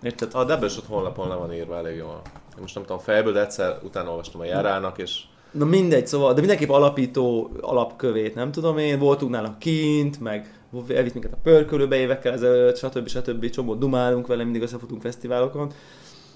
Érted? 0.03 0.35
A 0.35 0.45
Double 0.45 0.69
Shot 0.69 0.85
honlapon 0.85 1.29
le 1.29 1.35
van 1.35 1.53
írva 1.53 1.77
elég 1.77 1.97
jól. 1.97 2.21
Én 2.55 2.61
most 2.61 2.75
nem 2.75 2.85
tudom 2.85 2.99
fejből, 2.99 3.33
de 3.33 3.41
egyszer 3.41 3.79
utána 3.83 4.11
olvastam 4.11 4.41
a 4.41 4.45
járának, 4.45 4.99
és 4.99 5.23
Na 5.51 5.65
mindegy, 5.65 6.07
szóval, 6.07 6.33
de 6.33 6.41
mindenképp 6.41 6.69
alapító 6.69 7.51
alapkövét, 7.61 8.35
nem 8.35 8.53
tudom 8.53 8.79
én, 8.79 8.99
voltunk 8.99 9.31
nála 9.31 9.57
kint, 9.59 10.21
meg 10.21 10.61
elvitt 10.89 11.13
minket 11.13 11.33
a 11.33 11.39
pörkölőbe 11.43 11.97
évekkel 11.97 12.33
ezelőtt, 12.33 12.77
stb. 12.77 13.09
stb. 13.09 13.51
csomó 13.51 13.75
dumálunk 13.75 14.27
vele, 14.27 14.45
mindig 14.45 14.63
összefutunk 14.63 15.03
fesztiválokon, 15.03 15.73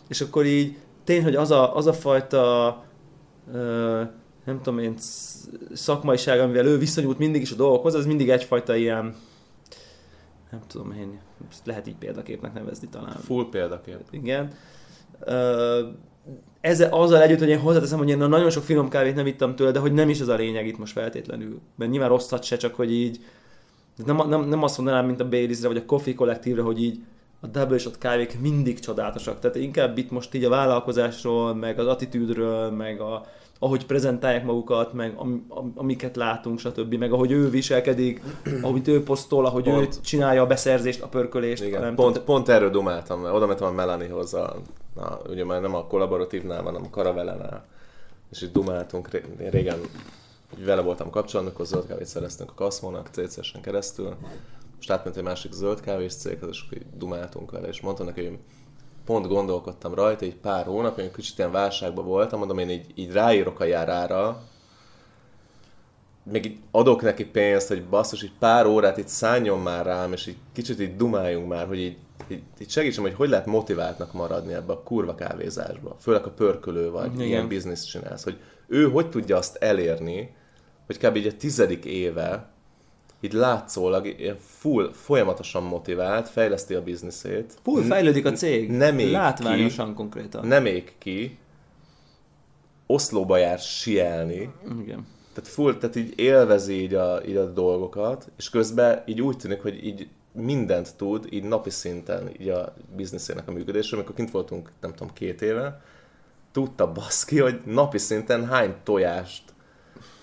és 0.08 0.20
akkor 0.20 0.44
így 0.44 0.76
tény, 1.04 1.22
hogy 1.22 1.34
az 1.34 1.50
a, 1.50 1.76
az 1.76 1.86
a 1.86 1.92
fajta 1.92 2.84
ö, 3.52 4.02
nem 4.44 4.62
tudom 4.62 4.78
én, 4.78 4.94
sz- 4.98 5.48
szakmaiság, 5.72 6.40
amivel 6.40 6.66
ő 6.66 6.78
viszonyult 6.78 7.18
mindig 7.18 7.42
is 7.42 7.52
a 7.52 7.56
dolgokhoz, 7.56 7.94
az 7.94 8.06
mindig 8.06 8.30
egyfajta 8.30 8.76
ilyen 8.76 9.14
nem 10.50 10.62
tudom 10.66 10.92
én, 10.92 11.20
lehet 11.64 11.86
így 11.86 11.96
példaképnek 11.96 12.54
nevezni 12.54 12.88
talán. 12.88 13.16
full 13.16 13.48
példakép. 13.50 13.98
Igen. 14.10 14.52
Ö, 15.20 15.88
ezzel, 16.60 16.92
azzal 16.92 17.22
együtt, 17.22 17.38
hogy 17.38 17.48
én 17.48 17.60
hozzáteszem, 17.60 17.98
hogy 17.98 18.08
én 18.08 18.18
nagyon 18.18 18.50
sok 18.50 18.62
finom 18.62 18.88
kávét 18.88 19.14
nem 19.14 19.26
ittam 19.26 19.56
tőle, 19.56 19.70
de 19.70 19.78
hogy 19.78 19.92
nem 19.92 20.08
is 20.08 20.20
ez 20.20 20.28
a 20.28 20.34
lényeg 20.34 20.66
itt 20.66 20.78
most 20.78 20.92
feltétlenül. 20.92 21.60
Mert 21.76 21.90
nyilván 21.90 22.08
rosszat 22.08 22.42
se, 22.42 22.56
csak 22.56 22.74
hogy 22.74 22.92
így 22.92 23.24
nem, 24.04 24.28
nem, 24.28 24.44
nem 24.48 24.62
azt 24.62 24.76
mondanám, 24.76 25.06
mint 25.06 25.20
a 25.20 25.28
Baileysre 25.28 25.68
vagy 25.68 25.76
a 25.76 25.84
Coffee 25.84 26.14
Collective-re, 26.14 26.62
hogy 26.62 26.82
így 26.82 27.02
a 27.44 27.46
double 27.46 27.78
shot 27.78 27.98
kávék 27.98 28.40
mindig 28.40 28.78
csodálatosak. 28.78 29.40
Tehát 29.40 29.56
inkább 29.56 29.98
itt 29.98 30.10
most 30.10 30.34
így 30.34 30.44
a 30.44 30.48
vállalkozásról, 30.48 31.54
meg 31.54 31.78
az 31.78 31.86
attitűdről, 31.86 32.70
meg 32.70 33.00
a, 33.00 33.26
ahogy 33.58 33.86
prezentálják 33.86 34.44
magukat, 34.44 34.92
meg 34.92 35.14
am, 35.16 35.44
am, 35.48 35.72
amiket 35.74 36.16
látunk, 36.16 36.58
stb. 36.58 36.94
Meg 36.94 37.12
ahogy 37.12 37.30
ő 37.30 37.50
viselkedik, 37.50 38.22
ahogy 38.62 38.88
ő 38.88 39.02
posztol, 39.02 39.46
ahogy 39.46 39.64
Pont. 39.64 39.94
ő 39.96 40.00
csinálja 40.00 40.42
a 40.42 40.46
beszerzést, 40.46 41.02
a 41.02 41.06
pörkölést. 41.06 41.64
Igen, 41.64 41.80
nem 41.80 41.94
pont, 41.94 42.12
tudom. 42.12 42.26
pont 42.26 42.48
erről 42.48 42.70
dumáltam, 42.70 43.20
mert 43.20 43.34
oda 43.34 43.46
mentem 43.46 43.66
a 43.66 43.72
Melanihoz, 43.72 44.34
a, 44.34 44.56
na, 44.94 45.18
ugye 45.28 45.44
már 45.44 45.60
nem 45.60 45.74
a 45.74 45.86
kollaboratívnál, 45.86 46.62
hanem 46.62 46.82
a 46.84 46.90
Karavelánál, 46.90 47.64
és 48.30 48.42
itt 48.42 48.52
dumáltunk, 48.52 49.10
ré- 49.10 49.50
régen 49.50 49.78
vele 50.64 50.80
voltam 50.80 51.10
kapcsolatban, 51.10 51.54
amikor 51.54 51.66
zöld 51.66 51.86
kávét 51.86 52.06
szereztünk 52.06 52.50
a 52.50 52.54
Kaszmónak 52.54 53.08
CC-sen 53.12 53.60
keresztül, 53.60 54.16
most 54.86 54.98
átment 54.98 55.16
egy 55.16 55.22
másik 55.22 55.52
zöld 55.52 55.80
kávés 55.80 56.14
céghez, 56.14 56.48
és 56.48 56.62
akkor 56.66 56.78
így 56.78 56.86
dumáltunk 56.96 57.50
vele, 57.50 57.68
és 57.68 57.80
mondtam 57.80 58.06
neki, 58.06 58.24
hogy 58.24 58.38
pont 59.04 59.26
gondolkodtam 59.26 59.94
rajta, 59.94 60.24
egy 60.24 60.36
pár 60.36 60.64
hónap, 60.64 60.98
én 60.98 61.12
kicsit 61.12 61.38
ilyen 61.38 61.52
válságban 61.52 62.04
voltam, 62.04 62.38
mondom, 62.38 62.58
én 62.58 62.70
így, 62.70 62.86
így 62.94 63.12
ráírok 63.12 63.60
a 63.60 63.64
járára, 63.64 64.42
még 66.22 66.44
így 66.44 66.58
adok 66.70 67.02
neki 67.02 67.24
pénzt, 67.24 67.68
hogy 67.68 67.84
basszus, 67.84 68.22
így 68.22 68.32
pár 68.38 68.66
órát 68.66 68.96
itt 68.96 69.08
szálljon 69.08 69.60
már 69.60 69.86
rám, 69.86 70.12
és 70.12 70.26
így 70.26 70.36
kicsit 70.52 70.80
így 70.80 70.96
dumáljunk 70.96 71.48
már, 71.48 71.66
hogy 71.66 71.78
így, 71.78 71.96
így, 72.28 72.42
így 72.60 72.70
segítsem, 72.70 73.02
hogy 73.02 73.14
hogy 73.14 73.28
lehet 73.28 73.46
motiváltnak 73.46 74.12
maradni 74.12 74.52
ebbe 74.52 74.72
a 74.72 74.82
kurva 74.82 75.14
kávézásba. 75.14 75.96
Főleg 76.00 76.24
a 76.24 76.30
pörkölő 76.30 76.90
vagy, 76.90 77.14
Igen. 77.14 77.26
ilyen 77.26 77.48
bizniszt 77.48 77.88
csinálsz, 77.88 78.24
hogy 78.24 78.40
ő 78.66 78.90
hogy 78.90 79.10
tudja 79.10 79.36
azt 79.36 79.56
elérni, 79.56 80.34
hogy 80.86 80.98
kb. 80.98 81.16
így 81.16 81.26
a 81.26 81.36
tizedik 81.36 81.84
éve 81.84 82.53
így 83.24 83.32
látszólag 83.32 84.06
ilyen 84.18 84.36
full, 84.40 84.92
folyamatosan 84.92 85.62
motivált, 85.62 86.28
fejleszti 86.28 86.74
a 86.74 86.82
bizniszét. 86.82 87.54
Full 87.62 87.82
fejlődik 87.82 88.26
a 88.26 88.32
cég. 88.32 88.70
nem 88.70 88.98
ég 88.98 89.10
Látványosan 89.10 89.94
konkrétan. 89.94 90.46
Nem 90.46 90.66
ég 90.66 90.92
ki, 90.98 91.38
Oszlóba 92.86 93.36
jár 93.36 93.58
sielni, 93.58 94.50
Igen. 94.82 95.06
tehát 95.32 95.50
full, 95.50 95.76
tehát 95.76 95.96
így 95.96 96.12
élvezi 96.16 96.82
így 96.82 96.94
a, 96.94 97.20
így 97.26 97.36
a 97.36 97.52
dolgokat, 97.52 98.30
és 98.36 98.50
közben 98.50 99.02
így 99.06 99.20
úgy 99.20 99.36
tűnik, 99.36 99.62
hogy 99.62 99.84
így 99.86 100.08
mindent 100.32 100.96
tud, 100.96 101.26
így 101.30 101.44
napi 101.44 101.70
szinten, 101.70 102.30
így 102.40 102.48
a 102.48 102.74
bizniszének 102.96 103.48
a 103.48 103.52
működésről, 103.52 104.00
amikor 104.00 104.16
kint 104.16 104.30
voltunk, 104.30 104.72
nem 104.80 104.94
tudom, 104.94 105.12
két 105.12 105.42
éve, 105.42 105.80
tudta 106.52 106.92
baszki, 106.92 107.40
hogy 107.40 107.60
napi 107.64 107.98
szinten 107.98 108.46
hány 108.46 108.74
tojást 108.82 109.53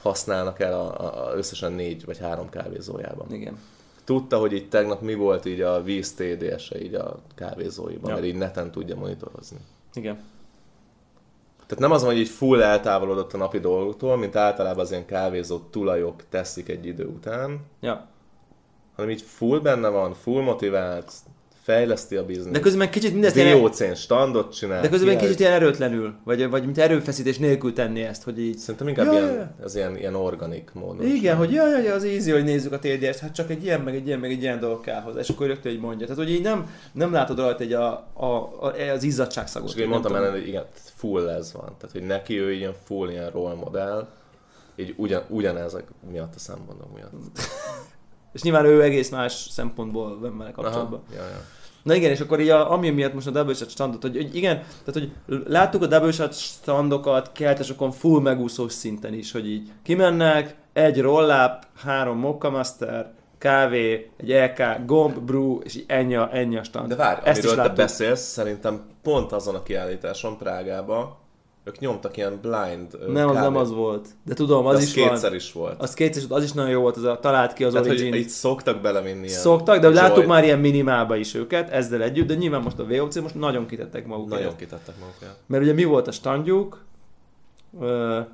használnak 0.01 0.59
el 0.59 0.73
a, 0.73 1.29
a, 1.29 1.35
összesen 1.35 1.71
négy 1.71 2.05
vagy 2.05 2.17
három 2.19 2.49
kávézójában. 2.49 3.33
Igen. 3.33 3.57
Tudta, 4.03 4.37
hogy 4.37 4.53
így 4.53 4.69
tegnap 4.69 5.01
mi 5.01 5.13
volt 5.13 5.45
így 5.45 5.61
a 5.61 5.81
víz 5.83 6.13
TDS-e 6.13 6.81
így 6.81 6.93
a 6.93 7.19
kávézóiban, 7.35 8.09
Ja. 8.09 8.15
mert 8.15 8.25
így 8.27 8.35
neten 8.37 8.71
tudja 8.71 8.95
monitorozni. 8.95 9.57
Igen. 9.93 10.15
Tehát 11.65 11.79
nem 11.79 11.91
az 11.91 12.03
hogy 12.03 12.17
így 12.17 12.29
full 12.29 12.61
eltávolodott 12.61 13.33
a 13.33 13.37
napi 13.37 13.59
dolgoktól, 13.59 14.17
mint 14.17 14.35
általában 14.35 14.79
az 14.83 14.91
ilyen 14.91 15.05
kávézó 15.05 15.59
tulajok 15.59 16.23
teszik 16.29 16.69
egy 16.69 16.85
idő 16.85 17.05
után, 17.05 17.59
Ja. 17.79 18.07
hanem 18.95 19.11
így 19.11 19.21
full 19.21 19.59
benne 19.59 19.87
van, 19.87 20.13
full 20.13 20.41
motivált, 20.41 21.11
fejleszti 21.61 22.15
a 22.15 22.25
bizniszt. 22.25 22.51
De 22.51 22.59
közben 22.59 22.89
kicsit 22.89 23.11
mindezt 23.11 23.35
ilyen, 23.35 23.95
standot 23.95 24.55
csinál. 24.55 24.81
de 24.81 24.89
közben 24.89 25.17
kicsit 25.17 25.39
ilyen 25.39 25.51
erőtlenül, 25.51 26.13
vagy, 26.23 26.49
vagy 26.49 26.63
mint 26.63 26.77
erőfeszítés 26.77 27.37
nélkül 27.37 27.73
tenni 27.73 28.01
ezt, 28.01 28.23
hogy 28.23 28.39
így... 28.39 28.57
Szerintem 28.57 28.87
inkább 28.87 29.05
Ja, 29.05 29.11
ilyen, 29.11 29.33
ja, 29.33 29.55
az 29.63 29.75
ilyen, 29.75 29.97
ilyen 29.97 30.15
organik 30.15 30.69
módon. 30.73 31.05
Igen, 31.05 31.19
csinál. 31.19 31.35
hogy 31.35 31.51
jaj, 31.51 31.69
jaj, 31.69 31.89
az 31.89 32.03
easy, 32.03 32.31
hogy 32.31 32.43
nézzük 32.43 32.71
a 32.71 32.79
TDS-t, 32.79 33.19
hát 33.19 33.33
csak 33.33 33.49
egy 33.49 33.63
ilyen, 33.63 33.81
meg 33.81 33.95
egy 33.95 34.07
ilyen, 34.07 34.19
meg 34.19 34.31
egy 34.31 34.41
ilyen 34.41 34.59
dolog 34.59 34.81
kell 34.81 35.01
hozzá, 35.01 35.19
és 35.19 35.29
akkor 35.29 35.47
rögtön 35.47 35.71
így 35.71 35.79
mondja. 35.79 36.07
Tehát, 36.07 36.21
hogy 36.21 36.31
így 36.31 36.41
nem, 36.41 36.69
nem 36.91 37.11
látod 37.11 37.37
rajta 37.37 37.63
egy 37.63 37.73
a, 37.73 37.91
a, 38.13 38.25
a, 38.59 38.73
az 38.93 39.03
izzadságszagot. 39.03 39.69
És 39.69 39.75
én 39.75 39.87
mondtam 39.87 40.15
ellen, 40.15 40.31
hogy 40.31 40.47
igen, 40.47 40.65
full 40.95 41.29
ez 41.29 41.53
van. 41.53 41.75
Tehát, 41.77 41.91
hogy 41.91 42.03
neki 42.03 42.39
ő 42.39 42.51
ilyen 42.53 42.73
full 42.85 43.09
ilyen 43.09 43.29
role 43.29 43.53
model, 43.53 44.09
így 44.75 44.93
ugyan, 44.97 45.23
ugyanezek 45.27 45.83
miatt 46.11 46.35
a 46.35 46.39
szempontok 46.39 46.93
miatt. 46.93 47.11
És 48.31 48.41
nyilván 48.41 48.65
ő 48.65 48.81
egész 48.81 49.09
más 49.09 49.47
szempontból 49.49 50.19
van 50.19 50.37
vele 50.37 50.51
kapcsolatban. 50.51 51.01
Aha, 51.09 51.21
ja, 51.23 51.29
ja. 51.29 51.41
Na 51.83 51.93
igen, 51.93 52.11
és 52.11 52.19
akkor 52.19 52.39
így 52.39 52.49
a, 52.49 52.71
ami 52.71 52.89
miatt 52.89 53.13
most 53.13 53.27
a 53.27 53.31
double 53.31 53.53
shot 53.53 53.69
standot, 53.69 54.01
hogy, 54.01 54.15
hogy 54.15 54.35
igen, 54.35 54.55
tehát 54.57 54.93
hogy 54.93 55.11
láttuk 55.47 55.81
a 55.81 55.87
double 55.87 56.11
shot 56.11 56.33
standokat 56.33 57.31
keltesokon 57.31 57.91
full 57.91 58.21
megúszós 58.21 58.73
szinten 58.73 59.13
is, 59.13 59.31
hogy 59.31 59.49
így 59.49 59.71
kimennek, 59.83 60.55
egy 60.73 61.01
roll-up, 61.01 61.67
három 61.83 62.17
Mokka 62.17 62.49
Master, 62.49 63.11
kávé, 63.37 64.09
egy 64.17 64.29
LK, 64.29 64.85
gomb, 64.85 65.19
brew, 65.19 65.59
és 65.59 65.75
így 65.75 65.85
ennyi 65.87 66.15
a, 66.15 66.29
ennyi 66.33 66.57
a 66.57 66.63
stand. 66.63 66.87
De 66.87 66.95
várj, 66.95 67.19
Ezt 67.23 67.37
is 67.37 67.43
amiről 67.43 67.55
te 67.55 67.61
láttuk. 67.61 67.75
beszélsz, 67.75 68.21
szerintem 68.21 68.81
pont 69.03 69.31
azon 69.31 69.55
a 69.55 69.63
kiállításon 69.63 70.37
Prágába, 70.37 71.19
ők 71.63 71.79
nyomtak 71.79 72.17
ilyen 72.17 72.39
blind 72.41 73.11
Nem, 73.13 73.29
az 73.29 73.35
nem 73.35 73.55
az 73.55 73.71
volt. 73.71 74.07
De 74.25 74.33
tudom, 74.33 74.63
De 74.63 74.69
az, 74.69 74.75
az 74.75 74.83
is 74.83 74.93
kétszer 74.93 75.29
van. 75.29 75.35
is 75.39 75.51
volt. 75.51 75.81
Az 75.81 75.93
kétszer, 75.93 76.23
az 76.29 76.43
is 76.43 76.51
nagyon 76.51 76.71
jó 76.71 76.81
volt, 76.81 76.97
az 76.97 77.03
a 77.03 77.19
talált 77.19 77.53
ki 77.53 77.63
az 77.63 77.71
Tehát, 77.73 77.87
Origin. 77.87 78.09
hogy 78.09 78.19
itt 78.19 78.27
szoktak 78.29 78.81
belevinni 78.81 79.27
ilyen 79.27 79.39
Szoktak, 79.39 79.79
de 79.79 79.89
láttuk 79.89 80.15
joy-t. 80.17 80.27
már 80.29 80.43
ilyen 80.43 80.59
minimálba 80.59 81.15
is 81.15 81.33
őket, 81.33 81.69
ezzel 81.69 82.01
együtt, 82.03 82.27
de 82.27 82.33
nyilván 82.33 82.61
most 82.61 82.79
a 82.79 82.85
VOC 82.87 83.15
most 83.19 83.35
nagyon 83.35 83.65
kitettek 83.67 84.05
magukat. 84.05 84.39
Nagyon 84.39 84.55
kitettek 84.55 84.95
magukat. 84.99 85.37
Mert 85.45 85.63
ugye 85.63 85.73
mi 85.73 85.83
volt 85.83 86.07
a 86.07 86.11
standjuk? 86.11 86.83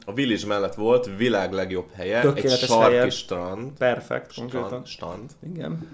A 0.05 0.13
Village 0.13 0.47
mellett 0.47 0.75
volt 0.75 1.09
világ 1.17 1.51
legjobb 1.53 1.85
helye, 1.93 2.21
egy 2.33 2.49
sarki 2.49 2.95
helye. 2.95 3.09
strand, 3.09 3.71
perfekt, 3.77 4.33
konkrétan. 4.35 4.67
strand, 4.67 4.87
strand, 4.87 5.29
Igen. 5.53 5.87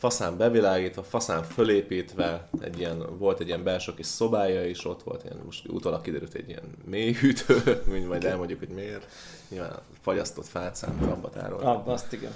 Faszán 0.00 0.36
bevilágítva, 0.36 1.02
faszán 1.02 1.42
fölépítve, 1.42 2.48
egy 2.60 2.78
ilyen, 2.78 3.18
volt 3.18 3.40
egy 3.40 3.46
ilyen 3.46 3.62
belső 3.64 3.94
kis 3.94 4.06
szobája 4.06 4.66
is, 4.66 4.84
ott 4.86 5.02
volt 5.02 5.24
ilyen, 5.24 5.36
most 5.44 5.68
utólag 5.68 6.00
kiderült 6.00 6.34
egy 6.34 6.48
ilyen 6.48 6.74
mélyhűtő, 6.84 7.62
mint 7.92 8.08
majd 8.08 8.24
elmondjuk, 8.24 8.58
hogy 8.58 8.68
miért. 8.68 9.06
Nyilván 9.48 9.78
fagyasztott 10.02 10.46
fácán 10.46 10.98
rabbatáról. 11.04 11.60
Ah, 11.60 11.88
azt 11.88 12.12
igen. 12.12 12.32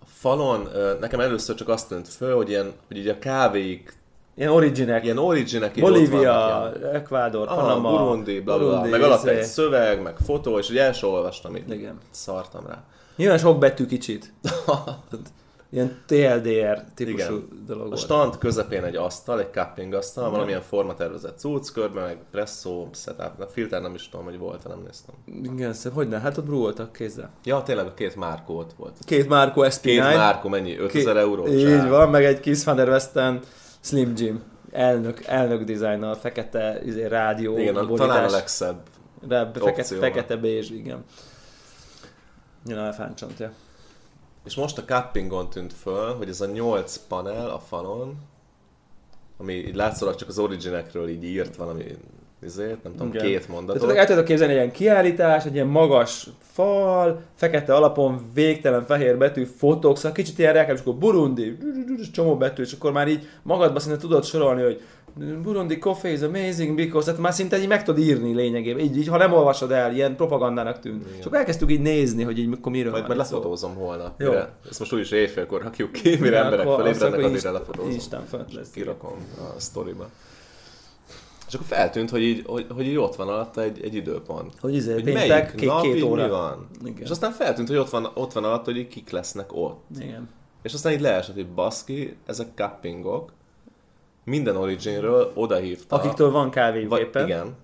A 0.00 0.06
falon 0.06 0.68
nekem 1.00 1.20
először 1.20 1.54
csak 1.54 1.68
azt 1.68 1.88
tűnt 1.88 2.08
föl, 2.08 2.36
hogy 2.36 2.48
ilyen, 2.48 2.72
hogy 2.86 2.96
így 2.96 3.08
a 3.08 3.18
kávéik, 3.18 3.96
Ilyen 4.36 4.50
originek. 4.52 5.04
ilyen 5.04 5.18
originek 5.18 5.80
Bolívia, 5.80 6.72
Ecuador, 6.92 7.48
Ah, 7.48 7.54
Panama. 7.56 7.90
Burundi, 7.90 8.40
bla, 8.40 8.58
bla. 8.58 8.66
Burundi, 8.66 8.88
meg 8.88 9.02
alatt 9.02 9.22
izé. 9.24 9.36
egy 9.36 9.44
szöveg, 9.44 10.02
meg 10.02 10.16
fotó, 10.24 10.58
és 10.58 10.68
ugye 10.70 10.82
el 10.82 10.92
sem 10.92 11.08
olvastam 11.08 11.56
így. 11.56 11.70
Igen. 11.70 11.98
Szartam 12.10 12.66
rá. 12.66 12.84
Nyilván 13.16 13.38
sok 13.38 13.58
betű 13.58 13.86
kicsit. 13.86 14.32
Ilyen 15.70 16.02
TLDR 16.06 16.84
típusú 16.94 17.34
Igen. 17.34 17.64
dolog 17.66 17.84
A 17.84 17.88
volt. 17.88 18.00
stand 18.00 18.38
közepén 18.38 18.84
egy 18.84 18.96
asztal, 18.96 19.40
egy 19.40 19.50
cupping 19.52 19.94
asztal, 19.94 20.30
valamilyen 20.30 20.60
formatervezett 20.60 21.38
cucc, 21.38 21.72
körbe 21.72 22.00
meg 22.00 22.18
presszó, 22.30 22.88
setup, 22.92 23.40
a 23.40 23.46
filter 23.46 23.82
nem 23.82 23.94
is 23.94 24.08
tudom, 24.08 24.24
hogy 24.24 24.38
volt, 24.38 24.68
nem 24.68 24.82
néztem. 24.84 25.14
Igen, 25.54 25.72
szép. 25.72 25.92
Hogy 25.92 26.08
ne? 26.08 26.18
Hát 26.18 26.36
ott 26.36 26.44
brúoltak 26.44 26.92
kézzel. 26.92 27.30
Ja, 27.44 27.62
tényleg 27.62 27.86
a 27.86 27.94
két 27.94 28.16
márkó 28.16 28.56
ott 28.56 28.72
volt. 28.76 28.96
Két 29.04 29.28
Marco 29.28 29.62
SP9. 29.64 29.80
Két 29.80 29.98
márkó 30.00 30.48
mennyi? 30.48 30.76
5000 30.78 31.16
euró? 31.16 31.46
Így 31.46 31.62
csá. 31.62 31.88
van, 31.88 32.10
meg 32.10 32.24
egy 32.24 32.40
Kiss 32.40 32.64
Van 32.64 32.76
der 32.76 32.88
Westen 32.88 33.40
Slim 33.80 34.12
Jim. 34.16 34.42
Elnök, 34.72 35.24
elnök 35.24 35.62
designer, 35.62 36.16
fekete 36.16 36.80
izé, 36.84 37.04
rádió, 37.06 37.58
Igen, 37.58 37.76
a, 37.76 37.86
borítás. 37.86 38.06
talán 38.06 38.28
a 38.28 38.30
legszebb. 38.30 38.80
Rá, 39.28 39.50
fekete, 39.54 39.96
fekete 39.96 40.36
bézs, 40.36 40.70
igen. 40.70 41.04
Igen, 42.66 42.78
elfáncsantja. 42.78 43.52
És 44.44 44.54
most 44.54 44.78
a 44.78 44.84
cuppingon 44.84 45.50
tűnt 45.50 45.72
föl, 45.72 46.14
hogy 46.14 46.28
ez 46.28 46.40
a 46.40 46.46
8 46.46 46.96
panel 46.96 47.50
a 47.50 47.58
falon, 47.58 48.16
ami 49.36 49.52
így 49.52 49.74
látszólag 49.74 50.14
csak 50.14 50.28
az 50.28 50.38
originekről 50.38 51.08
így 51.08 51.24
írt 51.24 51.56
valami 51.56 51.84
izét, 52.42 52.82
nem 52.82 52.92
tudom, 52.92 53.08
Igen. 53.08 53.22
két 53.22 53.32
Tehát 53.34 53.48
mondatot. 53.48 53.90
el 53.90 54.06
tudod 54.06 54.24
képzelni 54.24 54.52
egy 54.52 54.58
ilyen 54.58 54.72
kiállítás, 54.72 55.44
egy 55.44 55.54
ilyen 55.54 55.66
magas 55.66 56.28
fal, 56.52 57.22
fekete 57.34 57.74
alapon 57.74 58.30
végtelen 58.34 58.84
fehér 58.84 59.18
betű, 59.18 59.44
fotók, 59.44 59.96
szóval 59.96 60.12
kicsit 60.12 60.38
ilyen 60.38 60.52
reklám, 60.52 60.74
és 60.74 60.80
akkor 60.80 60.94
Burundi, 60.94 61.58
csomó 62.12 62.36
betű, 62.36 62.62
és 62.62 62.72
akkor 62.72 62.92
már 62.92 63.08
így 63.08 63.28
magadba 63.42 63.78
szinte 63.78 63.98
tudod 63.98 64.24
sorolni, 64.24 64.62
hogy 64.62 64.80
Burundi 65.42 65.78
coffee 65.78 66.12
is 66.12 66.20
amazing 66.20 66.76
because, 66.76 67.04
tehát 67.06 67.20
már 67.20 67.32
szinte 67.32 67.58
így 67.60 67.68
meg 67.68 67.84
tudod 67.84 68.00
írni 68.02 68.34
lényegében, 68.34 68.84
így, 68.84 68.96
így 68.96 69.08
ha 69.08 69.16
nem 69.16 69.32
olvasod 69.32 69.70
el, 69.70 69.94
ilyen 69.94 70.16
propagandának 70.16 70.78
tűnt. 70.78 71.06
Igen. 71.06 71.26
Akkor 71.26 71.38
elkezdtük 71.38 71.70
így 71.70 71.80
nézni, 71.80 72.22
hogy 72.22 72.38
így 72.38 72.46
mikor 72.46 72.72
miről 72.72 72.90
Majd, 72.90 73.06
majd 73.06 73.18
lefotózom 73.18 73.74
holnap. 73.74 74.20
Jó. 74.20 74.28
Mire, 74.28 74.52
ezt 74.70 74.78
most 74.78 74.92
úgyis 74.92 75.10
éjfélkor 75.10 75.62
rakjuk 75.62 75.92
ki, 75.92 76.16
mire 76.16 76.36
Ja, 76.36 76.44
emberek 76.44 76.66
akkor 76.66 76.82
felébrednek, 76.82 77.24
addigra 77.24 77.48
akkor 77.50 77.60
lefotózom. 77.60 77.90
Instán 77.90 78.24
fönt 78.26 78.52
lesz. 78.52 78.70
Kirakom 78.70 79.16
a 79.38 79.60
sztoriba. 79.60 80.08
És 81.48 81.54
akkor 81.54 81.66
feltűnt, 81.66 82.10
hogy 82.10 82.22
így, 82.22 82.42
hogy, 82.46 82.66
hogy 82.74 82.86
így 82.86 82.96
ott 82.96 83.16
van 83.16 83.28
alatta 83.28 83.62
egy, 83.62 83.80
egy 83.84 83.94
időpont. 83.94 84.52
Hogy 84.60 84.74
izé, 84.74 84.92
Hogy 84.92 85.12
melyik 85.12 85.54
két, 85.54 85.68
nap 85.68 85.82
két 85.82 86.02
óra. 86.02 86.22
mi 86.22 86.30
van. 86.30 86.68
Igen. 86.84 87.02
És 87.02 87.10
aztán 87.10 87.32
feltűnt, 87.32 87.68
hogy 87.68 87.76
ott 87.76 87.90
van, 87.90 88.10
ott 88.14 88.32
van 88.32 88.44
alatt, 88.44 88.64
hogy 88.64 88.76
így 88.76 88.88
kik 88.88 89.10
lesznek 89.10 89.52
ott. 89.52 89.84
Igen. 90.00 90.28
És 90.62 90.72
aztán 90.74 90.92
így 90.92 91.00
leesett, 91.00 91.34
hogy 91.34 91.48
baszki, 91.48 92.16
ezek 92.26 92.46
cuppingok, 92.54 93.32
minden 94.24 94.56
originről 94.56 95.30
odahívta. 95.34 95.96
Akiktől 95.96 96.30
van 96.30 96.50
kávé 96.50 96.84
vagy, 96.84 97.00
éppen. 97.00 97.24
igen, 97.26 97.54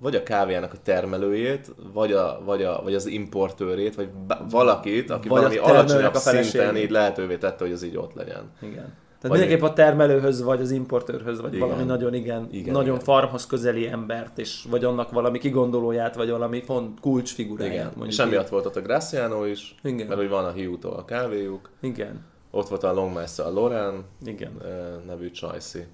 vagy 0.00 0.14
a 0.16 0.22
kávéjának 0.22 0.72
a 0.72 0.76
termelőjét, 0.82 1.74
vagy, 1.92 2.12
a, 2.12 2.40
vagy, 2.44 2.62
a, 2.62 2.80
vagy 2.82 2.94
az 2.94 3.06
importőrét, 3.06 3.94
vagy 3.94 4.08
valakit, 4.50 5.10
aki 5.10 5.28
Vagy 5.28 5.38
valami 5.38 5.56
alacsonyabb 5.56 6.14
a 6.14 6.18
feleségét. 6.18 6.50
szinten 6.50 6.76
így 6.76 6.90
lehetővé 6.90 7.36
tette, 7.36 7.64
hogy 7.64 7.72
az 7.72 7.82
így 7.82 7.96
ott 7.96 8.14
legyen. 8.14 8.50
Igen. 8.62 8.92
Tehát 9.20 9.36
Vagy 9.36 9.46
mindenképp 9.46 9.68
a 9.68 9.72
termelőhöz, 9.72 10.42
vagy 10.42 10.60
az 10.60 10.70
importőrhöz, 10.70 11.40
vagy 11.40 11.54
Igen. 11.54 11.68
valami 11.68 11.84
nagyon, 11.84 12.14
igen, 12.14 12.48
Igen, 12.50 12.72
nagyon 12.72 12.94
igen. 12.94 13.04
farmhoz 13.04 13.46
közeli 13.46 13.86
embert, 13.86 14.38
és 14.38 14.64
vagy 14.70 14.84
annak 14.84 15.10
valami 15.10 15.38
kigondolóját, 15.38 16.14
vagy 16.14 16.30
valami 16.30 16.60
font 16.62 17.00
kulcsfiguráját. 17.00 17.92
Igen. 17.96 18.08
És 18.08 18.18
emiatt 18.18 18.48
volt 18.48 18.66
ott 18.66 18.76
a 18.76 18.80
Graciano 18.80 19.44
is, 19.44 19.74
Igen. 19.82 20.06
mert 20.06 20.20
hogy 20.20 20.28
van 20.28 20.44
a 20.44 20.50
hiútól 20.50 20.92
a 20.92 21.04
kávéjuk, 21.04 21.70
Igen. 21.80 22.20
Ott 22.50 22.68
volt 22.68 22.82
a 22.82 22.92
Longmaster 22.92 23.46
a 23.46 23.50
Loren 23.50 24.04
Igen. 24.24 24.60
nevű 25.06 25.30
csajszi. 25.30 25.86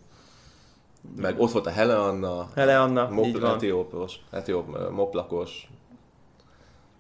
Meg 1.16 1.40
ott 1.40 1.50
volt 1.50 1.66
a 1.66 1.70
Hele 1.70 1.98
Anna, 1.98 2.48
Hele 2.55 2.80
Anna, 2.80 3.02
így 3.11 3.14
mop, 3.14 3.40
van. 3.40 3.55
etiópos, 3.55 4.14
etióp, 4.30 4.90
moplakos. 4.90 5.68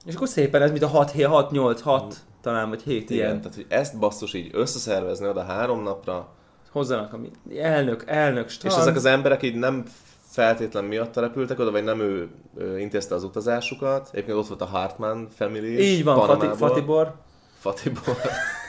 És 0.06 0.14
akkor 0.14 0.28
szépen 0.28 0.62
ez, 0.62 0.70
mint 0.70 0.82
a 0.82 0.86
6, 0.88 1.22
6, 1.22 1.50
8, 1.50 1.80
6, 1.80 2.16
talán, 2.40 2.68
vagy 2.68 2.82
7 2.82 3.10
Igen, 3.10 3.24
ilyen. 3.26 3.40
tehát 3.40 3.54
hogy 3.54 3.66
ezt 3.68 3.98
basszus 3.98 4.34
így 4.34 4.50
összeszervezni 4.52 5.28
oda 5.28 5.42
három 5.42 5.82
napra, 5.82 6.28
Hozzanak 6.70 7.12
a 7.12 7.16
mi- 7.16 7.58
elnök, 7.58 8.04
elnök 8.06 8.48
strand. 8.48 8.74
és 8.74 8.80
ezek 8.80 8.96
az 8.96 9.04
emberek 9.04 9.42
így 9.42 9.54
nem 9.54 9.84
feltétlen 10.26 10.84
miatt 10.84 11.16
repültek 11.16 11.58
oda, 11.58 11.70
vagy 11.70 11.84
nem 11.84 12.00
ő, 12.00 12.28
ő 12.56 12.78
intézte 12.78 13.14
az 13.14 13.24
utazásukat. 13.24 14.08
Egyébként 14.12 14.36
ott 14.38 14.46
volt 14.46 14.60
a 14.60 14.64
Hartman 14.64 15.28
family 15.30 15.80
Így 15.80 16.04
van, 16.04 16.26
Fati. 16.26 16.46
Fatibor. 16.56 17.14
Fatibor. 17.58 18.16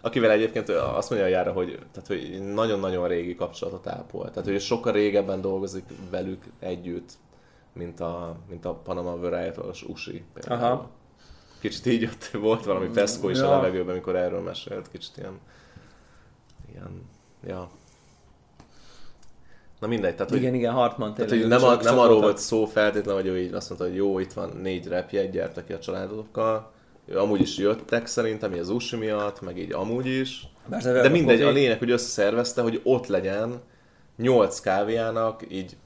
Akivel 0.00 0.30
egyébként 0.30 0.68
azt 0.68 1.10
mondja 1.10 1.28
a 1.28 1.30
jára, 1.30 1.52
hogy, 1.52 1.78
tehát, 1.92 2.06
hogy 2.06 2.52
nagyon-nagyon 2.54 3.08
régi 3.08 3.34
kapcsolatot 3.34 3.86
ápol. 3.86 4.30
Tehát, 4.30 4.48
hogy 4.48 4.60
sokkal 4.60 4.92
régebben 4.92 5.40
dolgozik 5.40 5.84
velük 6.10 6.44
együtt, 6.58 7.12
mint 7.72 8.00
a, 8.00 8.36
mint 8.48 8.64
a 8.64 8.74
Panama 8.74 9.16
Variety-os 9.16 9.82
Usi 9.82 10.24
például. 10.34 10.62
Aha. 10.62 10.90
Kicsit 11.60 11.86
így 11.86 12.04
ott 12.04 12.24
volt 12.24 12.64
valami 12.64 12.88
feszkó 12.92 13.28
is 13.28 13.38
Ja. 13.38 13.48
a 13.48 13.50
levegőben, 13.50 13.90
amikor 13.90 14.16
erről 14.16 14.40
mesélt. 14.40 14.90
Kicsit 14.90 15.16
ilyen, 15.16 15.38
ilyen, 16.72 17.08
ja. 17.46 17.68
Na 19.80 19.86
mindegy, 19.86 20.14
tehát, 20.14 20.30
hogy 20.30 20.38
Igen, 20.40 20.54
igen, 20.54 20.72
Hartman 20.72 21.14
tehát, 21.14 21.30
hogy 21.30 21.46
nem, 21.46 21.64
a, 21.64 21.74
nem 21.74 21.98
arról 21.98 22.20
volt 22.20 22.38
szó 22.38 22.64
feltétlenül, 22.64 23.20
hogy 23.20 23.30
ő 23.30 23.38
így 23.38 23.52
azt 23.52 23.68
mondta, 23.68 23.86
hogy 23.88 23.96
jó, 23.96 24.18
itt 24.18 24.32
van 24.32 24.50
négy 24.62 24.86
repjegy, 24.86 25.30
gyertek 25.30 25.66
ki 25.66 25.72
a 25.72 25.78
családokkal. 25.78 26.72
Amúgy 27.14 27.40
is 27.40 27.58
jöttek 27.58 28.06
szerintem, 28.06 28.52
így 28.52 28.58
az 28.58 28.68
Usi 28.68 28.96
miatt, 28.96 29.40
meg 29.40 29.58
így 29.58 29.72
amúgy 29.72 30.06
is. 30.06 30.46
Persze, 30.68 30.92
De 30.92 31.08
mindegy, 31.08 31.42
a 31.42 31.50
lényeg, 31.50 31.78
hogy 31.78 31.90
összeszervezte, 31.90 32.62
hogy 32.62 32.80
ott 32.84 33.06
legyen 33.06 33.60
nyolc 34.16 34.60
kávéjának 34.60 35.42
így 35.48 35.76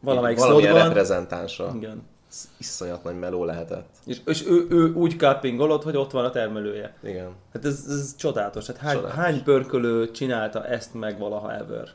Valamelyik 0.00 0.38
valamilyen 0.38 0.74
reprezentánsa. 0.74 1.72
Igen. 1.76 2.02
Ez 2.30 2.48
iszonyat 2.58 3.04
nagy 3.04 3.18
meló 3.18 3.44
lehetett. 3.44 3.88
És, 4.06 4.20
és 4.26 4.46
ő, 4.46 4.66
ő 4.70 4.92
úgy 4.92 5.16
cuppingolott, 5.18 5.82
hogy 5.82 5.96
ott 5.96 6.10
van 6.10 6.24
a 6.24 6.30
termelője. 6.30 6.94
Igen. 7.02 7.30
Hát 7.52 7.64
ez, 7.64 7.84
ez 7.88 8.16
csodálatos. 8.16 8.66
Hát 8.66 8.76
hány, 8.76 8.94
Csodálatos. 8.94 9.24
hány 9.24 9.42
pörkölő 9.42 10.10
csinálta 10.10 10.66
ezt 10.66 10.94
meg 10.94 11.18
valaha 11.18 11.54
ever? 11.54 11.88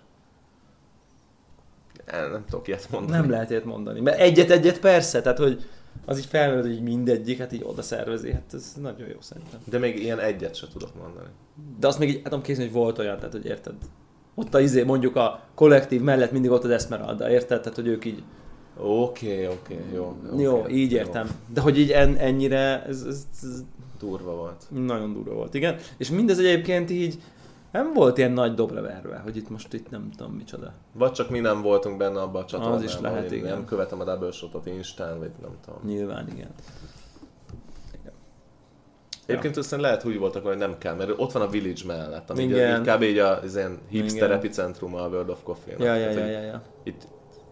El, 2.05 2.29
nem 2.29 2.45
tudok 2.49 2.67
ilyet 2.67 2.87
mondani. 2.91 3.17
Nem 3.17 3.29
lehet 3.29 3.49
ilyet 3.49 3.65
mondani. 3.65 3.99
Mert 3.99 4.19
egyet-egyet 4.19 4.79
persze, 4.79 5.21
tehát 5.21 5.37
hogy 5.37 5.69
az 6.05 6.17
így 6.17 6.25
felmerül, 6.25 6.61
hogy 6.73 6.81
mindegyik, 6.83 7.37
hát 7.37 7.51
így 7.51 7.63
oda 7.63 7.81
szervezi, 7.81 8.31
hát 8.31 8.53
ez 8.53 8.73
nagyon 8.81 9.07
jó 9.07 9.17
szerintem. 9.19 9.59
De 9.65 9.77
még 9.77 10.03
ilyen 10.03 10.19
egyet 10.19 10.55
se 10.55 10.67
tudok 10.67 10.95
mondani. 11.01 11.27
De 11.79 11.87
azt 11.87 11.99
még 11.99 12.09
így, 12.09 12.15
hát 12.15 12.23
tudom 12.23 12.41
képzelni, 12.41 12.71
hogy 12.71 12.79
volt 12.79 12.97
olyan, 12.97 13.15
tehát 13.17 13.31
hogy 13.31 13.45
érted. 13.45 13.73
Ott 14.35 14.53
a 14.53 14.59
izé, 14.59 14.83
mondjuk 14.83 15.15
a 15.15 15.41
kollektív 15.55 16.01
mellett 16.01 16.31
mindig 16.31 16.51
ott 16.51 16.63
az 16.63 16.69
Esmeralda, 16.69 17.29
érted? 17.29 17.59
Tehát, 17.61 17.75
hogy 17.75 17.87
ők 17.87 18.05
így, 18.05 18.23
Oké, 18.81 19.47
oké, 19.47 19.79
jó. 19.93 20.15
oké, 20.31 20.41
jó, 20.41 20.65
így 20.67 20.91
értem. 20.91 21.29
De 21.53 21.61
hogy 21.61 21.79
így 21.79 21.91
en, 21.91 22.15
ennyire, 22.15 22.83
ez, 22.87 23.03
ez, 23.07 23.27
ez 23.43 23.63
Jó, 24.01 24.09
durva 24.09 24.35
volt. 24.35 24.63
nagyon 24.69 25.13
durva 25.13 25.33
volt, 25.33 25.53
igen. 25.53 25.75
És 25.97 26.09
mindez 26.09 26.39
egyébként 26.39 26.89
így 26.89 27.19
nem 27.71 27.93
volt 27.93 28.17
ilyen 28.17 28.31
nagy 28.31 28.53
dobra 28.53 28.81
verve, 28.81 29.17
hogy 29.17 29.37
itt 29.37 29.49
most 29.49 29.73
itt 29.73 29.89
nem 29.89 30.09
tudom 30.17 30.33
micsoda. 30.33 30.73
Vagy 30.93 31.11
csak 31.11 31.29
mi 31.29 31.39
nem 31.39 31.61
voltunk 31.61 31.97
benne 31.97 32.21
abban 32.21 32.41
a 32.41 32.45
csatornában. 32.45 32.83
is 32.83 32.99
lehet, 32.99 33.31
igen. 33.31 33.49
Nem 33.49 33.65
követem 33.65 33.99
a 33.99 34.03
double 34.03 34.31
shotot 34.31 34.65
Instán, 34.65 35.19
vagy 35.19 35.31
nem 35.41 35.51
tudom. 35.65 35.79
Nyilván, 35.85 36.27
igen. 36.29 36.49
Egyébként 39.25 39.57
aztán 39.57 39.79
lehet, 39.79 40.01
hogy 40.01 40.11
úgy 40.11 40.19
voltak, 40.19 40.45
hogy 40.45 40.57
nem 40.57 40.77
kell, 40.77 40.95
mert 40.95 41.13
ott 41.17 41.31
van 41.31 41.41
a 41.41 41.47
Village 41.47 41.81
mellett, 41.85 42.29
ami 42.29 42.43
Igen. 42.43 42.81
így, 42.81 42.87
kb. 42.93 43.01
így 43.01 43.17
a, 43.17 43.39
az 43.41 43.55
ilyen 43.55 43.79
hipster 43.89 44.27
Igen. 44.27 44.37
epicentrum 44.37 44.95
a 44.95 45.07
World 45.07 45.29
of 45.29 45.43
Coffee-nak. 45.43 45.83
Ja, 45.83 45.95
ja, 45.95 46.09
ja, 46.09 46.25
ja, 46.25 46.41
ja. 46.41 46.61
Itt, 46.83 47.07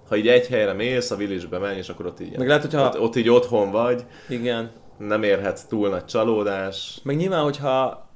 ha 0.09 0.15
így 0.15 0.27
egy 0.27 0.47
helyre 0.47 0.73
mész, 0.73 1.11
a 1.11 1.15
Village-be 1.15 1.57
menj, 1.57 1.77
és 1.77 1.89
akkor 1.89 2.05
ott 2.05 2.19
így, 2.19 2.37
Meg 2.37 2.47
lehet, 2.47 2.61
hogyha- 2.61 2.95
ott, 2.95 3.01
ott 3.01 3.15
így 3.15 3.29
otthon 3.29 3.71
vagy, 3.71 4.05
Igen. 4.29 4.71
nem 4.97 5.23
érhet 5.23 5.67
túl 5.67 5.89
nagy 5.89 6.05
csalódás. 6.05 6.99
Meg 7.03 7.15
nyilván, 7.15 7.43
hogyha 7.43 8.06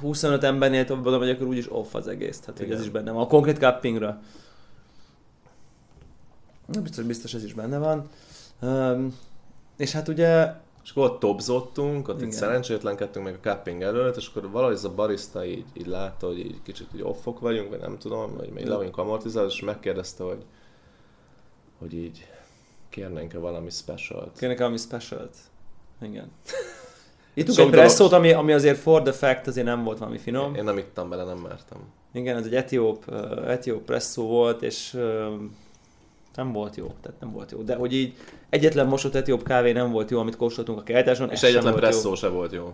25 0.00 0.44
embernél 0.44 0.84
tovább 0.84 1.06
oda 1.06 1.18
vagy, 1.18 1.30
akkor 1.30 1.46
úgyis 1.46 1.72
off 1.72 1.94
az 1.94 2.08
egész. 2.08 2.40
Tehát 2.40 2.58
hogy 2.58 2.70
ez 2.70 2.80
is 2.80 2.88
benne 2.88 3.10
van. 3.10 3.22
A 3.22 3.26
konkrét 3.26 3.58
cuppingra. 3.58 4.20
Na, 6.66 6.80
biztos, 6.80 7.04
biztos 7.04 7.34
ez 7.34 7.44
is 7.44 7.54
benne 7.54 7.78
van. 7.78 8.08
Um, 8.62 9.18
és 9.76 9.92
hát 9.92 10.08
ugye, 10.08 10.52
És 10.84 10.90
akkor 10.90 11.10
ott 11.10 11.20
topzottunk, 11.20 12.08
ott 12.08 12.16
Igen. 12.16 12.28
itt 12.28 12.34
szerencsétlenkedtünk 12.34 13.24
meg 13.24 13.34
a 13.34 13.48
cupping 13.48 13.82
előtt, 13.82 14.16
és 14.16 14.26
akkor 14.26 14.50
valahogy 14.50 14.74
ez 14.74 14.84
a 14.84 14.94
barista 14.94 15.44
így, 15.44 15.64
így 15.72 15.86
látta, 15.86 16.26
hogy 16.26 16.38
így 16.38 16.62
kicsit 16.62 16.88
így 16.94 17.02
offok 17.02 17.40
vagyunk, 17.40 17.68
vagy 17.68 17.80
nem 17.80 17.98
tudom, 17.98 18.36
vagy 18.36 18.50
még 18.50 18.66
le 18.66 18.76
vagyunk 18.76 18.98
amortizálva, 18.98 19.48
és 19.48 19.60
megkérdezte, 19.60 20.24
hogy, 20.24 20.44
hogy 21.78 21.94
így 21.94 22.26
kérnénk-e 22.88 23.38
valami 23.38 23.70
specialt. 23.70 24.38
kérnek 24.38 24.58
valami 24.58 24.76
specialt. 24.76 25.36
Igen. 26.00 26.30
Ittunk 27.34 27.58
Sok 27.58 27.66
egy 27.66 27.72
presszót, 27.72 28.12
ami, 28.12 28.32
ami 28.32 28.52
azért 28.52 28.78
for 28.78 29.02
the 29.02 29.12
fact 29.12 29.46
azért 29.46 29.66
nem 29.66 29.84
volt 29.84 29.98
valami 29.98 30.18
finom. 30.18 30.54
Én 30.54 30.64
nem 30.64 30.78
ittam 30.78 31.08
bele, 31.08 31.24
nem 31.24 31.38
mertem. 31.38 31.78
Igen, 32.12 32.36
ez 32.36 32.44
egy 32.44 32.54
etióp, 32.54 33.04
uh, 33.08 33.50
etióp 33.50 33.84
presszó 33.84 34.26
volt, 34.26 34.62
és 34.62 34.94
uh, 34.94 35.02
nem 36.34 36.52
volt 36.52 36.76
jó, 36.76 36.94
tehát 37.00 37.20
nem 37.20 37.32
volt 37.32 37.50
jó. 37.50 37.62
De 37.62 37.74
hogy 37.74 37.94
így 37.94 38.14
egyetlen 38.48 38.86
mosott 38.86 39.14
etióp 39.14 39.42
kávé 39.42 39.72
nem 39.72 39.90
volt 39.90 40.10
jó, 40.10 40.18
amit 40.18 40.36
kóstoltunk 40.36 40.78
a 40.78 40.82
kiállításon. 40.82 41.30
És 41.30 41.42
egyetlen 41.42 41.72
volt 41.72 41.84
jó. 41.84 41.88
presszó 41.88 42.14
se 42.14 42.28
volt 42.28 42.52
jó. 42.52 42.72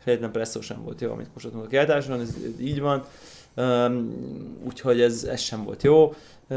És 0.00 0.04
egyetlen 0.06 0.32
presszó 0.32 0.60
sem 0.60 0.82
volt 0.82 1.00
jó, 1.00 1.12
amit 1.12 1.28
kóstoltunk 1.32 1.64
a 1.64 1.68
kiállításon, 1.68 2.20
ez, 2.20 2.28
ez 2.28 2.60
így 2.60 2.80
van. 2.80 3.04
Um, 3.56 4.14
úgyhogy 4.66 5.00
ez, 5.00 5.24
ez 5.24 5.40
sem 5.40 5.64
volt 5.64 5.82
jó. 5.82 6.14
Uh, 6.48 6.56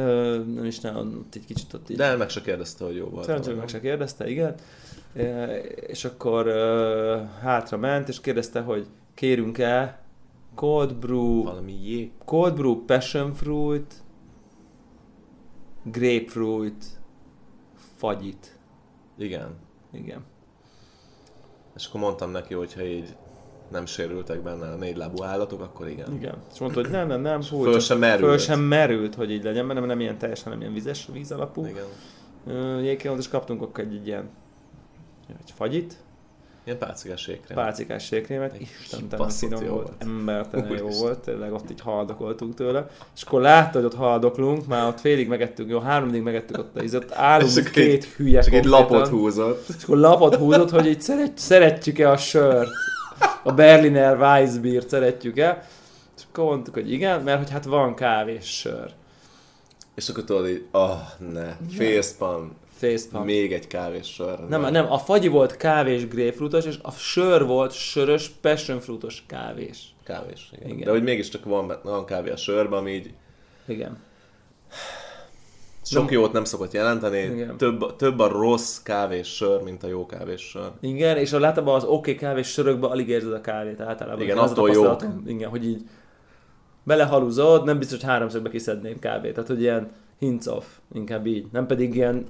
nem 0.55 0.65
is 0.65 0.79
nagyon, 0.79 1.15
ott 1.25 1.35
egy 1.35 1.45
kicsit 1.45 1.73
ott 1.73 1.89
így... 1.89 1.97
De 1.97 2.15
meg 2.15 2.29
se 2.29 2.41
kérdezte, 2.41 2.85
hogy 2.85 2.95
jó 2.95 3.05
volt. 3.05 3.25
Szerencsére 3.25 3.55
meg 3.55 3.67
se 3.67 3.79
kérdezte, 3.79 4.29
igen. 4.29 4.55
És 5.87 6.05
akkor 6.05 6.47
hátra 7.41 7.77
ment, 7.77 8.07
és 8.07 8.21
kérdezte, 8.21 8.61
hogy 8.61 8.87
kérünk-e 9.13 10.01
cold 10.55 10.95
brew, 10.95 11.43
Valami 11.43 11.73
jé. 11.83 12.11
cold 12.25 12.53
brew 12.53 12.85
passion 12.85 13.33
fruit, 13.33 13.93
grapefruit, 15.83 16.85
fagyit. 17.95 18.57
Igen. 19.17 19.55
Igen. 19.91 20.25
És 21.75 21.87
akkor 21.87 22.01
mondtam 22.01 22.31
neki, 22.31 22.53
hogy 22.53 22.73
ha 22.73 22.81
így 22.83 23.15
nem 23.71 23.85
sérültek 23.85 24.41
benne 24.41 24.71
a 24.71 24.75
négylábú 24.75 25.23
állatok, 25.23 25.61
akkor 25.61 25.87
igen. 25.87 26.13
Igen. 26.13 26.35
És 26.53 26.59
mondta, 26.59 26.81
hogy 26.81 26.89
nem, 26.89 27.07
nem, 27.07 27.21
nem, 27.21 27.41
fú, 27.41 27.61
Föl 27.61 27.79
sem 27.79 27.97
merült. 27.97 28.29
Föl 28.29 28.37
sem 28.37 28.59
merült, 28.59 29.15
hogy 29.15 29.31
így 29.31 29.43
legyen, 29.43 29.65
mert 29.65 29.79
nem, 29.79 29.87
nem 29.87 29.99
ilyen 29.99 30.17
teljesen, 30.17 30.51
nem 30.51 30.61
ilyen 30.61 30.73
vizes, 30.73 31.09
víz 31.13 31.31
alapú. 31.31 31.65
Igen. 31.65 31.85
Jégkémot, 32.83 33.17
és 33.17 33.27
kaptunk 33.27 33.61
akkor 33.61 33.83
egy, 33.83 33.95
egy 33.95 34.07
ilyen 34.07 34.29
egy 35.29 35.53
fagyit, 35.55 35.97
Ilyen 36.67 36.79
pálcikás 36.79 37.21
sékrém. 37.21 37.57
pálcikás 37.57 38.05
sékrémet, 38.05 38.53
Egy 38.53 38.67
istentelen 38.83 39.29
finom 39.29 39.63
jó 39.63 39.73
volt, 39.73 39.91
embertelen 39.97 40.67
jó 40.67 40.83
Úristen. 40.83 41.01
volt, 41.01 41.19
tényleg 41.19 41.53
ott 41.53 41.71
így 41.71 41.81
haldokoltunk 41.81 42.53
tőle, 42.53 42.87
és 43.15 43.23
akkor 43.23 43.41
látta, 43.41 43.77
hogy 43.77 43.85
ott 43.85 43.95
haldoklunk, 43.95 44.67
már 44.67 44.87
ott 44.87 44.99
félig 44.99 45.27
megettük, 45.27 45.69
jó, 45.69 45.79
háromig 45.79 46.21
megettük 46.21 46.57
ott 46.57 46.77
a 46.77 46.83
izot, 46.83 47.11
állunk 47.11 47.57
És 47.57 47.69
két 47.69 48.05
hülye 48.05 48.41
Csak 48.41 48.53
egy 48.53 48.65
lapot 48.65 49.07
húzott. 49.07 49.67
És 49.77 49.83
akkor 49.83 49.97
lapot 49.97 50.35
húzott, 50.35 50.69
hogy 50.69 50.85
így 50.85 51.01
szeret, 51.01 51.37
szeretjük-e 51.37 52.11
a 52.11 52.17
sört. 52.17 52.69
A 53.43 53.51
Berliner 53.51 54.17
Weissbiert 54.19 54.89
szeretjük-e. 54.89 55.67
És 56.17 56.23
akkor 56.31 56.43
mondtuk, 56.43 56.73
hogy 56.73 56.91
igen, 56.91 57.21
mert 57.21 57.37
hogy 57.37 57.49
hát 57.49 57.65
van 57.65 57.95
kávés 57.95 58.45
sör. 58.45 58.91
És 59.95 60.09
akkor 60.09 60.23
tudod 60.23 60.47
így, 60.47 60.65
ah, 60.71 60.99
ne, 61.33 61.55
facepalm, 61.77 62.55
Facepalm. 62.77 63.25
még 63.25 63.53
egy 63.53 63.67
kávés 63.67 64.07
sör. 64.07 64.39
Nem, 64.47 64.61
nem, 64.61 64.91
a 64.91 64.97
fagyi 64.97 65.27
volt 65.27 65.57
kávés 65.57 66.07
grapefruitos, 66.07 66.65
és 66.65 66.79
a 66.81 66.91
sör 66.91 67.45
volt 67.45 67.71
sörös 67.71 68.29
passion 68.41 68.79
fruitos 68.79 69.23
kávés. 69.27 69.95
Kávés, 70.03 70.49
igen. 70.55 70.69
Igen. 70.69 70.83
De 70.83 70.91
hogy 70.91 71.03
mégiscsak 71.03 71.45
van, 71.45 71.73
van 71.83 72.05
kávé 72.05 72.29
a 72.29 72.37
sörben, 72.37 72.79
ami 72.79 72.91
így 72.91 73.13
Igen. 73.65 73.97
sok 75.83 76.03
Nem- 76.03 76.13
jót 76.13 76.31
nem 76.31 76.43
szokott 76.43 76.71
jelenteni. 76.71 77.19
Igen. 77.19 77.57
Több, 77.57 77.95
több 77.95 78.19
a 78.19 78.27
rossz 78.27 78.77
kávés 78.83 79.27
sör, 79.27 79.61
mint 79.61 79.83
a 79.83 79.87
jó 79.87 80.05
kávés 80.05 80.41
sör. 80.41 80.71
Igen, 80.79 81.17
és 81.17 81.33
a 81.33 81.39
látában 81.39 81.75
az 81.75 81.83
oké 81.83 81.93
okay 81.93 82.15
kávés 82.15 82.47
sörökben 82.47 82.89
alig 82.89 83.07
érzed 83.07 83.33
a 83.33 83.41
kávét 83.41 83.81
általában. 83.81 84.21
Igen, 84.21 84.37
attól 84.37 84.69
tapasztalatom. 84.69 85.23
Igen, 85.27 85.49
hogy 85.49 85.65
így 85.65 85.81
belehaluzod, 86.83 87.65
nem 87.65 87.77
biztos, 87.77 87.99
hogy 87.99 88.09
háromszögbe 88.09 88.49
kiszedném 88.49 88.99
kávét. 88.99 89.33
Tehát, 89.33 89.49
hogy 89.49 89.61
ilyen 89.61 89.91
hints 90.19 90.45
off, 90.45 90.65
inkább 90.93 91.25
így. 91.25 91.47
Nem 91.51 91.65
pedig 91.67 91.95
ilyen 91.95 92.25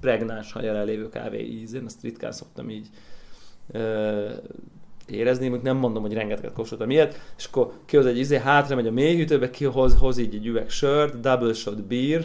pregnáns, 0.00 0.52
ha 0.52 0.62
jelenlévő 0.62 1.08
kávé 1.08 1.46
íz. 1.46 1.74
Én 1.74 1.84
azt 1.84 2.02
ritkán 2.02 2.32
szoktam 2.32 2.70
így 2.70 2.88
ö, 3.72 4.30
érezni, 5.06 5.48
még 5.48 5.60
nem 5.60 5.76
mondom, 5.76 6.02
hogy 6.02 6.12
rengeteget 6.12 6.52
kóstoltam 6.52 6.90
ilyet, 6.90 7.20
és 7.36 7.44
akkor 7.44 7.72
kihoz 7.84 8.06
egy 8.06 8.18
izé, 8.18 8.38
hátra 8.38 8.76
megy 8.76 8.86
a 8.86 8.92
mélyhűtőbe, 8.92 9.50
kihoz 9.50 9.96
hoz 9.98 10.18
így 10.18 10.34
egy 10.34 10.46
üveg 10.46 10.70
sört, 10.70 11.20
double 11.20 11.52
shot 11.52 11.84
beer, 11.84 12.24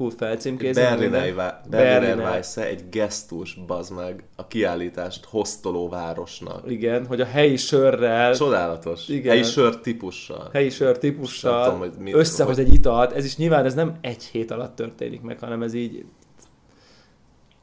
full 0.00 0.10
felcímkézés. 0.16 0.84
Berliner, 0.84 1.10
Berliner 1.10 2.00
Berliner. 2.00 2.30
Weisse 2.30 2.66
egy 2.66 2.88
gesztus, 2.90 3.54
bazd 3.66 3.94
meg, 3.94 4.24
a 4.36 4.46
kiállítást 4.46 5.24
hoztoló 5.24 5.88
városnak. 5.88 6.70
Igen, 6.70 7.06
hogy 7.06 7.20
a 7.20 7.24
helyi 7.24 7.56
sörrel, 7.56 8.34
Csodálatos. 8.34 9.08
Igen. 9.08 9.30
Helyi 9.32 9.42
sör 9.42 9.80
típussal. 9.80 10.48
helyi 10.52 10.70
sör 10.70 10.90
Nem 10.90 11.00
típussal 11.00 11.64
tudom, 11.64 11.78
hogy 11.78 11.92
mi- 11.98 12.12
összehoz 12.12 12.56
hogy- 12.56 12.64
egy 12.66 12.74
italt. 12.74 13.12
Ez 13.12 13.24
is 13.24 13.36
nyilván 13.36 13.64
ez 13.64 13.74
nem 13.74 13.96
egy 14.00 14.24
hét 14.24 14.50
alatt 14.50 14.74
történik 14.76 15.20
meg, 15.20 15.38
hanem 15.38 15.62
ez 15.62 15.74
így 15.74 16.04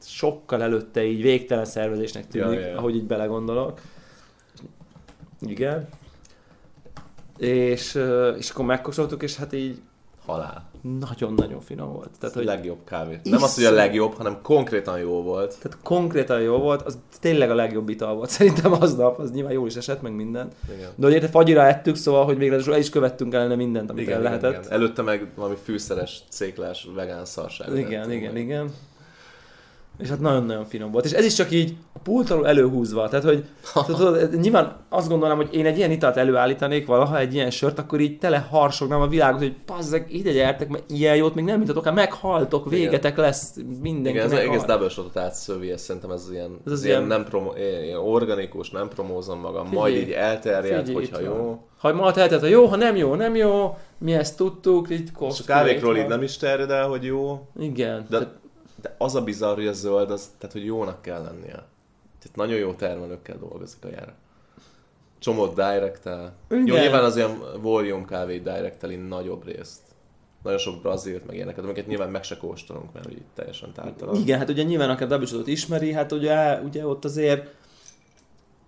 sokkal 0.02 0.62
előtte 0.62 1.04
így 1.04 1.22
végtelen 1.22 1.64
szervezésnek 1.64 2.26
tűnik, 2.28 2.60
Ja, 2.60 2.76
ahogy 2.76 2.94
így 2.94 3.06
belegondolok. 3.06 3.80
Igen. 5.40 5.88
És, 7.38 7.98
és 8.38 8.50
akkor 8.50 8.64
megkóstoltuk, 8.64 9.22
és 9.22 9.36
hát 9.36 9.52
így 9.52 9.80
Halál. 10.28 10.70
nagyon-nagyon 10.82 11.60
finom 11.60 11.92
volt. 11.92 12.10
Tehát, 12.20 12.34
hogy, 12.34 12.44
legjobb 12.44 12.78
kávé. 12.84 13.20
Nem 13.22 13.42
az, 13.42 13.54
hogy 13.54 13.64
a 13.64 13.70
legjobb, 13.70 14.14
hanem 14.14 14.38
konkrétan 14.42 14.98
jó 14.98 15.22
volt. 15.22 15.58
tehát 15.62 15.78
konkrétan 15.82 16.40
jó 16.40 16.58
volt, 16.58 16.82
az 16.82 16.98
tényleg 17.20 17.50
a 17.50 17.54
legjobb 17.54 17.88
ital 17.88 18.14
volt. 18.14 18.30
Szerintem 18.38 18.72
aznap, 18.72 19.18
az 19.18 19.30
nyilván 19.30 19.52
jól 19.52 19.66
is 19.66 19.76
esett, 19.76 20.02
meg 20.02 20.12
minden. 20.12 20.48
Igen. 20.76 20.90
De 20.94 21.06
ugye 21.06 21.28
fagyira 21.28 21.66
ettük, 21.66 21.96
szóval, 21.96 22.24
hogy 22.24 22.36
még 22.36 22.52
el 22.52 22.78
is 22.78 22.90
követtünk 22.90 23.34
ellene 23.34 23.54
mindent, 23.54 23.90
amit 23.90 24.08
el 24.08 24.22
lehetett. 24.22 24.50
igen. 24.50 24.72
Előtte 24.72 25.02
meg 25.02 25.26
valami 25.34 25.56
fűszeres, 25.62 26.22
céklás, 26.28 26.88
vegán 26.94 27.24
szarság. 27.24 27.76
Igen, 27.76 28.10
igen, 28.10 28.36
igen. 28.36 28.70
És 29.98 30.08
hát 30.08 30.20
nagyon-nagyon 30.20 30.64
finom 30.64 30.90
volt. 30.90 31.04
És 31.04 31.12
ez 31.12 31.24
is 31.24 31.34
csak 31.34 31.50
így 31.50 31.76
a 31.92 31.98
pult 31.98 32.30
alól 32.30 32.46
előhúzva. 32.48 33.08
Tehát, 33.08 33.24
hogy 33.24 33.44
tudod, 33.86 34.40
nyilván 34.40 34.76
azt 34.88 35.08
gondolom, 35.08 35.36
hogy 35.36 35.48
én 35.54 35.66
egy 35.66 35.76
ilyen 35.78 35.90
italt 35.90 36.16
előállítanék 36.16 36.86
valaha, 36.86 37.18
egy 37.18 37.34
ilyen 37.34 37.50
sört, 37.50 37.78
akkor 37.78 38.00
így 38.00 38.18
tele 38.18 38.46
harsognám 38.50 39.00
a 39.00 39.06
világot, 39.06 39.40
hogy 39.40 39.54
pazzeg, 39.66 40.06
ide 40.14 40.32
gyertek, 40.32 40.68
mert 40.68 40.90
ilyen 40.90 41.16
jót 41.16 41.34
még 41.34 41.44
nem 41.44 41.58
mutatok 41.58 41.94
meghaltok, 41.94 42.70
végetek 42.70 43.16
lesz, 43.16 43.54
mindenki 43.80 44.18
Igen, 44.18 44.24
ez 44.24 44.32
meghal. 44.32 44.48
egész 44.54 44.64
double 44.64 44.88
shotot 44.88 45.16
átszövi, 45.16 45.70
ez 45.70 45.80
szerintem 45.82 46.10
ez 46.10 46.28
ilyen, 46.32 46.58
Ez 46.66 46.72
az 46.72 46.84
ilyen, 46.84 46.96
ilyen- 46.96 47.08
nem 47.18 47.24
promo, 47.24 47.52
ilyen 47.82 47.98
organikus, 47.98 48.70
nem 48.70 48.88
promózom 48.88 49.40
magam, 49.40 49.64
Figyelj, 49.66 49.80
majd 49.92 50.02
így 50.08 50.10
elterjed, 50.10 50.86
Figyelj, 50.86 50.94
hogyha 51.10 51.30
van. 51.34 51.40
jó. 51.42 51.62
Ha 51.78 51.92
ma 51.92 52.12
teheted, 52.12 52.40
ha 52.40 52.46
jó, 52.46 52.66
ha 52.66 52.76
nem 52.76 52.96
jó, 52.96 53.14
nem 53.14 53.34
jó, 53.36 53.76
mi 53.98 54.12
ezt 54.14 54.36
tudtuk, 54.36 54.90
így 54.90 55.10
És 55.28 55.40
a 55.40 55.44
kávékról 55.46 55.96
így 55.96 56.06
nem 56.06 56.22
is 56.22 56.36
terjed 56.36 56.70
el, 56.70 56.88
hogy 56.88 57.04
jó, 57.04 57.48
Igen. 57.60 58.06
de, 58.08 58.18
Tehát, 58.18 58.34
de 58.80 58.94
az 58.98 59.14
a 59.14 59.22
bizarr, 59.22 59.54
hogy 59.54 59.66
a 59.66 59.72
zöld, 59.72 60.10
az, 60.10 60.30
tehát 60.38 60.52
hogy 60.52 60.64
jónak 60.64 61.02
kell 61.02 61.22
lennie. 61.22 61.64
Tehát 62.18 62.34
nagyon 62.34 62.58
jó 62.58 62.72
termelőkkel 62.72 63.38
dolgozik 63.38 63.84
a 63.84 63.88
jár. 63.88 64.14
Csomót 65.18 65.54
direct-el. 65.54 66.32
Jó, 66.48 66.76
nyilván 66.76 67.04
az 67.04 67.16
ilyen 67.16 67.38
volume 67.60 68.04
kávé 68.04 68.38
direct 68.38 69.08
nagyobb 69.08 69.46
részt. 69.46 69.80
Nagyon 70.42 70.58
sok 70.58 70.82
brazilt, 70.82 71.26
meg 71.26 71.36
ilyeneket, 71.36 71.64
amiket 71.64 71.86
nyilván 71.86 72.10
meg 72.10 72.24
se 72.24 72.36
kóstolunk, 72.36 72.92
mert 72.92 73.10
így 73.10 73.22
teljesen 73.34 73.72
tártalan. 73.72 74.14
Igen, 74.14 74.38
hát 74.38 74.48
ugye 74.48 74.62
nyilván 74.62 74.90
aki 74.90 75.02
a 75.02 75.06
double 75.06 75.42
ismeri, 75.44 75.92
hát 75.92 76.12
ugye, 76.12 76.60
ugye 76.60 76.86
ott 76.86 77.04
azért 77.04 77.56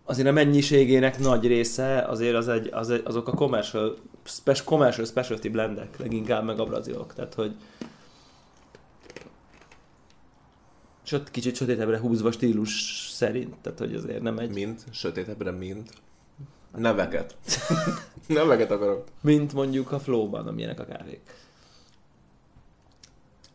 azért 0.04 0.28
a 0.28 0.32
mennyiségének 0.32 1.18
nagy 1.18 1.46
része 1.46 2.02
azért 2.02 2.34
az 2.34 2.48
egy, 2.48 2.68
az 2.72 2.90
egy, 2.90 3.02
azok 3.04 3.28
a 3.28 3.32
commercial, 3.32 3.96
spec, 4.22 4.64
commercial 4.64 5.06
specialty 5.06 5.48
blendek 5.48 5.98
leginkább 5.98 6.44
meg 6.44 6.60
a 6.60 6.64
brazilok. 6.64 7.14
Tehát, 7.14 7.34
hogy 7.34 7.54
ott 11.12 11.30
kicsit 11.30 11.56
sötétebbre 11.56 11.98
húzva 11.98 12.32
stílus 12.32 13.06
szerint, 13.12 13.54
tehát 13.62 13.78
hogy 13.78 13.94
azért 13.94 14.22
nem 14.22 14.38
egy, 14.38 14.52
Mint, 14.52 14.84
sötétebbre, 14.90 15.50
mint. 15.50 15.90
Neveket. 16.76 17.36
Neveket 18.26 18.70
akarok. 18.70 19.04
mint 19.20 19.52
mondjuk 19.52 19.92
a 19.92 19.98
flowban, 20.00 20.46
amilyenek 20.46 20.80
a 20.80 20.84
kávék. 20.84 21.20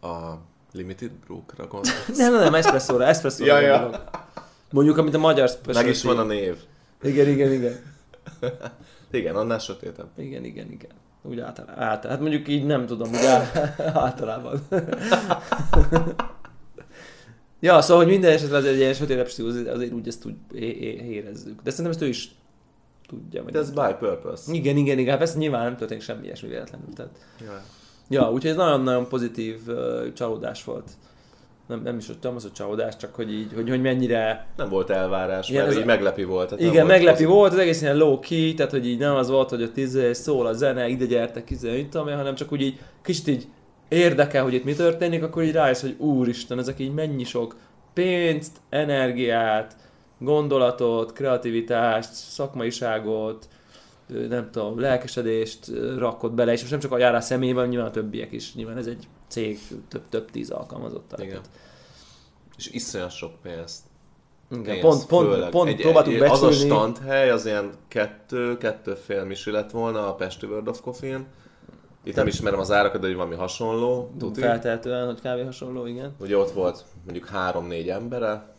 A 0.01 0.33
Limited 0.71 1.11
Brook-ra 1.11 1.67
gondolsz. 1.71 2.17
Nem, 2.17 2.33
nem, 2.33 2.41
nem, 2.41 2.53
espresszóra, 2.53 3.05
espresszóra. 3.05 3.59
Ja, 3.59 3.67
ja. 3.67 3.79
gondolok. 3.79 4.09
Mondjuk, 4.71 4.97
amit 4.97 5.13
a 5.13 5.17
magyar 5.17 5.49
specialty. 5.49 5.85
Meg 5.85 5.87
is 5.87 6.03
van 6.03 6.17
a 6.17 6.23
név. 6.23 6.57
Igen, 7.01 7.27
igen, 7.27 7.51
igen. 7.51 7.79
Igen, 9.11 9.35
annál 9.35 9.59
sötétebb. 9.59 10.07
Igen, 10.17 10.43
igen, 10.43 10.71
igen. 10.71 10.91
Úgy 11.21 11.39
általában. 11.39 11.83
általában. 11.83 12.11
Hát 12.11 12.19
mondjuk 12.19 12.47
így 12.47 12.65
nem 12.65 12.85
tudom, 12.85 13.09
úgy 13.09 13.25
általában. 13.93 14.67
Ja, 17.59 17.81
szóval, 17.81 18.03
hogy 18.03 18.11
minden 18.13 18.31
esetben 18.31 18.59
az 18.59 18.65
egy 18.65 18.77
ilyen 18.77 18.93
sötétebb 18.93 19.27
stílus, 19.27 19.53
azért- 19.67 19.93
úgy 19.93 20.07
ezt 20.07 20.25
úgy 20.25 20.35
é- 20.53 20.81
é- 20.81 21.01
érezzük. 21.01 21.61
De 21.61 21.69
szerintem 21.69 21.91
ezt 21.93 22.01
ő 22.01 22.07
is 22.07 22.31
tudja. 23.07 23.43
De 23.43 23.59
ez 23.59 23.71
by 23.71 23.95
purpose. 23.99 24.53
Igen, 24.53 24.77
igen, 24.77 24.97
igen. 24.97 25.09
Hát 25.09 25.17
Persze 25.17 25.37
nyilván 25.37 25.63
nem 25.63 25.75
történik 25.77 26.03
semmi 26.03 26.23
ilyesmi 26.25 26.49
véletlenül. 26.49 26.87
Tehát. 26.95 27.11
Ja. 27.41 27.61
Ja, 28.09 28.31
úgyhogy 28.31 28.49
ez 28.51 28.55
nagyon-nagyon 28.55 29.07
pozitív 29.07 29.59
uh, 29.67 30.13
csalódás 30.13 30.63
volt. 30.63 30.89
Nem, 31.67 31.81
nem 31.81 31.97
is 31.97 32.05
tudom, 32.05 32.35
az, 32.35 32.41
hogy 32.41 32.51
csalódás, 32.51 32.97
csak 32.97 33.15
hogy 33.15 33.33
így, 33.33 33.51
hogy, 33.53 33.69
hogy 33.69 33.81
mennyire 33.81 34.47
Nem 34.57 34.69
volt 34.69 34.89
elvárás, 34.89 35.49
Igen, 35.49 35.63
mert 35.63 35.75
így 35.75 35.81
a- 35.81 35.85
meglepi 35.85 36.23
volt. 36.23 36.49
Tehát 36.49 36.63
igen, 36.63 36.85
meglepi 36.85 37.05
pozitív. 37.11 37.27
volt, 37.35 37.51
az 37.53 37.57
egész 37.57 37.81
ilyen 37.81 37.97
low 37.97 38.19
key, 38.19 38.53
tehát 38.53 38.71
hogy 38.71 38.87
így 38.87 38.97
nem 38.99 39.15
az 39.15 39.29
volt, 39.29 39.49
hogy 39.49 39.63
ott 39.63 39.77
izé 39.77 40.13
szól 40.13 40.45
a 40.47 40.53
zene, 40.53 40.87
ide 40.87 41.05
gyertek, 41.05 41.49
izé, 41.49 41.75
mit 41.75 41.89
tudom 41.89 42.07
én, 42.07 42.15
hanem 42.15 42.35
csak 42.35 42.51
úgy 42.51 42.61
így 42.61 42.79
kicsit 43.03 43.27
így 43.27 43.47
érdekel, 43.95 44.43
hogy 44.43 44.53
itt 44.53 44.63
mi 44.63 44.73
történik, 44.73 45.23
akkor 45.23 45.43
így 45.43 45.51
rájössz, 45.51 45.81
hogy 45.81 45.95
úristen, 45.97 46.59
ezek 46.59 46.79
így 46.79 46.93
mennyi 46.93 47.23
sok 47.23 47.55
pénzt, 47.93 48.57
energiát, 48.69 49.75
gondolatot, 50.19 51.13
kreativitást, 51.13 52.13
szakmaiságot, 52.13 53.47
nem 54.29 54.49
tudom, 54.51 54.79
lelkesedést 54.79 55.71
rakott 55.97 56.33
bele, 56.33 56.51
és 56.51 56.59
most 56.59 56.71
nem 56.71 56.79
csak 56.79 56.91
a 56.91 56.97
járás 56.97 57.23
személyében, 57.23 57.67
nyilván 57.67 57.87
a 57.87 57.91
többiek 57.91 58.31
is. 58.31 58.55
Nyilván 58.55 58.77
ez 58.77 58.87
egy 58.87 59.07
cég, 59.27 59.59
több, 59.87 60.03
több 60.09 60.31
tíz 60.31 60.49
alkalmazottal. 60.49 61.19
Igen. 61.19 61.41
És 62.57 62.69
iszonyat 62.71 63.11
sok 63.11 63.31
pénzt. 63.41 63.79
Igen, 64.51 64.79
pont, 64.79 65.05
pont, 65.05 65.27
főleg. 65.27 65.49
pont 65.49 65.69
egy, 65.69 65.81
próbáltuk 65.81 66.13
egy, 66.13 66.21
Az 66.21 66.41
a 66.41 66.47
becsülni. 66.47 66.69
standhely 66.69 67.29
az 67.29 67.45
ilyen 67.45 67.71
kettő, 67.87 68.57
kettő 68.57 68.93
fél 68.93 69.23
misi 69.23 69.51
lett 69.51 69.71
volna 69.71 70.07
a 70.07 70.15
Pesti 70.15 70.45
World 70.45 70.67
of 70.67 70.81
Coffee-n. 70.81 71.25
Itt 72.05 72.15
nem 72.15 72.27
ismerem 72.27 72.59
az 72.59 72.71
árakat, 72.71 73.01
de 73.01 73.07
hogy 73.07 73.15
valami 73.15 73.35
hasonló. 73.35 74.11
Tuti. 74.19 74.39
Feltehetően, 74.39 75.05
hogy 75.05 75.21
kávé 75.21 75.43
hasonló, 75.43 75.85
igen. 75.85 76.15
Ugye 76.19 76.37
ott 76.37 76.51
volt 76.51 76.83
mondjuk 77.05 77.27
három-négy 77.27 77.89
embere. 77.89 78.53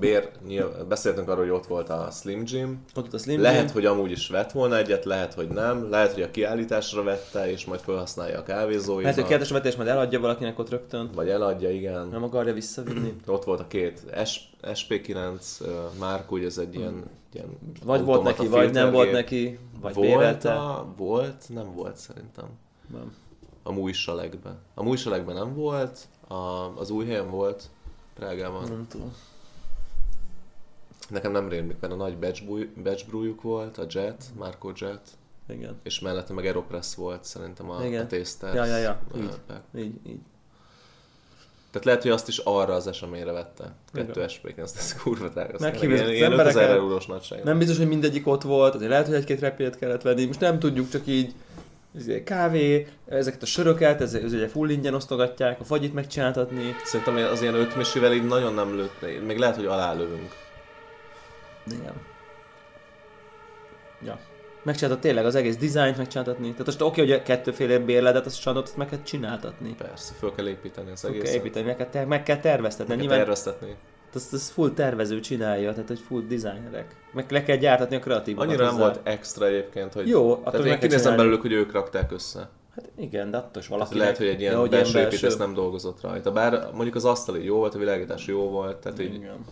Bér, 0.00 0.28
nyilv, 0.46 0.86
beszéltünk 0.88 1.28
arról, 1.28 1.44
hogy 1.44 1.52
ott 1.52 1.66
volt 1.66 1.88
a 1.88 2.08
Slim 2.10 2.42
Jim. 2.46 2.84
Ott 2.94 3.04
ott 3.04 3.12
a 3.12 3.18
Slim 3.18 3.40
Lehet, 3.40 3.64
Jim. 3.64 3.72
hogy 3.72 3.86
amúgy 3.86 4.10
is 4.10 4.28
vett 4.28 4.52
volna 4.52 4.76
egyet, 4.76 5.04
lehet, 5.04 5.34
hogy 5.34 5.48
nem. 5.48 5.90
Lehet, 5.90 6.12
hogy 6.12 6.22
a 6.22 6.30
kiállításra 6.30 7.02
vette, 7.02 7.50
és 7.50 7.64
majd 7.64 7.80
felhasználja 7.80 8.38
a 8.38 8.42
kávézóiban. 8.42 9.02
Lehet, 9.02 9.16
hogy 9.18 9.26
kérdés 9.28 9.50
vetés 9.50 9.76
majd 9.76 9.88
eladja 9.88 10.20
valakinek 10.20 10.58
ott 10.58 10.70
rögtön. 10.70 11.10
Vagy 11.14 11.28
eladja, 11.28 11.70
igen. 11.70 12.08
Nem 12.08 12.22
akarja 12.22 12.52
visszavinni. 12.52 13.14
Ott 13.26 13.44
volt 13.44 13.60
a 13.60 13.66
két 13.66 14.02
S- 14.24 14.40
SP9 14.62 15.40
uh, 16.00 16.32
ugye 16.32 16.46
ez 16.46 16.58
egy 16.58 16.74
ilyen, 16.74 17.04
ilyen 17.34 17.58
Vagy 17.84 18.04
volt 18.04 18.22
neki, 18.22 18.46
vagy 18.46 18.72
nem 18.72 18.92
volt 18.92 19.12
neki, 19.12 19.58
vagy 19.80 19.94
volt, 19.94 20.08
bérelte. 20.08 20.52
a, 20.54 20.92
volt, 20.96 21.48
nem 21.48 21.74
volt 21.74 21.96
szerintem. 21.96 22.48
Nem. 22.92 23.14
A 23.62 23.72
Mújsalekben. 23.72 24.58
A 24.74 24.82
Mújsalekben 24.82 25.34
nem 25.34 25.54
volt, 25.54 26.08
a, 26.28 26.34
az 26.76 26.90
új 26.90 27.06
helyen 27.06 27.30
volt, 27.30 27.70
Prágában. 28.14 28.68
Nem 28.68 28.86
tudom. 28.88 29.12
Nekem 31.08 31.32
nem 31.32 31.48
rémlik, 31.48 31.80
mert 31.80 31.92
a 31.92 31.96
nagy 31.96 32.18
batch 32.82 33.06
brewjuk 33.08 33.42
volt, 33.42 33.78
a 33.78 33.84
Jet, 33.88 34.24
Marco 34.38 34.70
Jet, 34.74 35.08
Igen. 35.48 35.80
és 35.82 36.00
mellette 36.00 36.32
meg 36.32 36.44
Aeropress 36.44 36.94
volt 36.94 37.24
szerintem 37.24 37.70
a, 37.70 37.84
Igen. 37.84 38.04
a 38.04 38.06
Taster. 38.06 38.54
Ja, 38.54 38.64
ja, 38.64 38.76
ja. 38.76 39.00
Így. 39.16 39.40
Így, 39.76 40.00
így. 40.06 40.20
Tehát 41.74 41.88
lehet, 41.88 42.02
hogy 42.02 42.10
azt 42.10 42.28
is 42.28 42.38
arra 42.38 42.74
az 42.74 42.86
eseményre 42.86 43.32
vette. 43.32 43.74
Kettő 43.92 44.28
SP-ken, 44.28 44.64
ez 44.64 45.02
kurva 45.02 45.28
drága. 45.28 45.58
Ilyen, 45.58 45.72
az 45.72 46.10
ilyen 46.10 46.32
5000 46.32 46.46
embereket. 46.46 46.70
eurós 46.70 47.06
nagyság. 47.06 47.44
Nem 47.44 47.58
biztos, 47.58 47.76
hogy 47.76 47.88
mindegyik 47.88 48.26
ott 48.26 48.42
volt, 48.42 48.74
azért 48.74 48.90
lehet, 48.90 49.06
hogy 49.06 49.14
egy-két 49.14 49.40
repét 49.40 49.78
kellett 49.78 50.02
venni, 50.02 50.24
most 50.24 50.40
nem 50.40 50.58
tudjuk, 50.58 50.90
csak 50.90 51.06
így 51.06 51.34
izé, 51.96 52.22
kávé, 52.22 52.88
ezeket 53.06 53.42
a 53.42 53.46
söröket, 53.46 54.00
ez, 54.00 54.14
ez 54.14 54.32
ugye 54.32 54.48
full 54.48 54.68
ingyen 54.68 54.94
osztogatják, 54.94 55.60
a 55.60 55.64
fagyit 55.64 55.94
megcsináltatni. 55.94 56.74
Szerintem 56.84 57.32
az 57.32 57.42
ilyen 57.42 57.54
ötmisivel 57.54 58.12
így 58.12 58.26
nagyon 58.26 58.54
nem 58.54 58.76
lőtt, 58.76 59.24
még 59.26 59.38
lehet, 59.38 59.56
hogy 59.56 59.66
alálövünk. 59.66 60.32
Igen. 61.66 61.94
Ja. 64.04 64.18
Megcsináltat 64.64 65.00
tényleg 65.00 65.24
az 65.24 65.34
egész 65.34 65.56
dizájnt 65.56 65.96
megcsináltatni. 65.96 66.50
Tehát 66.50 66.66
most 66.66 66.82
oké, 66.82 67.00
hogy 67.00 67.12
a 67.12 67.22
kettőféle 67.22 67.78
bérletet, 67.78 68.26
azt 68.26 68.46
azt 68.46 68.76
meg 68.76 68.88
kell 68.88 69.02
csináltatni. 69.02 69.74
Persze, 69.78 70.14
föl 70.18 70.32
kell 70.34 70.48
építeni 70.48 70.90
az 70.90 71.02
Meg 71.02 71.12
kell 71.12 71.20
egészet. 71.20 71.38
építeni, 71.40 71.66
meg 71.66 71.76
kell, 71.76 71.86
ter- 71.86 72.06
meg 72.06 72.22
kell 72.22 72.38
terveztetni. 72.38 72.94
Meg 72.94 72.96
kell 73.06 73.06
Nyilván 73.06 73.18
terveztetni. 73.18 73.76
azt, 74.14 74.32
azt 74.32 74.50
full 74.50 74.70
tervező 74.70 75.20
csinálja, 75.20 75.72
tehát 75.72 75.88
hogy 75.88 76.00
full 76.06 76.22
designerek. 76.28 76.96
Meg 77.12 77.30
le 77.30 77.42
kell 77.42 77.56
gyártatni 77.56 77.96
a 77.96 77.98
kreatívokat 77.98 78.48
Annyira 78.48 78.64
nem 78.64 78.76
volt 78.76 79.00
extra 79.02 79.46
egyébként, 79.46 79.92
hogy... 79.92 80.08
Jó, 80.08 80.30
attól 80.30 80.42
tehát 80.50 80.66
én 80.66 80.72
kell 80.78 80.88
kinézem 80.88 81.16
belőlük, 81.16 81.40
hogy 81.40 81.52
ők 81.52 81.72
rakták 81.72 82.12
össze. 82.12 82.48
Hát 82.74 82.90
igen, 82.96 83.30
de 83.30 83.36
attól 83.36 83.62
is 83.62 83.66
Tehát 83.68 83.78
valaki. 83.78 83.98
lehet, 83.98 84.16
hogy 84.16 84.26
egy 84.26 84.40
ilyen 84.40 84.68
belső 84.68 84.98
ilyen 84.98 85.10
építész 85.10 85.36
nem 85.36 85.54
dolgozott 85.54 86.00
rajta. 86.00 86.32
Bár 86.32 86.68
mondjuk 86.72 86.94
az 86.94 87.04
asztali 87.04 87.44
jó 87.44 87.56
volt, 87.56 87.74
a 87.74 87.78
világítás 87.78 88.26
jó 88.26 88.48
volt, 88.50 88.76
tehát 88.76 89.00
így 89.00 89.14
Igen. 89.14 89.44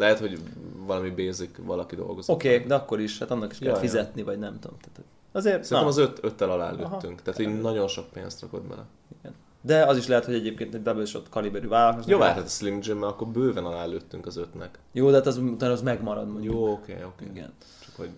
Lehet, 0.00 0.18
hogy 0.18 0.38
valami 0.86 1.10
basic 1.10 1.50
valaki 1.58 1.96
dolgozott. 1.96 2.36
Oké, 2.36 2.54
okay, 2.54 2.66
de 2.66 2.74
akkor 2.74 3.00
is, 3.00 3.18
hát 3.18 3.30
annak 3.30 3.52
is 3.52 3.58
kell 3.58 3.68
Ja, 3.68 3.74
ja. 3.74 3.80
fizetni, 3.80 4.22
vagy 4.22 4.38
nem 4.38 4.58
tudom. 4.60 4.76
Tehát, 4.78 5.00
azért, 5.32 5.64
Szerintem 5.64 5.80
na, 5.80 5.86
az 5.86 5.96
öt, 5.96 6.18
öttel 6.22 6.50
alá 6.50 6.70
Aha. 6.70 6.76
lőttünk, 6.76 7.22
tehát 7.22 7.40
így 7.40 7.60
nagyon 7.60 7.88
sok 7.88 8.10
pénzt 8.12 8.40
rakott 8.40 8.62
bele. 8.62 8.84
igen. 9.18 9.34
De 9.62 9.84
az 9.86 9.96
is 9.96 10.06
lehet, 10.06 10.24
hogy 10.24 10.34
egyébként 10.34 10.74
egy 10.74 10.82
double 10.82 11.04
shot 11.04 11.28
kaliberű 11.28 11.68
vállalkozás. 11.68 12.10
Jó, 12.10 12.18
várhat 12.18 12.44
a 12.44 12.48
Slim 12.48 12.78
Jim, 12.82 13.02
akkor 13.02 13.28
bőven 13.28 13.64
alá 13.64 13.84
lőttünk 13.84 14.26
az 14.26 14.36
ötnek. 14.36 14.78
Jó, 14.92 15.10
de 15.10 15.16
hát 15.16 15.26
az, 15.26 15.36
utána 15.36 15.72
az 15.72 15.82
megmarad 15.82 16.28
mondjuk. 16.28 16.54
Jó, 16.54 16.72
oké, 16.72 17.02
oké. 17.04 17.24
Igen. 17.24 17.52
Csak 17.84 17.96
hogy 17.96 18.10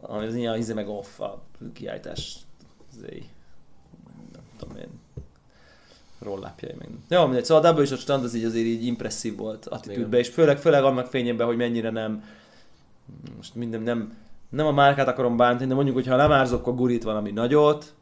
Ami 0.00 0.26
az 0.26 0.34
ilyen 0.34 0.56
izé 0.58 0.72
meg 0.72 0.88
off 0.88 1.20
a 1.20 1.42
kiállítás. 1.72 2.36
Zé. 3.00 3.26
Nem 4.32 4.42
tudom 4.58 4.76
én. 4.76 4.88
Rollápjai 6.18 6.74
meg. 6.78 6.88
Jó, 7.08 7.24
mindegy. 7.24 7.44
Szóval 7.44 7.64
a 7.64 7.66
double 7.66 7.84
shot 7.84 7.98
stand 7.98 8.24
az 8.24 8.34
így 8.34 8.44
azért 8.44 8.66
így 8.66 8.84
impresszív 8.84 9.36
volt 9.36 9.66
attitűdbe, 9.66 10.18
és 10.18 10.28
főleg, 10.28 10.58
főleg 10.58 10.84
annak 10.84 11.06
fényében, 11.06 11.46
hogy 11.46 11.56
mennyire 11.56 11.90
nem 11.90 12.22
most 13.36 13.54
minden 13.54 13.82
nem, 13.82 14.16
nem 14.48 14.66
a 14.66 14.72
márkát 14.72 15.08
akarom 15.08 15.36
bántani, 15.36 15.68
de 15.68 15.74
mondjuk, 15.74 15.96
hogyha 15.96 16.16
nem 16.16 16.32
árzok 16.32 16.66
a 16.66 16.72
gurit 16.72 17.02
valami 17.02 17.30
nagyot, 17.30 17.94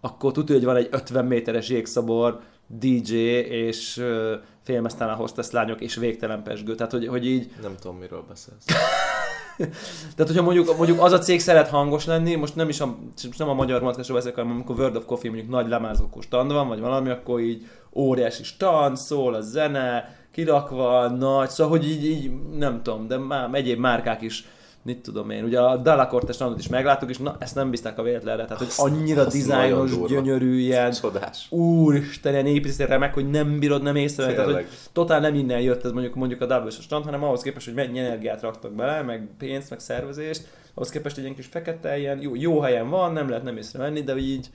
akkor 0.00 0.32
tudja, 0.32 0.54
hogy 0.54 0.64
van 0.64 0.76
egy 0.76 0.88
50 0.90 1.24
méteres 1.24 1.68
jégszabor, 1.68 2.40
DJ 2.66 3.14
és 3.38 3.96
uh, 3.96 4.32
félmeztán 4.62 5.08
a 5.08 5.14
hostess 5.14 5.50
lányok 5.50 5.80
és 5.80 5.94
végtelen 5.94 6.42
pesgő. 6.42 6.74
Tehát, 6.74 6.92
hogy, 6.92 7.06
hogy 7.06 7.26
így 7.26 7.50
nem 7.62 7.74
tudom, 7.80 7.96
miről 7.96 8.24
beszélsz. 8.28 8.64
tehát, 10.16 10.26
hogyha 10.26 10.42
mondjuk, 10.42 10.76
mondjuk 10.76 11.02
az 11.02 11.12
a 11.12 11.18
cég 11.18 11.40
szeret 11.40 11.68
hangos 11.68 12.06
lenni, 12.06 12.34
most 12.34 12.56
nem 12.56 12.68
is 12.68 12.80
a, 12.80 12.96
most 13.26 13.38
nem 13.38 13.48
a 13.48 13.54
magyar 13.54 13.82
matkásról 13.82 14.16
beszélek, 14.16 14.38
hanem 14.38 14.54
amikor 14.54 14.78
World 14.78 14.96
of 14.96 15.04
Coffee 15.04 15.30
mondjuk 15.30 15.50
nagy 15.50 15.68
lemárzókó 15.68 16.20
stand 16.20 16.52
van, 16.52 16.68
vagy 16.68 16.80
valami, 16.80 17.10
akkor 17.10 17.40
így 17.40 17.66
óriási 17.92 18.44
stand, 18.44 18.96
szól 18.96 19.34
a 19.34 19.40
zene, 19.40 20.16
kirakva, 20.32 21.08
nagy, 21.08 21.48
szóval, 21.48 21.78
hogy 21.78 21.88
így, 21.88 22.04
így 22.04 22.30
nem 22.58 22.82
tudom, 22.82 23.06
de 23.06 23.16
már 23.18 23.48
egyéb 23.52 23.78
márkák 23.78 24.22
is 24.22 24.44
mit 24.84 25.02
tudom 25.02 25.30
én, 25.30 25.44
ugye 25.44 25.60
a 25.60 25.76
Dalacorte 25.76 26.32
standot 26.32 26.58
is 26.58 26.68
megláttuk, 26.68 27.10
és 27.10 27.18
na, 27.18 27.36
ezt 27.38 27.54
nem 27.54 27.70
bízták 27.70 27.98
a 27.98 28.02
véletlenre, 28.02 28.44
tehát 28.44 28.58
hogy 28.58 28.72
annyira 28.76 29.20
azt 29.20 29.32
dizájnos, 29.32 30.00
gyönyörű, 30.06 30.58
ilyen 30.58 30.92
Csodás. 30.92 31.46
úristen, 31.50 32.32
ilyen 32.32 32.46
építészeti 32.46 32.90
remek, 32.90 33.14
hogy 33.14 33.30
nem 33.30 33.58
bírod 33.58 33.82
nem 33.82 33.96
észrevenni, 33.96 34.36
tehát 34.36 34.52
hogy 34.52 34.66
totál 34.92 35.20
nem 35.20 35.34
innen 35.34 35.60
jött 35.60 35.84
ez 35.84 35.90
mondjuk, 35.90 36.14
mondjuk 36.14 36.40
a 36.40 36.46
double 36.46 36.70
stand, 36.70 37.04
hanem 37.04 37.24
ahhoz 37.24 37.42
képest, 37.42 37.66
hogy 37.66 37.74
mennyi 37.74 37.98
energiát 37.98 38.42
raktak 38.42 38.72
bele, 38.72 39.02
meg 39.02 39.28
pénzt, 39.38 39.70
meg 39.70 39.80
szervezést, 39.80 40.46
ahhoz 40.74 40.90
képest 40.90 41.16
egy 41.16 41.22
ilyen 41.22 41.36
kis 41.36 41.46
fekete, 41.46 41.98
ilyen 41.98 42.20
jó, 42.20 42.34
jó 42.34 42.60
helyen 42.60 42.88
van, 42.88 43.12
nem 43.12 43.28
lehet 43.28 43.44
nem 43.44 43.56
észrevenni, 43.56 44.02
de 44.02 44.16
így 44.16 44.50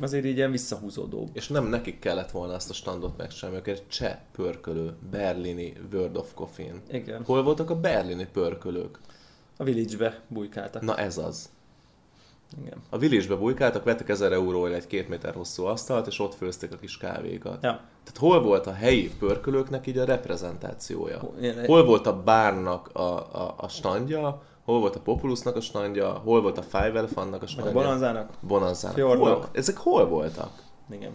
azért 0.00 0.24
így 0.24 0.36
ilyen 0.36 0.50
visszahúzódó. 0.50 1.28
És 1.32 1.48
nem 1.48 1.66
nekik 1.66 1.98
kellett 1.98 2.30
volna 2.30 2.54
azt 2.54 2.70
a 2.70 2.72
standot 2.72 3.16
megcsinálni, 3.16 3.58
ők 3.58 3.66
egy 3.66 3.82
cseh 3.88 4.18
pörkölő, 4.32 4.92
berlini 5.10 5.72
World 5.92 6.16
of 6.16 6.34
Coffee-n. 6.34 6.82
Igen. 6.90 7.22
Hol 7.24 7.42
voltak 7.42 7.70
a 7.70 7.80
berlini 7.80 8.26
pörkölők? 8.32 8.98
A 9.62 9.64
village-be 9.64 10.20
bujkáltak. 10.28 10.82
Na 10.82 10.96
ez 10.96 11.18
az. 11.18 11.50
Igen. 12.60 12.78
A 12.90 12.98
village 12.98 13.34
bujkáltak, 13.34 13.84
vettek 13.84 14.08
1000 14.08 14.32
euróért 14.32 14.74
egy 14.74 14.86
két 14.86 15.08
méter 15.08 15.34
hosszú 15.34 15.64
asztalt, 15.64 16.06
és 16.06 16.18
ott 16.18 16.34
főzték 16.34 16.72
a 16.72 16.76
kis 16.76 16.96
kávékat. 16.96 17.62
Ja. 17.62 17.70
Tehát 18.04 18.18
hol 18.18 18.42
volt 18.42 18.66
a 18.66 18.72
helyi 18.72 19.10
pörkölőknek 19.18 19.86
így 19.86 19.98
a 19.98 20.04
reprezentációja? 20.04 21.20
Hol 21.66 21.84
volt 21.84 22.06
a 22.06 22.22
bárnak 22.22 22.88
a, 22.92 23.00
a, 23.00 23.54
a 23.56 23.68
standja, 23.68 24.42
hol 24.64 24.80
volt 24.80 24.96
a 24.96 25.00
Populusnak 25.00 25.56
a 25.56 25.60
standja, 25.60 26.08
hol 26.08 26.42
volt 26.42 26.58
a 26.58 26.62
Five 26.62 26.98
Elephantnak 26.98 27.42
a 27.42 27.44
Meg 27.44 27.48
standja? 27.48 27.70
a 27.70 27.82
Bonanzának. 27.82 28.30
Bonanzának. 28.40 28.96
Fjordnak. 28.96 29.36
Hol, 29.36 29.48
ezek 29.52 29.76
hol 29.76 30.08
voltak? 30.08 30.50
Igen. 30.90 31.12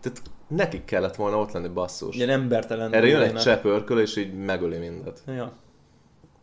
Tehát 0.00 0.22
nekik 0.48 0.84
kellett 0.84 1.16
volna 1.16 1.38
ott 1.38 1.52
lenni 1.52 1.68
basszus. 1.68 2.16
Ilyen 2.16 2.28
embertelen. 2.28 2.92
Erre 2.92 3.06
jön 3.06 3.36
egy 3.36 3.60
pörkölő, 3.60 4.00
és 4.00 4.16
így 4.16 4.34
megöli 4.34 4.78
mindet. 4.78 5.22
Ja. 5.26 5.52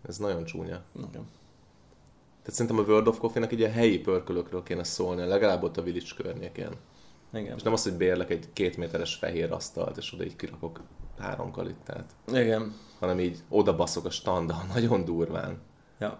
Ez 0.08 0.18
nagyon 0.18 0.44
csúnya. 0.44 0.82
Igen. 0.96 1.28
Tehát 2.42 2.58
szerintem 2.58 2.80
a 2.80 2.88
World 2.88 3.08
of 3.08 3.20
Coffee-nak 3.20 3.52
így 3.52 3.62
a 3.62 3.70
helyi 3.70 4.00
pörkölőkről 4.00 4.64
kéne 4.64 4.84
szólni, 4.84 5.26
legalább 5.26 5.64
ott 5.64 5.78
a 5.78 5.82
Village 5.82 6.10
környékén. 6.18 6.72
Igen. 7.34 7.56
És 7.56 7.62
nem 7.62 7.74
az, 7.74 7.84
hogy 7.84 7.94
bérlek 7.94 8.30
egy 8.30 8.48
két 8.54 8.78
méteres 8.78 9.16
fehér 9.16 9.52
asztalt, 9.52 9.98
és 9.98 10.14
oda 10.14 10.24
így 10.24 10.36
kirakok 10.36 10.82
három 11.18 11.52
kalittát, 11.52 12.12
Igen. 12.28 12.76
hanem 13.00 13.20
így 13.20 13.44
oda 13.50 13.76
baszok 13.76 14.06
a 14.06 14.10
standal, 14.10 14.64
nagyon 14.74 15.06
durván. 15.06 15.58
Ja. 16.00 16.20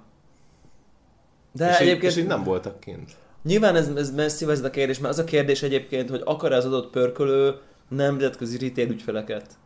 De 1.52 1.70
és, 1.70 1.78
egyébként... 1.78 2.04
így, 2.04 2.10
és 2.10 2.18
így 2.18 2.28
nem 2.28 2.44
voltak 2.44 2.80
kint. 2.80 3.16
Nyilván 3.44 3.76
ez, 3.76 3.88
ez 3.88 4.12
messzi 4.16 4.46
vezet 4.46 4.66
a 4.66 4.70
kérdés, 4.70 5.00
mert 5.00 5.14
az 5.14 5.20
a 5.20 5.24
kérdés 5.24 5.64
egyébként, 5.64 6.10
hogy 6.10 6.22
akar 6.26 6.52
az 6.52 6.66
adott 6.66 6.90
pörkölő 6.90 7.60
nemzetközi 7.88 8.58
retail 8.58 8.90
ügyfeleket, 8.90 9.58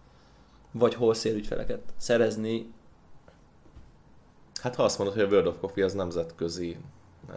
vagy 0.72 0.96
wholesale 0.96 1.36
ügyfeleket 1.36 1.82
szerezni. 1.98 2.74
Hát 4.62 4.76
ha 4.76 4.84
azt 4.84 4.98
mondod, 4.98 5.16
hogy 5.16 5.26
a 5.26 5.28
World 5.28 5.48
of 5.48 5.60
Coffee 5.60 5.86
az 5.86 5.94
nemzetközi 5.94 6.78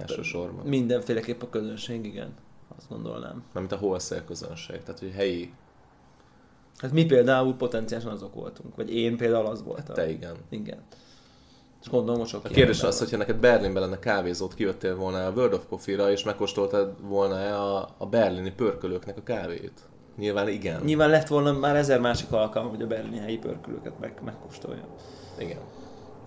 elsősorban. 0.01 0.67
Mindenféleképp 0.67 1.43
a 1.43 1.49
közönség, 1.49 2.05
igen. 2.05 2.35
Azt 2.77 2.89
gondolnám. 2.89 3.45
Mármint 3.53 3.73
a 3.75 3.77
wholesale 3.77 4.25
közönség, 4.25 4.83
tehát 4.83 5.01
hogy 5.01 5.13
helyi, 5.17 5.53
Hát 6.81 6.93
mi 6.93 7.05
például 7.05 7.55
potenciálisan 7.55 8.13
azok 8.13 8.35
voltunk, 8.35 8.77
vagy 8.77 8.95
én 8.95 9.17
például 9.17 9.47
az 9.47 9.63
voltam. 9.63 9.95
te 9.95 10.11
igen. 10.11 10.35
Igen. 10.49 10.79
És 11.83 11.89
gondolom, 11.89 12.21
hogy 12.21 12.29
sok 12.29 12.45
A 12.45 12.49
kérdés 12.49 12.83
az, 12.83 12.99
hogyha 12.99 13.17
neked 13.17 13.37
Berlinben 13.37 13.83
lenne 13.83 13.99
kávézót, 13.99 14.55
kijöttél 14.55 14.97
volna 14.97 15.27
a 15.27 15.31
World 15.31 15.53
of 15.53 15.67
Coffee-ra, 15.69 16.11
és 16.11 16.25
megkóstoltad 16.25 16.95
volna-e 17.03 17.61
a, 17.61 17.89
a 17.99 18.07
berlini 18.07 18.51
pörkölőknek 18.51 19.17
a 19.17 19.23
kávét? 19.23 19.81
Nyilván 20.17 20.49
igen. 20.49 20.83
Nyilván 20.83 21.11
lett 21.11 21.27
volna 21.29 21.53
már 21.53 21.77
ezer 21.77 22.01
másik 22.01 22.33
alkalom, 22.33 22.69
hogy 22.69 22.83
a 22.83 22.87
berlini 22.87 23.19
helyi 23.19 23.39
pörkölőket 23.39 23.99
meg, 24.01 24.21
megkóstoljam. 24.25 24.89
Igen. 25.39 25.59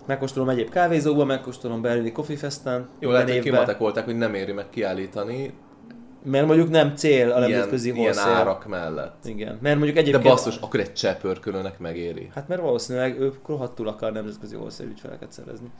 Megkóstolom 0.06 0.48
egyéb 0.48 0.70
kávézóban, 0.70 1.26
megkóstolom 1.26 1.82
berlini 1.82 2.12
Coffee 2.12 2.36
Festen. 2.36 2.88
Jó, 2.98 3.10
lehet, 3.10 3.26
hogy 3.26 3.36
évben. 3.36 3.52
kimatekolták, 3.52 4.04
hogy 4.04 4.16
nem 4.16 4.34
éri 4.34 4.52
meg 4.52 4.70
kiállítani 4.70 5.52
Mert 6.22 6.46
mondjuk 6.46 6.70
nem 6.70 6.96
cél 6.96 7.30
a 7.30 7.36
ilyen, 7.38 7.50
nemzetközi 7.50 7.86
ilyen 7.86 7.98
wholesale. 7.98 8.34
árak 8.34 8.66
mellett. 8.66 9.24
Igen, 9.24 9.58
mert 9.62 9.76
mondjuk 9.76 9.94
De 9.94 10.00
egyébként... 10.00 10.24
basszus, 10.24 10.56
akkor 10.56 10.80
egy 10.80 10.92
cseppörkölőnek 10.92 11.78
megéri. 11.78 12.30
Hát 12.34 12.48
mert 12.48 12.60
valószínűleg 12.60 13.20
ő 13.20 13.32
rohadtul 13.46 13.88
akar 13.88 14.12
nemzetközi 14.12 14.54
wholesale 14.56 14.88
ügyfeleket 14.88 15.32
szerezni. 15.32 15.70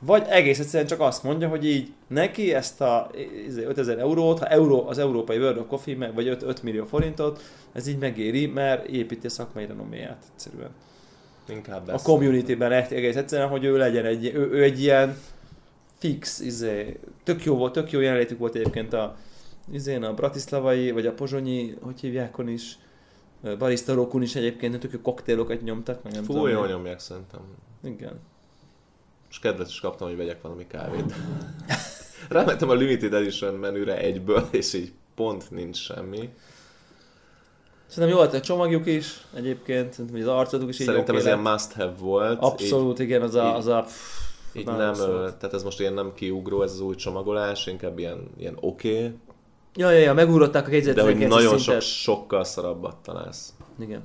Vagy 0.00 0.26
egész 0.28 0.58
egyszerűen 0.58 0.88
csak 0.88 1.00
azt 1.00 1.22
mondja, 1.22 1.48
hogy 1.48 1.66
így 1.66 1.92
neki 2.08 2.54
ezt 2.54 2.80
a 2.80 3.10
izé, 3.46 3.64
5000 3.64 3.98
eurót, 3.98 4.38
ha 4.38 4.46
euró, 4.46 4.88
az 4.88 4.98
európai 4.98 5.38
World 5.38 5.58
of 5.58 5.66
Coffee, 5.68 6.10
vagy 6.14 6.28
5, 6.28 6.42
5 6.42 6.62
millió 6.62 6.84
forintot, 6.84 7.42
ez 7.72 7.86
így 7.86 7.98
megéri, 7.98 8.46
mert 8.46 8.86
építi 8.86 9.26
a 9.26 9.30
szakmai 9.30 9.66
renoméját 9.66 10.24
egyszerűen. 10.32 10.70
Inkább 11.48 11.88
A 11.88 11.98
community-ben 11.98 12.72
egész 12.72 13.16
egyszerűen, 13.16 13.48
hogy 13.48 13.64
ő 13.64 13.76
legyen 13.76 14.04
egy, 14.04 14.26
ő, 14.34 14.50
ő 14.50 14.62
egy 14.62 14.80
ilyen 14.80 15.16
fix, 15.98 16.40
izé, 16.40 16.98
tök 17.24 17.44
jó 17.44 17.56
volt, 17.56 17.72
tök 17.72 17.90
jó 17.90 18.00
jelenlétük 18.00 18.38
volt 18.38 18.54
egyébként 18.54 18.92
a, 18.92 19.16
izén 19.72 20.02
a 20.02 20.14
bratislavai, 20.14 20.90
vagy 20.90 21.06
a 21.06 21.12
pozsonyi, 21.12 21.74
hogy 21.80 22.00
hívjákon 22.00 22.48
is, 22.48 22.78
barista 23.58 23.94
rokun 23.94 24.22
is 24.22 24.34
egyébként, 24.34 24.78
tök 24.78 24.92
jó 24.92 25.00
koktélokat 25.00 25.62
nyomtak, 25.62 26.02
meg 26.02 26.12
nem 26.12 26.22
Fú, 26.22 26.32
tudom. 26.32 26.48
jól 26.48 26.66
nyomják 26.66 26.98
szerintem. 26.98 27.40
Igen. 27.84 28.20
És 29.30 29.38
kedvet 29.38 29.68
is 29.68 29.80
kaptam, 29.80 30.08
hogy 30.08 30.16
vegyek 30.16 30.42
valami 30.42 30.66
kávét. 30.66 31.14
Rámentem 32.28 32.68
a 32.68 32.74
Limited 32.74 33.12
Edition 33.12 33.54
menüre 33.54 33.98
egyből, 33.98 34.48
és 34.50 34.72
így 34.72 34.92
pont 35.14 35.50
nincs 35.50 35.76
semmi. 35.76 36.30
Szerintem 37.86 38.18
jó 38.18 38.24
volt 38.24 38.34
a 38.34 38.40
csomagjuk 38.40 38.86
is, 38.86 39.26
egyébként, 39.34 39.92
szerintem 39.92 40.20
az 40.20 40.26
arcotuk 40.26 40.68
is 40.68 40.80
így 40.80 40.86
Szerintem 40.86 41.14
oké 41.14 41.24
ez 41.24 41.26
ilyen 41.26 41.42
lett. 41.42 41.52
must 41.52 41.72
have 41.72 41.94
volt. 41.98 42.38
Abszolút, 42.40 42.98
igen, 42.98 43.22
az 43.22 43.34
a, 43.34 43.48
így- 43.48 43.54
az 43.54 43.66
a 43.66 43.86
Így, 44.52 44.62
így 44.62 44.66
nem, 44.76 44.94
ö, 44.94 45.28
tehát 45.38 45.54
ez 45.54 45.62
most 45.62 45.80
ilyen 45.80 45.92
nem 45.92 46.12
kiugró 46.14 46.62
ez 46.62 46.72
az 46.72 46.80
új 46.80 46.94
csomagolás, 46.94 47.66
inkább 47.66 47.98
ilyen, 47.98 48.30
ilyen 48.36 48.56
oké, 48.60 48.96
okay, 48.96 49.14
Ja, 49.76 49.90
ja, 49.90 49.98
ja, 49.98 50.14
megugrották 50.14 50.66
a 50.66 50.70
de 50.70 50.76
hogy 50.76 50.84
2019 50.84 51.34
nagyon 51.34 51.58
sok, 51.58 51.80
sokkal 51.80 52.44
szarabbat 52.44 52.96
találsz. 52.96 53.54
Igen. 53.78 54.02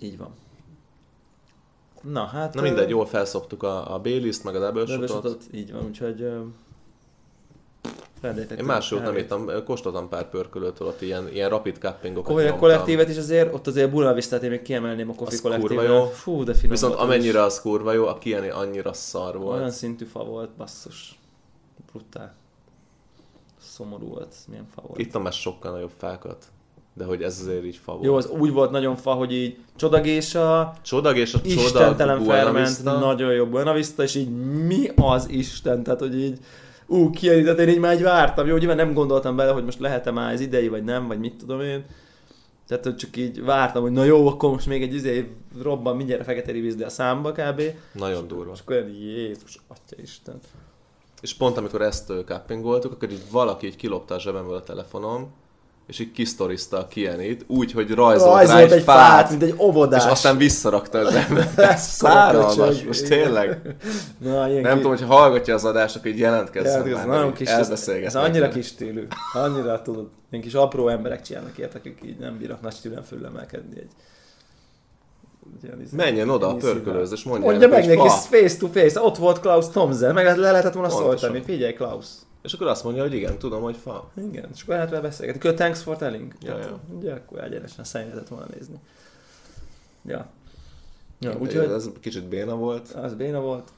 Így 0.00 0.18
van. 0.18 0.34
Na, 2.02 2.24
hát... 2.24 2.54
Na 2.54 2.62
mindegy, 2.62 2.88
jól 2.88 3.06
felszoptuk 3.06 3.62
a, 3.62 3.94
a 3.94 4.00
Baileys-t, 4.00 4.44
meg 4.44 4.54
a 4.54 4.86
shotot. 4.86 5.08
shotot, 5.08 5.44
így 5.52 5.72
van, 5.72 5.84
úgyhogy... 5.84 6.26
Én 8.22 8.46
tőle 8.46 8.62
más 8.62 8.90
jót 8.90 9.28
nem 9.28 9.48
ö, 9.48 9.62
kóstoltam 9.62 10.08
pár 10.08 10.28
pörkölőtől, 10.28 10.88
ott 10.88 11.00
ilyen, 11.00 11.28
ilyen 11.32 11.48
rapid 11.48 11.76
cuppingokat 11.76 12.26
Komoly 12.26 12.42
nyomtam. 12.42 12.60
kollektívet 12.60 13.08
is 13.08 13.16
azért, 13.16 13.54
ott 13.54 13.66
azért 13.66 13.90
Bulla 13.90 14.12
Vistát 14.12 14.42
én 14.42 14.50
még 14.50 14.62
kiemelném 14.62 15.10
a 15.10 15.14
Coffee 15.14 15.38
kollektívet. 15.42 16.12
Fú, 16.12 16.44
de 16.44 16.54
finom 16.54 16.70
Viszont 16.70 16.94
amennyire 16.94 17.42
az 17.42 17.60
kurva 17.60 17.92
jó, 17.92 18.06
a 18.06 18.18
Kiani 18.18 18.48
annyira 18.48 18.92
szar 18.92 19.38
volt. 19.38 19.56
Olyan 19.58 19.70
szintű 19.70 20.04
fa 20.04 20.24
volt, 20.24 20.50
basszus. 20.50 21.18
Brutál. 21.92 22.34
Szomorú 23.60 24.06
volt, 24.06 24.34
milyen 24.48 24.66
fa 24.74 24.82
volt. 24.86 25.00
Ittam 25.00 25.22
már 25.22 25.32
sokkal 25.32 25.72
nagyobb 25.72 25.92
fákat, 25.98 26.44
de 26.94 27.04
hogy 27.04 27.22
ez 27.22 27.40
azért 27.40 27.64
így 27.64 27.76
fa 27.76 27.92
volt. 27.92 28.04
Jó, 28.04 28.16
az 28.16 28.28
úgy 28.28 28.52
volt 28.52 28.70
nagyon 28.70 28.96
fa, 28.96 29.12
hogy 29.12 29.32
így 29.32 29.58
csodagésa, 29.76 30.72
Csodag 30.82 31.16
és 31.16 31.34
a 31.34 31.40
csodag 31.40 31.56
istentelen 31.58 32.18
Buena 32.24 32.52
ferment, 32.52 32.84
nagyon 32.84 33.32
jó 33.32 33.46
Buena 33.46 33.72
Vista, 33.72 34.02
és 34.02 34.14
így 34.14 34.30
mi 34.66 34.90
az 34.96 35.28
Isten, 35.28 35.82
tehát 35.82 36.00
hogy 36.00 36.20
így 36.20 36.38
ú, 36.86 37.10
kijön, 37.10 37.42
tehát 37.42 37.58
én 37.58 37.68
így 37.68 37.78
már 37.78 37.94
így 37.94 38.02
vártam, 38.02 38.46
jó, 38.46 38.56
nyilván 38.56 38.76
nem 38.76 38.92
gondoltam 38.92 39.36
bele, 39.36 39.52
hogy 39.52 39.64
most 39.64 39.78
lehet-e 39.78 40.10
már 40.10 40.32
ez 40.32 40.40
idei, 40.40 40.68
vagy 40.68 40.84
nem, 40.84 41.06
vagy 41.06 41.18
mit 41.18 41.34
tudom 41.34 41.60
én. 41.60 41.84
Tehát 42.66 42.84
hogy 42.84 42.96
csak 42.96 43.16
így 43.16 43.44
vártam, 43.44 43.82
hogy 43.82 43.92
na 43.92 44.04
jó, 44.04 44.26
akkor 44.28 44.50
most 44.50 44.66
még 44.66 44.82
egy 44.82 44.94
izé 44.94 45.30
robban 45.62 45.96
mindjárt 45.96 46.20
a 46.20 46.24
fekete 46.24 46.52
rivizde 46.52 46.84
a 46.84 46.88
számba 46.88 47.32
kb. 47.32 47.62
Nagyon 47.92 48.28
durva. 48.28 48.52
És 48.52 48.60
akkor 48.60 48.76
olyan, 48.76 48.90
Jézus, 48.90 49.60
Atya 49.68 50.02
Isten. 50.02 50.38
És 51.20 51.34
pont 51.34 51.56
amikor 51.56 51.82
ezt 51.82 52.10
ö, 52.10 52.20
cuppingoltuk, 52.20 52.92
akkor 52.92 53.10
így 53.10 53.30
valaki 53.30 53.66
így 53.66 53.76
kilopta 53.76 54.14
a 54.14 54.20
zsebemből 54.20 54.54
a 54.54 54.62
telefonom, 54.62 55.32
és 55.86 55.98
így 55.98 56.12
kisztorizta 56.12 56.78
a 56.78 56.86
Kienit, 56.86 57.44
úgy, 57.46 57.72
hogy 57.72 57.90
rajzolt, 57.90 58.30
rá 58.30 58.36
Rajzolt 58.36 58.70
egy, 58.72 58.78
egy 58.78 58.82
fát, 58.82 59.30
mint 59.30 59.42
egy 59.42 59.54
óvodás. 59.58 60.04
és 60.04 60.10
aztán 60.10 60.36
visszarakta 60.36 60.98
a 60.98 61.10
zsebembe. 61.10 61.52
Ez 61.72 61.86
Száralmas, 61.86 62.82
most 62.82 63.08
tényleg. 63.08 63.76
Na, 64.18 64.48
ilyen 64.48 64.62
Nem 64.62 64.72
ki- 64.76 64.80
tudom, 64.82 64.96
hogy 64.96 65.06
hallgatja 65.06 65.54
az 65.54 65.64
adást, 65.64 65.96
akkor 65.96 66.06
így 66.10 66.18
jelentkezzen 66.18 66.88
már, 66.88 67.06
nagyon 67.06 67.32
kis, 67.32 67.48
ez, 67.48 67.88
ez 68.04 68.14
annyira 68.14 68.48
kis 68.48 68.66
stílű. 68.66 69.06
Annyira 69.32 69.82
tudod, 69.82 70.08
ilyen 70.30 70.42
kis 70.42 70.54
apró 70.54 70.88
emberek 70.88 71.22
csinálnak 71.22 71.58
ilyet, 71.58 71.74
akik 71.74 71.98
így 72.04 72.18
nem 72.18 72.38
bírnak 72.38 72.60
nagy 72.60 72.74
stílen 72.74 73.02
fölemelkedni 73.02 73.78
egy 73.78 73.90
izé- 75.84 75.92
Menjen 75.96 76.28
oda, 76.28 76.46
ilyen 76.46 76.58
pörkölőzz, 76.58 77.12
és 77.12 77.22
mondja, 77.22 77.50
Mondja 77.50 77.68
meg 77.68 77.86
neki 77.86 77.98
fa. 77.98 78.08
face 78.08 78.56
to 78.58 78.66
face, 78.66 79.00
ott 79.00 79.16
volt 79.16 79.40
Klaus 79.40 79.68
Thomsen, 79.68 80.14
meg 80.14 80.24
le 80.24 80.50
lehetett 80.50 80.72
volna 80.72 80.88
szólítani, 80.88 81.42
figyelj 81.42 81.72
Klaus. 81.72 82.06
És 82.46 82.52
akkor 82.52 82.66
azt 82.66 82.84
mondja, 82.84 83.02
hogy 83.02 83.14
igen, 83.14 83.38
tudom, 83.38 83.62
hogy 83.62 83.76
fa. 83.76 84.10
Igen, 84.30 84.48
és 84.54 84.62
akkor 84.62 84.74
lehet 84.74 84.90
vele 84.90 85.02
beszélgetni. 85.02 85.40
Akkor 85.40 85.54
thanks 85.58 85.82
for 85.82 85.96
telling. 85.96 86.32
Ja, 86.40 86.52
Tehát, 86.52 86.64
ja. 86.64 86.96
Ugye, 86.96 87.12
akkor 87.12 87.44
egyenesen 87.44 87.84
személy 87.84 88.08
lehetett 88.08 88.28
volna 88.28 88.46
nézni. 88.58 88.76
Ja. 90.04 90.26
Ja, 91.20 91.36
Úgyhogy 91.38 91.70
ez 91.70 91.88
kicsit 92.00 92.24
béna 92.24 92.54
volt. 92.54 92.88
az 92.88 93.14
béna 93.14 93.40
volt. 93.40 93.68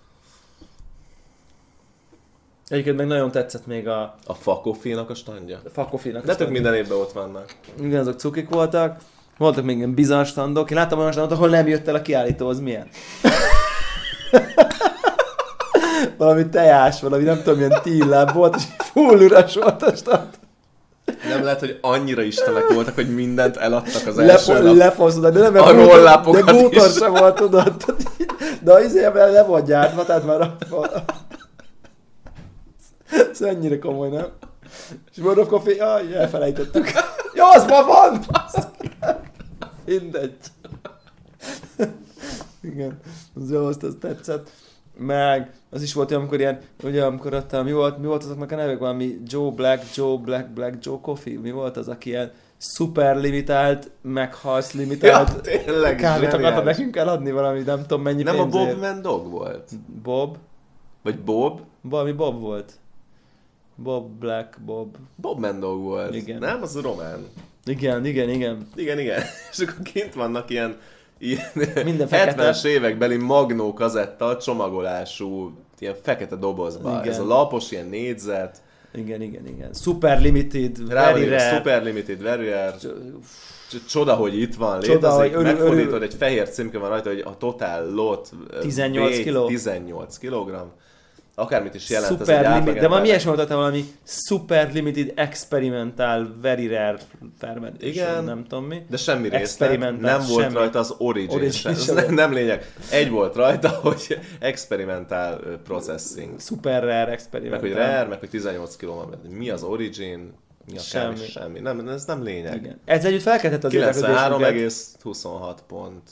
Egyébként 2.69 2.97
meg 2.97 3.07
nagyon 3.07 3.31
tetszett 3.31 3.67
még 3.67 3.89
a 3.89 4.15
A 4.27 4.35
fa 4.35 4.61
koffénak 4.61 5.11
a 5.11 5.15
standja. 5.15 5.61
Fakofinak. 5.73 6.25
De 6.25 6.35
tök 6.35 6.51
minden 6.51 6.75
évben 6.75 6.99
ott 6.99 7.13
vannak. 7.13 7.55
Igen, 7.81 8.01
azok 8.01 8.19
cukik 8.19 8.49
voltak. 8.49 9.01
Voltak 9.39 9.65
még 9.65 9.77
ilyen 9.77 9.95
bizarr 9.95 10.25
standok. 10.25 10.71
Én 10.71 10.77
láttam 10.77 10.99
olyan 10.99 11.13
standot, 11.13 11.33
ahol 11.33 11.49
nem 11.49 11.67
jött 11.67 11.89
el 11.89 11.95
a 11.95 12.03
kiállító, 12.03 12.49
az 12.49 12.61
milyen? 12.61 12.89
valami 16.19 16.49
tejás, 16.49 17.01
valami 17.01 17.23
nem 17.23 17.37
tudom, 17.37 17.55
milyen 17.59 17.81
tílláb 17.83 18.33
volt, 18.33 18.57
és 18.57 18.63
full 18.79 19.21
üres 19.21 19.55
volt 19.55 19.83
a 19.83 19.95
stand. 19.97 20.29
Nem 21.29 21.45
lehet, 21.45 21.61
hogy 21.61 21.79
annyira 21.81 22.23
istenek 22.23 22.69
voltak, 22.69 22.95
hogy 22.95 23.15
mindent 23.15 23.57
eladtak 23.57 24.07
az 24.07 24.19
első 24.19 24.53
Lepo- 24.53 24.67
nap. 24.67 24.77
lefosztottak, 24.77 25.33
de 25.33 25.41
nem, 25.41 25.63
A 25.63 25.71
rollápokat 25.73 26.45
de 26.45 26.53
bútor 26.53 26.91
sem 26.91 27.13
volt, 27.13 27.35
tudod. 27.35 27.75
De 28.63 28.73
az 28.73 28.85
izében 28.85 29.31
le 29.31 29.43
volt 29.43 29.67
gyártva, 29.67 30.05
tehát 30.05 30.25
már 30.27 30.41
a... 30.41 30.57
Ez 33.31 33.41
ennyire 33.41 33.79
komoly, 33.79 34.09
nem? 34.09 34.27
És 35.13 35.19
World 35.19 35.39
of 35.39 35.49
Coffee, 35.49 35.75
jaj, 35.75 36.15
elfelejtettük. 36.15 36.87
Jó, 37.35 37.45
az 37.55 37.65
ma 37.65 37.85
van! 37.85 38.21
baszki. 38.33 38.91
Mindegy. 39.85 40.37
Igen, 42.63 43.01
az 43.43 43.51
jó, 43.51 43.67
azt, 43.67 43.83
azt 43.83 43.97
tetszett. 43.97 44.51
Meg 44.99 45.51
az 45.71 45.83
is 45.83 45.95
volt, 45.95 46.11
olyan, 46.11 46.23
amikor 46.23 46.39
ilyen, 46.41 46.61
ugye 46.83 47.05
amikor 47.05 47.35
ott, 47.35 47.63
mi 47.65 47.73
volt, 47.73 47.99
mi 47.99 48.07
volt 48.07 48.25
azoknak 48.25 48.53
a 48.53 48.57
nevek, 48.57 48.79
valami 48.79 49.19
Joe 49.27 49.51
Black, 49.51 49.95
Joe 49.95 50.17
Black, 50.17 50.49
Black 50.49 50.85
Joe 50.85 50.99
Coffee, 51.03 51.39
mi 51.41 51.51
volt 51.51 51.77
az, 51.77 51.89
aki 51.89 52.09
ilyen 52.09 52.33
super 52.59 53.17
limitált, 53.17 53.91
meghalsz 54.03 54.73
Ja, 54.75 54.81
limitált 54.81 55.41
tényleg. 55.41 55.97
kávét 55.97 56.31
zseniális. 56.31 56.65
nekünk 56.65 56.97
eladni 56.97 57.31
valami, 57.31 57.61
nem 57.61 57.83
tudom 57.83 58.03
mennyi 58.03 58.23
Nem 58.23 58.39
a 58.39 58.43
pénzért. 58.43 58.71
Bob 58.73 58.81
Man 58.81 59.03
Dog 59.03 59.31
volt? 59.31 59.71
Bob? 60.03 60.37
Vagy 61.03 61.19
Bob? 61.19 61.61
Valami 61.81 62.13
Bob 62.13 62.41
volt. 62.41 62.73
Bob 63.77 64.11
Black, 64.19 64.61
Bob. 64.65 64.97
Bob 65.17 65.39
Man 65.39 65.61
Dog 65.61 65.81
volt. 65.83 66.15
Igen. 66.15 66.39
Nem, 66.39 66.63
az 66.63 66.77
a 66.77 66.81
román. 66.81 67.27
Igen, 67.65 68.07
igen, 68.07 68.29
igen. 68.29 68.67
Igen, 68.75 68.99
igen. 68.99 69.23
És 69.53 69.59
akkor 69.59 69.83
kint 69.83 70.15
vannak 70.15 70.51
ilyen 70.51 70.77
Minden 71.85 72.09
fekete. 72.13 72.51
70-es 72.53 72.65
évekbeli 72.65 73.17
magnó 73.17 73.73
kazetta 73.73 74.37
csomagolású, 74.37 75.53
ilyen 75.79 75.95
fekete 76.03 76.37
dobozba. 76.37 76.91
Igen. 77.01 77.13
Ez 77.13 77.19
a 77.19 77.25
lapos, 77.27 77.71
ilyen 77.71 77.87
négyzet. 77.87 78.57
Igen, 78.95 79.23
igen, 79.23 79.47
igen. 79.47 79.73
Super 79.73 80.21
limited, 80.21 80.79
Rá 80.89 81.13
very 81.13 81.29
rare. 81.29 81.57
Super 81.57 81.83
Limited, 81.83 82.23
very 82.23 82.49
rare. 82.49 82.75
Csoda, 83.89 84.15
hogy 84.15 84.39
itt 84.41 84.55
van, 84.55 84.81
Csoda, 84.81 85.11
hogy 85.11 85.31
örül- 85.33 85.43
megfordítod, 85.43 85.93
örül- 85.93 86.03
egy 86.03 86.15
fehér 86.15 86.49
címke 86.49 86.79
van 86.79 86.89
rajta, 86.89 87.09
hogy 87.09 87.23
a 87.25 87.37
total 87.37 87.91
lot 87.95 88.31
ö, 88.51 88.59
18 88.61 89.07
weight 89.09 89.23
kiló. 89.25 89.47
18 89.47 90.19
kilogramm. 90.19 90.67
Akármit 91.39 91.75
is 91.75 91.89
jelent, 91.89 92.13
ez 92.13 92.19
Super 92.19 92.45
egy 92.47 92.65
limit, 92.65 92.81
de 92.81 92.89
valami 92.89 93.07
ilyesmi 93.07 93.27
volt, 93.35 93.47
tehát 93.47 93.63
valami 93.63 93.85
super 94.05 94.73
limited 94.73 95.13
experimental 95.15 96.35
very 96.41 96.67
rare 96.67 96.99
fermentation, 97.39 97.91
Igen. 97.93 98.25
nem 98.25 98.45
tudom 98.45 98.65
mi. 98.65 98.83
De 98.89 98.97
semmi 98.97 99.29
részlet, 99.29 100.01
nem 100.01 100.23
volt 100.29 100.43
semmi. 100.43 100.55
rajta 100.55 100.79
az 100.79 100.95
origin, 100.99 101.31
Origin 101.31 101.51
sem. 101.51 101.73
Ez 101.73 101.85
sem 101.85 102.15
nem, 102.15 102.33
lényeg. 102.33 102.73
Egy 102.91 103.11
volt 103.11 103.35
rajta, 103.35 103.69
hogy 103.83 104.19
experimental 104.39 105.41
processing. 105.65 106.41
Super 106.41 106.83
rare 106.83 107.05
Meg 107.05 107.13
experimental. 107.13 107.69
hogy 107.69 107.77
rare, 107.77 108.05
meg 108.05 108.19
hogy 108.19 108.31
18 108.31 108.77
kiló 108.77 108.95
van 108.95 109.11
benne. 109.11 109.37
Mi 109.37 109.51
az 109.51 109.63
origin, 109.63 110.33
mi 110.71 110.77
a 110.77 110.81
semmi. 110.81 111.17
Semmi. 111.17 111.29
semmi. 111.29 111.61
Nem, 111.61 111.89
ez 111.89 112.05
nem 112.05 112.23
lényeg. 112.23 112.55
Igen. 112.55 112.81
Ez 112.85 113.05
együtt 113.05 113.23
felkeltett 113.23 113.65
az 113.65 113.75
érdeklődésünket. 113.75 114.31
93,26 115.05 115.57
pont. 115.67 116.03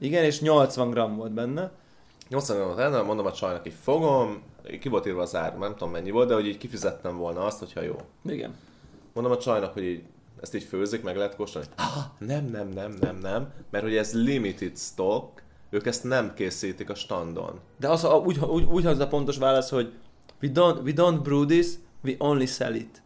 Igen, 0.00 0.24
és 0.24 0.40
80 0.40 0.90
gram 0.90 1.16
volt 1.16 1.32
benne. 1.32 1.70
80 2.32 2.56
gramot 2.56 2.78
elnem, 2.78 3.04
mondom 3.04 3.26
a 3.26 3.32
csajnak, 3.32 3.62
hogy 3.62 3.74
fogom, 3.82 4.42
ki 4.80 4.88
volt 4.88 5.06
írva 5.06 5.22
az 5.22 5.34
ár, 5.34 5.58
nem 5.58 5.72
tudom 5.72 5.90
mennyi 5.90 6.10
volt, 6.10 6.28
de 6.28 6.34
hogy 6.34 6.46
így 6.46 6.58
kifizettem 6.58 7.16
volna 7.16 7.44
azt, 7.44 7.58
hogyha 7.58 7.82
jó. 7.82 7.96
Igen. 8.24 8.54
Mondom 9.12 9.32
a 9.32 9.38
csajnak, 9.38 9.72
hogy 9.72 9.82
így, 9.82 10.02
ezt 10.40 10.54
így 10.54 10.62
főzik, 10.62 11.02
meg 11.02 11.16
lehet 11.16 11.36
kóstolni. 11.36 11.68
Ah, 11.76 12.04
nem, 12.18 12.44
nem, 12.44 12.68
nem, 12.68 12.96
nem, 13.00 13.16
nem, 13.16 13.52
mert 13.70 13.84
hogy 13.84 13.96
ez 13.96 14.24
limited 14.24 14.76
stock, 14.76 15.42
ők 15.70 15.86
ezt 15.86 16.04
nem 16.04 16.34
készítik 16.34 16.90
a 16.90 16.94
standon. 16.94 17.60
De 17.78 17.88
az 17.88 18.04
a, 18.04 18.16
úgy, 18.16 18.38
úgy, 18.38 18.64
úgy 18.64 18.84
hangzik 18.84 19.02
a 19.02 19.08
pontos 19.08 19.36
válasz, 19.36 19.70
hogy 19.70 19.92
we 20.42 20.50
don't, 20.54 20.82
we 20.82 20.92
don't 20.94 21.20
brew 21.22 21.46
this, 21.46 21.66
we 22.04 22.14
only 22.18 22.46
sell 22.46 22.74
it. 22.74 23.02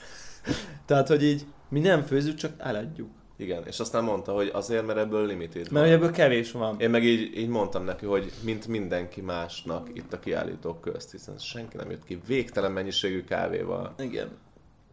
Tehát, 0.86 1.08
hogy 1.08 1.22
így 1.22 1.46
mi 1.68 1.80
nem 1.80 2.02
főzzük, 2.02 2.34
csak 2.34 2.52
eladjuk. 2.58 3.10
Igen, 3.38 3.62
és 3.66 3.80
aztán 3.80 4.04
mondta, 4.04 4.32
hogy 4.32 4.50
azért, 4.52 4.86
mert 4.86 4.98
ebből 4.98 5.26
limited 5.26 5.70
Mert 5.70 5.86
hogy 5.86 5.94
ebből 5.94 6.10
kevés 6.10 6.52
van. 6.52 6.80
Én 6.80 6.90
meg 6.90 7.04
így, 7.04 7.38
így 7.38 7.48
mondtam 7.48 7.84
neki, 7.84 8.06
hogy 8.06 8.32
mint 8.42 8.66
mindenki 8.66 9.20
másnak 9.20 9.88
itt 9.92 10.12
a 10.12 10.18
kiállítók 10.18 10.80
közt, 10.80 11.10
hiszen 11.10 11.38
senki 11.38 11.76
nem 11.76 11.90
jött 11.90 12.04
ki 12.04 12.20
végtelen 12.26 12.72
mennyiségű 12.72 13.24
kávéval. 13.24 13.94
Igen. 13.98 14.28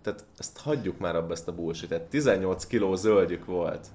Tehát 0.02 0.26
ezt 0.38 0.58
hagyjuk 0.58 1.00
már 1.00 1.16
abba 1.16 1.34
ezt 1.34 1.48
a 1.48 1.54
bullshit 1.54 2.02
18 2.02 2.66
kiló 2.66 2.96
zöldjük 2.96 3.46
volt. 3.46 3.88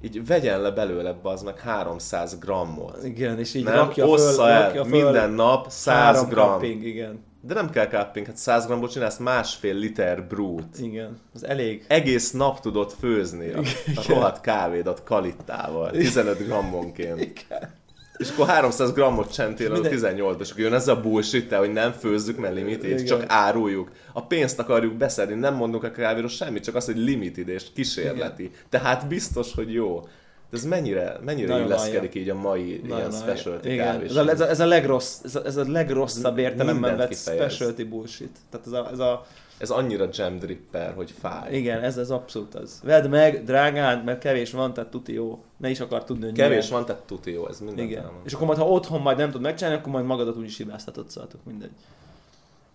Így 0.00 0.26
vegyen 0.26 0.60
le 0.60 0.70
belőle, 0.70 1.18
az 1.22 1.42
meg 1.42 1.58
300 1.58 2.38
grammot. 2.38 3.04
Igen, 3.04 3.38
és 3.38 3.54
így 3.54 3.64
Nem, 3.64 3.74
rakja 3.74 4.06
ossza 4.06 4.42
föl, 4.42 4.50
el 4.50 4.62
rakja 4.62 4.84
föl 4.84 5.02
minden 5.02 5.30
nap 5.30 5.70
100 5.70 5.94
három 5.94 6.28
gram. 6.28 6.52
cupping, 6.52 6.84
igen. 6.84 7.26
De 7.48 7.54
nem 7.54 7.70
kell 7.70 7.86
cupping, 7.86 8.26
hát 8.26 8.36
100 8.36 8.66
grammot 8.66 8.90
csinálsz 8.90 9.16
másfél 9.16 9.74
liter 9.74 10.26
brút. 10.26 10.78
Igen, 10.78 11.18
az 11.34 11.44
elég. 11.44 11.84
Egész 11.86 12.30
nap 12.30 12.60
tudod 12.60 12.92
főzni 12.98 13.50
a, 13.50 13.58
a 13.94 14.02
rohadt 14.08 14.40
kávédat 14.40 15.02
kalittával, 15.04 15.90
15 15.90 16.46
grammonként. 16.46 17.20
Igen. 17.20 17.76
És 18.16 18.30
akkor 18.30 18.46
300 18.46 18.92
grammot 18.92 19.32
csentél 19.32 19.70
a 19.70 19.72
Minden- 19.72 19.90
18 19.92 20.40
és 20.40 20.50
akkor 20.50 20.62
jön 20.62 20.72
ez 20.74 20.88
a 20.88 21.00
bullshit 21.00 21.54
hogy 21.54 21.72
nem 21.72 21.92
főzzük, 21.92 22.38
mert 22.38 22.54
limited, 22.54 22.90
Igen. 22.90 23.04
csak 23.04 23.24
áruljuk. 23.26 23.90
A 24.12 24.26
pénzt 24.26 24.58
akarjuk 24.58 24.94
beszedni, 24.94 25.34
nem 25.34 25.54
mondunk 25.54 25.84
a 25.84 25.90
kávéról 25.90 26.28
semmit, 26.28 26.64
csak 26.64 26.74
azt, 26.74 26.86
hogy 26.86 26.96
limited 26.96 27.48
és 27.48 27.64
kísérleti. 27.74 28.50
Tehát 28.68 29.06
biztos, 29.08 29.54
hogy 29.54 29.72
jó. 29.72 30.08
De 30.50 30.56
ez 30.56 30.64
mennyire, 30.64 31.18
mennyire 31.24 31.48
Nagyon 31.48 31.66
illeszkedik 31.66 32.14
így 32.14 32.28
a 32.28 32.34
mai 32.34 32.68
ilyen 32.68 32.86
Nagyon 32.86 33.08
nagy- 33.10 33.20
specialty 33.20 33.68
Igen, 33.68 33.86
kávés. 33.92 34.08
ez 34.10 34.16
a, 34.16 34.28
ez, 34.30 34.40
a, 34.40 34.48
ez 34.48 34.60
a 34.60 34.66
legrossz, 34.66 35.20
ez 35.24 35.34
a, 35.36 35.44
ez 35.44 35.56
a 35.56 35.70
legrosszabb 35.70 36.38
értelemben 36.38 36.96
vett 36.96 37.08
kifejez. 37.08 37.52
specialty 37.52 37.82
bullshit. 37.84 38.38
Tehát 38.50 38.66
ez 38.66 38.72
a, 38.72 38.88
ez 38.92 38.98
a 38.98 39.26
ez 39.58 39.70
annyira 39.70 40.08
jam 40.12 40.38
dripper, 40.38 40.94
hogy 40.94 41.10
fáj. 41.10 41.56
igen, 41.56 41.82
ez, 41.82 41.96
ez 41.96 42.10
abszolút 42.10 42.54
az. 42.54 42.80
Vedd 42.84 43.08
meg, 43.08 43.44
drágán, 43.44 44.04
mert 44.04 44.18
kevés 44.20 44.50
van, 44.52 44.74
tehát 44.74 44.90
tuti 44.90 45.12
jó. 45.12 45.44
Ne 45.56 45.70
is 45.70 45.80
akar 45.80 46.04
tudni, 46.04 46.24
hogy 46.24 46.32
Kevés 46.34 46.56
milyen. 46.56 46.72
van, 46.72 46.84
tehát 46.86 47.02
tuti 47.02 47.32
jó, 47.32 47.48
ez 47.48 47.60
minden 47.60 47.84
Igen. 47.84 48.10
És 48.24 48.32
akkor 48.32 48.46
majd, 48.46 48.58
ha 48.58 48.68
otthon 48.68 49.00
majd 49.00 49.16
nem 49.16 49.30
tud 49.30 49.40
megcsinálni, 49.40 49.78
akkor 49.78 49.92
majd 49.92 50.04
magadat 50.04 50.36
úgy 50.36 50.44
is 50.44 50.56
hibáztatod, 50.56 51.10
szóval 51.10 51.30
mindegy. 51.44 51.70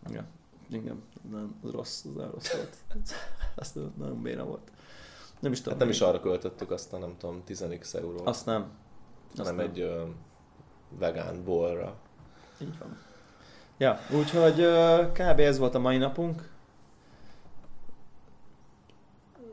Igen. 0.09 0.25
Igen. 0.71 1.01
Nem, 1.31 1.55
az 1.63 1.69
rossz, 1.71 2.03
az 2.05 2.11
nagyon 2.15 2.31
rossz 2.31 2.51
volt. 2.53 2.75
Azt 3.55 3.75
nagyon 3.97 4.21
béna 4.21 4.43
volt. 4.43 4.71
Nem 5.43 5.51
is 5.51 5.57
tudom. 5.57 5.73
Hát 5.73 5.81
nem 5.81 5.89
is 5.89 6.01
arra 6.01 6.19
költöttük 6.19 6.71
azt 6.71 6.93
a 6.93 6.97
nem 6.97 7.15
tudom 7.17 7.43
10x 7.47 7.95
eurót, 7.95 8.27
Azt 8.27 8.45
nem. 8.45 8.65
Azt 9.29 9.37
hanem 9.37 9.55
nem. 9.55 9.65
egy 9.65 9.79
ö, 9.79 10.03
vegán 10.99 11.43
bolra. 11.43 11.95
Így 12.61 12.77
van. 12.79 12.97
Ja, 13.77 13.99
úgyhogy 14.17 14.59
ö, 14.59 15.03
kb. 15.11 15.39
ez 15.39 15.57
volt 15.57 15.75
a 15.75 15.79
mai 15.79 15.97
napunk. 15.97 16.49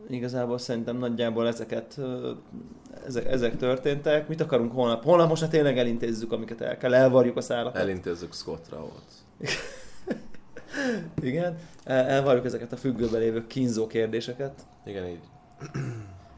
Igazából 0.09 0.59
szerintem 0.59 0.97
nagyjából 0.97 1.47
ezeket, 1.47 1.95
ö, 1.99 2.33
ezek, 3.07 3.27
ezek 3.27 3.57
történtek. 3.57 4.29
Mit 4.29 4.41
akarunk 4.41 4.73
holnap? 4.73 5.05
Holnap 5.05 5.29
most 5.29 5.43
már 5.43 5.51
tényleg 5.51 5.79
elintézzük, 5.79 6.33
amiket 6.33 6.61
el 6.61 6.77
kell. 6.77 6.95
Elvarjuk 6.95 7.37
a 7.37 7.41
szálakat. 7.41 7.81
Elintézzük 7.81 8.33
Scottra 8.35 8.79
ott. 8.83 9.13
Igen. 11.23 11.59
El, 11.85 12.05
elvarjuk 12.05 12.45
ezeket 12.45 12.73
a 12.73 12.77
függőbe 12.77 13.19
lévő 13.19 13.47
kínzó 13.47 13.87
kérdéseket. 13.87 14.67
Igen, 14.85 15.07
így 15.07 15.21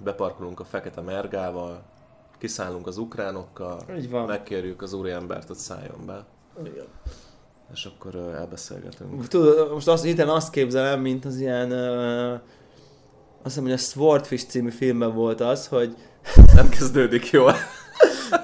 beparkolunk 0.05 0.61
a 0.61 0.65
fekete 0.65 1.01
mergával, 1.01 1.83
kiszállunk 2.39 2.87
az 2.87 2.97
ukránokkal, 2.97 3.81
Így 3.97 4.11
van. 4.11 4.27
megkérjük 4.27 4.83
az 4.83 4.93
úriembert, 4.93 5.47
hogy 5.47 5.57
szálljon 5.57 6.07
be, 6.07 6.25
Igen. 6.65 6.87
és 7.73 7.85
akkor 7.85 8.15
elbeszélgetünk. 8.15 9.29
Tudod, 9.29 9.73
most 9.73 9.89
azt, 9.89 10.05
hirtelen 10.05 10.35
azt 10.35 10.51
képzelem, 10.51 11.01
mint 11.01 11.25
az 11.25 11.37
ilyen... 11.37 11.73
Uh, 11.73 12.33
azt 13.45 13.55
hiszem, 13.55 13.63
hogy 13.63 13.73
a 13.73 13.77
Swordfish 13.77 14.47
című 14.47 14.71
filmben 14.71 15.15
volt 15.15 15.41
az, 15.41 15.67
hogy 15.67 15.97
Nem 16.55 16.69
kezdődik 16.69 17.31
jól. 17.31 17.55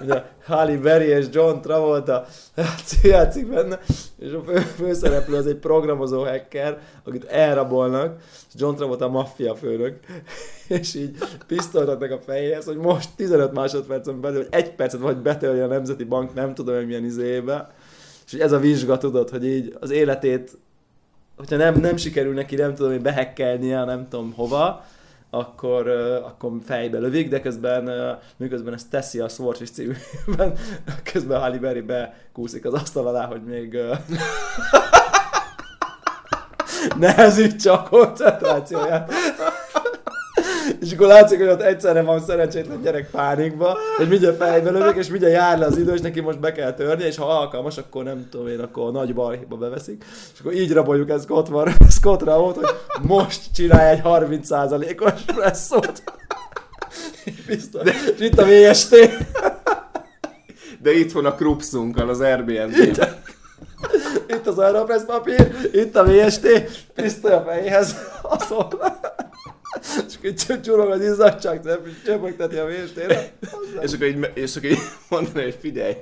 Ugye 0.03 0.23
Halle 0.45 0.77
Berry 0.77 1.07
és 1.07 1.27
John 1.33 1.61
Travolta 1.61 2.27
játszik 3.03 3.49
benne, 3.49 3.79
és 4.19 4.33
a 4.33 4.43
fő, 4.43 4.59
főszereplő 4.59 5.37
az 5.37 5.47
egy 5.47 5.57
programozó 5.57 6.25
hacker, 6.25 6.79
akit 7.05 7.25
elrabolnak, 7.25 8.21
és 8.49 8.61
John 8.61 8.75
Travolta 8.77 9.05
a 9.05 9.09
maffia 9.09 9.55
főnök, 9.55 9.99
és 10.79 10.95
így 10.95 11.17
pisztoltatnak 11.47 12.11
a 12.11 12.19
fejéhez, 12.27 12.65
hogy 12.65 12.77
most 12.77 13.09
15 13.17 13.53
másodpercen 13.53 14.21
belül, 14.21 14.39
hogy 14.39 14.49
egy 14.51 14.75
percet 14.75 15.01
vagy 15.01 15.17
betörje 15.17 15.65
a 15.65 15.67
Nemzeti 15.67 16.05
Bank, 16.05 16.35
nem 16.35 16.55
tudom, 16.55 16.75
hogy 16.75 16.87
milyen 16.87 17.05
izébe, 17.05 17.71
és 18.27 18.33
hogy 18.33 18.41
ez 18.41 18.53
a 18.53 18.59
vizsga, 18.59 18.99
tudod, 18.99 19.31
hogy 19.31 19.47
így 19.47 19.77
az 19.81 19.91
életét, 19.91 20.59
hogyha 21.37 21.57
nem, 21.57 21.81
nem 21.81 21.97
sikerül 21.97 22.35
neki, 22.35 22.57
nem 22.57 22.75
tudom, 22.75 22.93
hogy 22.93 23.03
behekkelnie, 23.03 23.85
nem 23.85 24.09
tudom 24.09 24.33
hova, 24.33 24.85
akkor, 25.31 25.89
akkor 26.25 26.53
fejbe 26.65 26.99
lövik, 26.99 27.29
de 27.29 27.41
közben, 27.41 27.91
miközben 28.37 28.75
ezt 28.75 28.91
teszi 28.91 29.19
a 29.19 29.29
Swordfish 29.29 29.73
címűben, 29.73 30.59
közben 31.13 31.41
Halle 31.41 31.59
Berry 31.59 31.81
bekúszik 31.81 32.65
az 32.65 32.75
asztal 32.75 33.07
alá, 33.07 33.27
hogy 33.27 33.45
még 33.45 33.77
nehezítse 36.99 37.73
a 37.73 37.83
koncentrációját. 37.83 39.13
És 40.81 40.93
akkor 40.93 41.07
látszik, 41.07 41.39
hogy 41.39 41.49
ott 41.49 41.61
egyszerre 41.61 42.03
van 42.03 42.21
szerencsétlen 42.21 42.83
gyerek 42.83 43.11
pánikba, 43.11 43.79
hogy 43.97 44.09
mindjárt 44.09 44.37
fejbe 44.37 44.71
lövik, 44.71 44.97
és 44.97 45.09
mindjárt 45.09 45.35
jár 45.35 45.59
le 45.59 45.67
az 45.67 45.77
idő, 45.77 45.93
és 45.93 46.01
neki 46.01 46.21
most 46.21 46.41
be 46.41 46.53
kell 46.53 46.73
törni, 46.73 47.05
és 47.05 47.17
ha 47.17 47.39
alkalmas, 47.39 47.79
akkor 47.79 48.05
nem 48.05 48.27
tudom 48.31 48.49
én, 48.49 48.61
akkor 48.61 48.87
a 48.87 48.91
nagy 48.91 49.15
balhéba 49.15 49.57
beveszik. 49.57 50.05
És 50.35 50.41
akkor 50.41 50.53
így 50.53 50.73
raboljuk 50.73 51.11
ezt 51.11 51.25
Scott, 51.29 51.49
van, 51.49 51.75
Scott 51.91 52.23
Raut, 52.23 52.55
hogy 52.55 52.69
most 53.03 53.41
csinálj 53.55 53.91
egy 53.91 54.01
30%-os 54.05 55.23
presszót. 55.23 56.03
Biztos. 57.47 57.83
És 58.17 58.21
itt 58.21 58.39
a 58.39 58.45
VST. 58.45 58.97
De 60.83 60.93
itthon 60.93 61.27
a 61.27 61.35
krupszunkkal 61.35 62.09
az 62.09 62.21
Airbnb-ben. 62.21 63.23
Itt 64.29 64.47
az 64.47 64.59
Aeropress 64.59 65.03
papír, 65.07 65.71
itt 65.73 65.97
a 65.97 66.05
VST, 66.05 66.47
pisztoly 66.95 67.33
a 67.33 67.45
fejéhez, 67.47 67.97
azon. 68.23 68.69
És 70.07 70.15
akkor 70.49 70.61
csurog 70.61 70.91
az 70.91 71.01
izzadság, 71.01 71.61
csöpögteti 72.05 72.57
a 72.57 72.67
VST-re. 72.67 73.33
És 73.85 73.93
akkor 73.93 74.07
így, 74.07 74.31
és 74.35 74.57
akkor 74.57 74.71
így 74.71 74.79
mondani, 75.09 75.43
hogy 75.43 75.59
figyelj, 75.61 75.97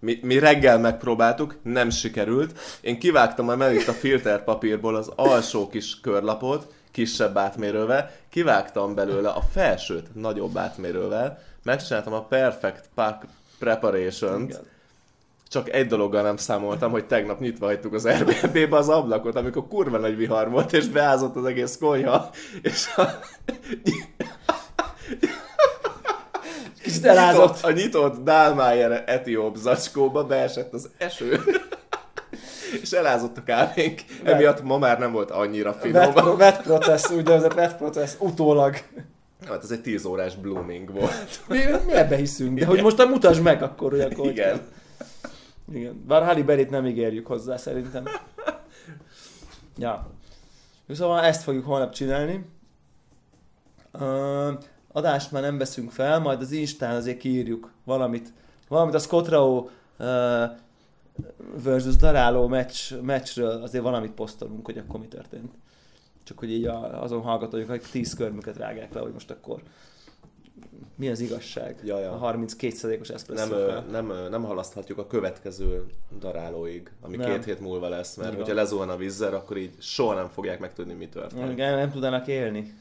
mi, 0.00 0.18
mi 0.22 0.38
reggel 0.38 0.78
megpróbáltuk, 0.78 1.56
nem 1.62 1.90
sikerült. 1.90 2.58
Én 2.80 2.98
kivágtam 2.98 3.46
már 3.46 3.56
mellett 3.56 3.88
a 3.88 3.92
filterpapírból 3.92 4.96
az 4.96 5.10
alsó 5.16 5.68
kis 5.68 6.00
körlapot, 6.00 6.72
kisebb 6.90 7.36
átmérővel, 7.36 8.10
kivágtam 8.30 8.94
belőle 8.94 9.28
a 9.28 9.42
felsőt 9.52 10.14
nagyobb 10.14 10.56
átmérővel, 10.56 11.42
megcsináltam 11.62 12.12
a 12.12 12.24
Perfect 12.24 12.88
Pack 12.94 13.26
Preparation-t, 13.58 14.48
Igen. 14.48 14.60
Csak 15.50 15.72
egy 15.72 15.86
dologgal 15.86 16.22
nem 16.22 16.36
számoltam, 16.36 16.90
hogy 16.90 17.06
tegnap 17.06 17.40
nyitva 17.40 17.66
hagytuk 17.66 17.92
az 17.94 18.04
Airbnb-be 18.04 18.76
az 18.76 18.88
ablakot, 18.88 19.36
amikor 19.36 19.68
kurva 19.68 19.98
nagy 19.98 20.16
vihar 20.16 20.50
volt, 20.50 20.72
és 20.72 20.88
beázott 20.88 21.36
az 21.36 21.44
egész 21.44 21.76
konyha, 21.80 22.30
és 22.62 22.86
a, 22.96 23.02
Kicsit 26.82 27.04
elázott. 27.04 27.62
a 27.62 27.70
nyitott 27.70 28.24
Dálmájer 28.24 29.04
etióp 29.06 29.56
zacskóba 29.56 30.24
beesett 30.24 30.72
az 30.72 30.88
eső. 30.98 31.40
és 32.82 32.90
elázott 32.90 33.36
a 33.36 33.42
kávénk, 33.42 34.00
emiatt 34.24 34.62
ma 34.62 34.78
már 34.78 34.98
nem 34.98 35.12
volt 35.12 35.30
annyira 35.30 35.72
finom. 35.72 36.12
Vet, 36.14 36.36
vet 36.36 36.62
processz, 36.62 37.10
úgynevezett 37.10 37.54
vet 37.54 37.76
processz, 37.76 38.16
utólag. 38.18 38.76
Hát 39.48 39.62
ez 39.62 39.70
egy 39.70 39.80
10 39.80 40.04
órás 40.04 40.36
blooming 40.36 40.92
volt. 40.92 41.40
Mi, 41.48 41.58
mi 41.86 41.92
ebbe 41.92 42.16
hiszünk, 42.16 42.58
de 42.58 42.66
hogy 42.66 42.82
most 42.82 43.08
mutasd 43.08 43.42
meg 43.42 43.62
akkor, 43.62 43.90
hogy 43.90 44.00
akkor 44.00 44.26
Igen. 44.30 44.34
kell. 44.34 44.60
Igen. 45.72 46.04
Bár 46.06 46.24
Halle 46.24 46.42
Berryt 46.42 46.70
nem 46.70 46.86
ígérjük 46.86 47.26
hozzá 47.26 47.56
szerintem. 47.56 48.04
Ja. 49.80 50.10
Szóval 50.88 51.24
ezt 51.24 51.42
fogjuk 51.42 51.64
holnap 51.64 51.92
csinálni. 51.92 52.44
Uh, 53.92 54.52
adást 54.92 55.32
már 55.32 55.42
nem 55.42 55.58
veszünk 55.58 55.90
fel, 55.90 56.20
majd 56.20 56.40
az 56.40 56.52
Instán 56.52 56.94
azért 56.94 57.18
kiírjuk 57.18 57.72
valamit. 57.84 58.32
Valamit 58.68 58.94
a 58.94 58.98
Scott 58.98 59.28
Rao 59.28 59.56
uh, 59.56 59.68
versus 61.62 61.96
Daráló 61.96 62.48
meccs, 62.48 62.94
meccsről 63.02 63.62
azért 63.62 63.82
valamit 63.82 64.12
posztolunk, 64.12 64.66
hogy 64.66 64.78
akkor 64.78 65.00
mi 65.00 65.06
történt. 65.06 65.54
Csak 66.24 66.38
hogy 66.38 66.50
így 66.50 66.64
a, 66.64 67.02
azon 67.02 67.22
hallgatójuk, 67.22 67.68
hogy 67.68 67.82
tíz 67.90 68.14
körmüket 68.14 68.56
rágják 68.56 68.92
le, 68.92 69.00
hogy 69.00 69.12
most 69.12 69.30
akkor 69.30 69.62
mi 70.96 71.08
az 71.08 71.20
igazság 71.20 71.80
Ja, 71.84 71.98
ja. 71.98 72.12
a 72.12 72.32
32%-os 72.32 73.08
Nem, 73.08 73.16
eszpresszókkal. 73.16 73.84
ö, 73.88 73.90
nem, 73.90 74.10
ö, 74.10 74.28
nem 74.28 74.44
halaszthatjuk 74.44 74.98
a 74.98 75.06
következő 75.06 75.84
darálóig, 76.18 76.90
ami 77.00 77.16
Nem. 77.16 77.30
két 77.30 77.44
hét 77.44 77.60
múlva 77.60 77.88
lesz, 77.88 78.16
mert 78.16 78.30
Így 78.32 78.36
hogyha 78.36 78.54
lezuhan 78.54 78.88
a 78.88 78.96
vízzel, 78.96 79.34
akkor 79.34 79.56
így 79.56 79.74
soha 79.78 80.14
nem 80.14 80.28
fogják 80.28 80.58
megtudni, 80.60 80.92
mi 80.92 81.08
történik. 81.08 81.56
Nem, 81.56 81.76
nem 81.76 81.90
tudnának 81.90 82.26
élni. 82.26 82.74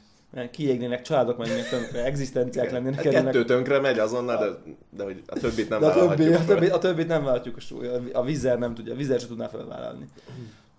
Kiégnének, 0.51 1.01
családok 1.01 1.37
mennének 1.37 1.69
tönkre, 1.69 2.03
egzisztenciák 2.03 2.71
lennének. 2.71 2.93
Hát 2.93 3.03
kerülnek. 3.03 3.31
kettő 3.33 3.45
tönkre 3.45 3.79
megy 3.79 3.99
azonnal, 3.99 4.37
de, 4.37 4.73
de 4.89 5.03
hogy 5.03 5.23
a 5.27 5.39
többit 5.39 5.69
nem 5.69 5.79
De 5.79 5.85
a, 5.87 6.07
többi, 6.15 6.33
a, 6.33 6.45
többi, 6.45 6.67
a 6.67 6.77
többit 6.77 7.07
nem 7.07 7.23
váltjuk 7.23 7.55
a 7.57 7.59
súly. 7.59 7.87
A 8.13 8.23
vizer 8.23 8.59
nem 8.59 8.73
tudja, 8.73 8.93
a 8.93 8.95
vizer 8.95 9.19
se 9.19 9.27
tudná 9.27 9.47
felvállalni. 9.47 10.05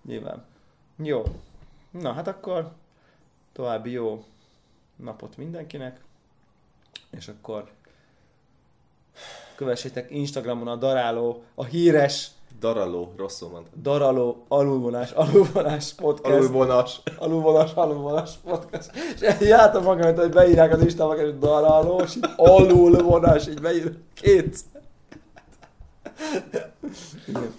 Nyilván. 0.05 0.43
Jó. 1.03 1.23
Na 1.91 2.11
hát 2.11 2.27
akkor 2.27 2.71
további 3.53 3.91
jó 3.91 4.23
napot 4.95 5.37
mindenkinek. 5.37 5.99
És 7.09 7.27
akkor 7.27 7.69
kövessétek 9.55 10.11
Instagramon 10.11 10.67
a 10.67 10.75
daráló, 10.75 11.43
a 11.55 11.63
híres 11.63 12.31
Daraló, 12.59 13.13
rosszul 13.17 13.49
mondtam. 13.49 13.81
daráló 13.81 14.45
alulvonás, 14.47 15.11
alulvonás 15.11 15.93
podcast. 15.93 16.35
Alulvonas. 16.35 17.01
Alulvonás, 17.17 17.73
alulvonás 17.73 18.31
podcast. 18.43 18.91
És 19.19 19.39
jártam 19.39 19.83
magam, 19.83 20.15
hogy 20.15 20.29
beírják 20.29 20.73
az 20.73 20.81
Istába, 20.85 21.15
hogy 21.15 21.39
daráló, 21.39 21.99
és 21.99 22.15
így 22.15 22.29
alulvonás, 22.35 23.47
így 23.47 23.61
beír 23.61 23.97
két. 24.13 24.57
Igen. 27.27 27.53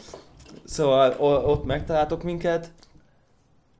Szóval 0.64 1.14
ott 1.44 1.64
megtaláltok 1.64 2.22
minket. 2.22 2.72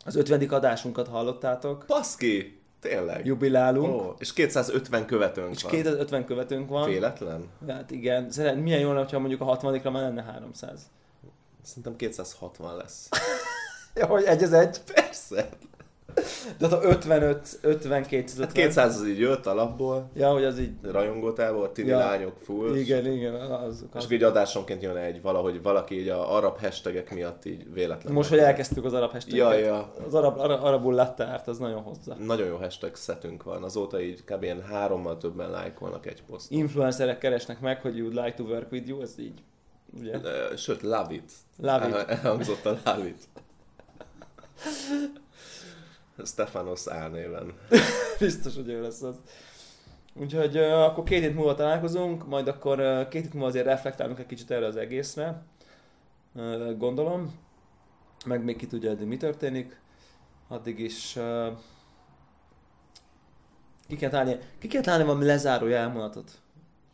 Az 0.05 0.17
50. 0.17 0.49
adásunkat 0.49 1.09
hallottátok. 1.09 1.85
Paszki! 1.87 2.60
Tényleg. 2.81 3.27
Jubilálunk. 3.27 4.03
Ó, 4.03 4.15
és 4.19 4.33
250 4.33 5.07
követőnk 5.07 5.55
És 5.55 5.63
van. 5.63 5.73
250 5.73 6.25
követőnk 6.25 6.69
van. 6.69 6.89
Véletlen? 6.89 7.49
Hát 7.69 7.91
igen, 7.91 8.31
Szeret, 8.31 8.57
milyen 8.57 8.81
jó 8.81 8.93
lenne, 8.93 9.09
ha 9.11 9.19
mondjuk 9.19 9.41
a 9.41 9.45
60 9.45 9.81
már 9.85 10.03
lenne 10.03 10.23
300. 10.23 10.81
Szerintem 11.63 11.97
260 11.97 12.77
lesz. 12.77 13.09
Ja, 13.95 14.07
hogy 14.07 14.25
egy 14.25 14.43
az 14.43 14.53
egy. 14.53 14.81
Persze. 14.95 15.49
De 16.59 16.67
a 16.67 16.83
55, 16.83 17.59
50, 17.63 18.03
250. 18.07 18.47
Hát 18.47 18.53
200 18.53 18.97
az 19.01 19.07
így 19.07 19.19
jött 19.19 19.47
alapból, 19.47 20.11
Ja, 20.15 20.31
hogy 20.33 20.45
az 20.45 20.59
így... 20.59 20.73
rajongótából, 20.83 21.73
tini 21.73 21.89
Ja. 21.89 21.99
lányok 21.99 22.37
full. 22.43 22.77
Igen, 22.77 23.07
igen, 23.07 23.35
azok. 23.35 23.89
És 23.97 24.05
Az. 24.05 24.11
így 24.13 24.23
adásonként 24.23 24.83
jön 24.83 24.97
egy 24.97 25.23
valahogy 25.23 25.63
valaki 25.63 26.01
így 26.01 26.09
a 26.09 26.37
arab 26.37 26.59
hashtagek 26.61 27.15
miatt 27.15 27.45
így 27.45 27.73
véletlen. 27.73 28.13
Most, 28.13 28.29
hogy 28.29 28.39
elkezdtük 28.39 28.85
az 28.85 28.93
arab 28.93 29.11
hashtaget. 29.11 29.39
Ja, 29.39 29.53
ja. 29.55 29.93
Az 30.07 30.15
arab, 30.15 30.39
arab, 30.39 30.65
arabul 30.65 30.95
latte 30.95 31.25
árt, 31.25 31.49
az 31.49 31.59
nagyon 31.59 31.83
hozzá. 31.83 32.15
Nagyon 32.25 32.47
jó 32.47 32.57
hashtag 32.57 32.95
szetünk 32.95 33.43
van. 33.43 33.63
Azóta 33.63 34.01
így 34.01 34.25
kb. 34.25 34.43
ilyen 34.43 34.63
hárommal 34.63 35.17
többen 35.17 35.51
lájkolnak 35.51 36.07
egy 36.07 36.23
poszt. 36.23 36.51
Influencerek 36.51 37.19
keresnek 37.19 37.61
meg, 37.61 37.81
hogy 37.81 37.95
you'd 37.97 38.13
like 38.25 38.35
to 38.37 38.43
work 38.43 38.73
with 38.73 38.89
you, 38.89 39.01
ez 39.01 39.15
így. 39.19 39.43
Ugye? 40.01 40.19
Sőt, 40.57 40.83
love 40.83 41.07
it. 41.11 41.33
Love 41.57 41.89
it. 41.89 41.95
El- 41.95 42.07
Elhangzott 42.17 42.67
a 42.67 42.77
love 42.85 43.07
it. 43.07 43.29
Stefanos 46.25 46.89
álnéven. 46.89 47.53
Biztos, 48.19 48.55
hogy 48.55 48.69
ő 48.69 48.83
lesz 48.83 49.03
az. 49.03 49.17
Úgyhogy 50.15 50.57
uh, 50.57 50.83
akkor 50.83 51.05
két 51.05 51.21
hét 51.21 51.35
múlva 51.35 51.55
találkozunk, 51.55 52.27
majd 52.27 52.49
akkor 52.49 52.81
uh, 52.81 53.09
két 53.09 53.23
hét 53.23 53.33
múlva 53.33 53.49
azért 53.49 53.67
reflektálunk 53.67 54.19
egy 54.19 54.27
kicsit 54.27 54.51
erre 54.51 54.67
az 54.67 54.77
egészre. 54.77 55.43
Uh, 56.35 56.77
gondolom. 56.77 57.35
Meg 58.27 58.45
még 58.45 58.57
ki 58.57 58.67
tudja, 58.67 58.97
hogy 58.97 59.07
mi 59.07 59.17
történik. 59.17 59.81
Addig 60.49 60.79
is 60.79 61.17
uh, 61.17 61.47
ki 63.89 63.97
kell 63.97 64.11
találni, 64.11 64.39
ki 64.59 64.69
kell 64.69 64.83
találni 64.83 65.05
valami 65.05 65.25
lezáró 65.25 65.67
elmonatot. 65.67 66.31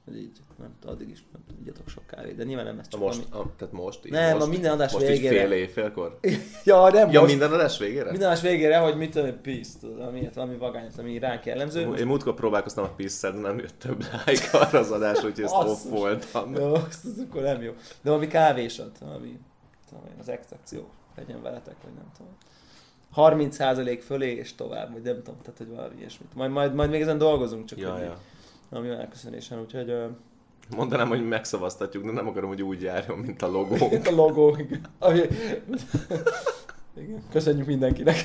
Hogy 0.07 0.17
így, 0.17 0.39
nem 0.59 0.75
tudom, 0.81 0.97
addig 0.97 1.09
is 1.09 1.25
nem 1.33 1.43
tudom, 1.47 1.61
igyatok 1.63 1.89
sok 1.89 2.07
kávét, 2.07 2.37
de 2.37 2.45
nyilván 2.45 2.65
nem 2.65 2.79
ez 2.79 2.89
csak 2.89 3.01
most, 3.01 3.29
valami... 3.31 3.49
a, 3.51 3.55
tehát 3.57 3.75
most 3.75 4.07
így, 4.07 4.13
Nem, 4.13 4.33
most, 4.33 4.47
a 4.47 4.49
minden 4.49 4.73
adás 4.73 4.93
most 4.93 5.07
végére. 5.07 5.41
fél 5.41 5.53
éjfélkor? 5.53 6.19
Ja, 6.65 6.91
nem 6.91 7.11
Ja, 7.11 7.21
most. 7.21 7.31
minden 7.33 7.53
adás 7.53 7.79
végére? 7.79 8.11
Minden 8.11 8.29
adás 8.29 8.41
végére, 8.41 8.79
hogy 8.79 8.97
mit 8.97 9.11
tudom, 9.11 9.41
peace, 9.41 9.79
ami, 10.07 10.29
valami 10.35 10.57
vagányos, 10.57 10.97
ami 10.99 11.19
ránk 11.19 11.45
jellemző. 11.45 11.95
Én 11.95 12.07
múltkor 12.07 12.35
próbálkoztam 12.35 12.85
a 12.85 12.89
pisszel, 12.89 13.33
de 13.33 13.39
nem 13.39 13.59
jött 13.59 13.79
több 13.79 14.05
like 14.27 14.59
arra 14.59 14.79
az 14.79 14.91
adás, 14.91 15.25
úgyhogy 15.25 15.45
ezt 15.45 15.55
off 15.55 15.83
voltam. 15.89 16.55
Jó, 16.55 16.73
az 16.73 17.25
akkor 17.29 17.43
nem 17.43 17.63
jó. 17.63 17.73
De 18.03 18.11
valami 18.11 18.27
kávésat, 18.27 18.99
valami, 18.99 19.39
tudom 19.89 20.05
az 20.19 20.29
extrakció 20.29 20.89
legyen 21.17 21.43
veletek, 21.43 21.75
vagy 21.83 21.93
nem 21.95 22.11
tudom. 22.17 22.37
30% 23.17 24.01
fölé 24.05 24.31
és 24.35 24.55
tovább, 24.55 24.93
vagy 24.93 25.03
nem 25.03 25.23
tudom, 25.23 25.41
tehát 25.43 25.59
hogy 25.59 25.69
valami 25.69 25.95
ilyesmit. 25.99 26.35
Majd, 26.35 26.51
majd, 26.51 26.75
majd 26.75 26.91
még 26.91 27.01
ezen 27.01 27.19
dolgozunk, 27.19 27.65
csak 27.65 27.79
Ja, 27.79 27.93
hogy 27.93 28.03
ja. 28.03 28.19
Valami 28.71 28.89
elköszönésen, 28.89 29.61
úgyhogy 29.61 29.91
ö, 29.91 30.07
Mondanám, 30.77 31.09
hogy 31.09 31.29
megszavaztatjuk, 31.29 32.05
de 32.05 32.13
nem 32.13 32.29
akarom, 32.29 32.49
hogy 32.49 32.63
úgy 32.63 32.83
járjon, 32.83 33.19
mint 33.19 33.43
a 33.43 33.49
logó. 33.49 33.77
itt 33.93 34.07
a 34.07 34.15
logó, 34.15 34.57
igen. 34.59 34.81
Ami, 34.99 35.21
igen. 36.97 37.23
Köszönjük 37.31 37.67
mindenkinek, 37.67 38.17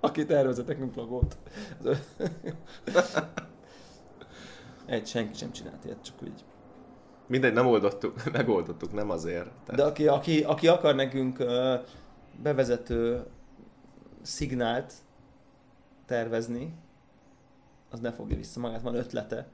aki 0.00 0.24
tervezett 0.24 0.66
nekünk 0.66 0.94
logót. 0.94 1.36
Egy, 4.86 5.06
senki 5.06 5.34
sem 5.34 5.52
csinált 5.52 5.84
ilyet, 5.84 6.02
csak 6.02 6.14
úgy. 6.22 6.44
Mindegy, 7.26 7.52
nem 7.52 7.66
oldottuk, 7.66 8.14
megoldottuk, 8.32 8.92
nem 8.92 9.10
azért. 9.10 9.50
Tehát 9.64 9.74
De 9.74 9.84
aki, 9.84 10.06
aki, 10.06 10.42
aki 10.42 10.68
akar 10.68 10.94
nekünk 10.94 11.44
bevezető 12.42 13.24
szignált 14.22 14.92
tervezni, 16.06 16.74
az 17.96 18.02
ne 18.02 18.12
fogja 18.12 18.36
vissza 18.36 18.60
magát, 18.60 18.82
van 18.82 18.94
ötlete. 18.94 19.46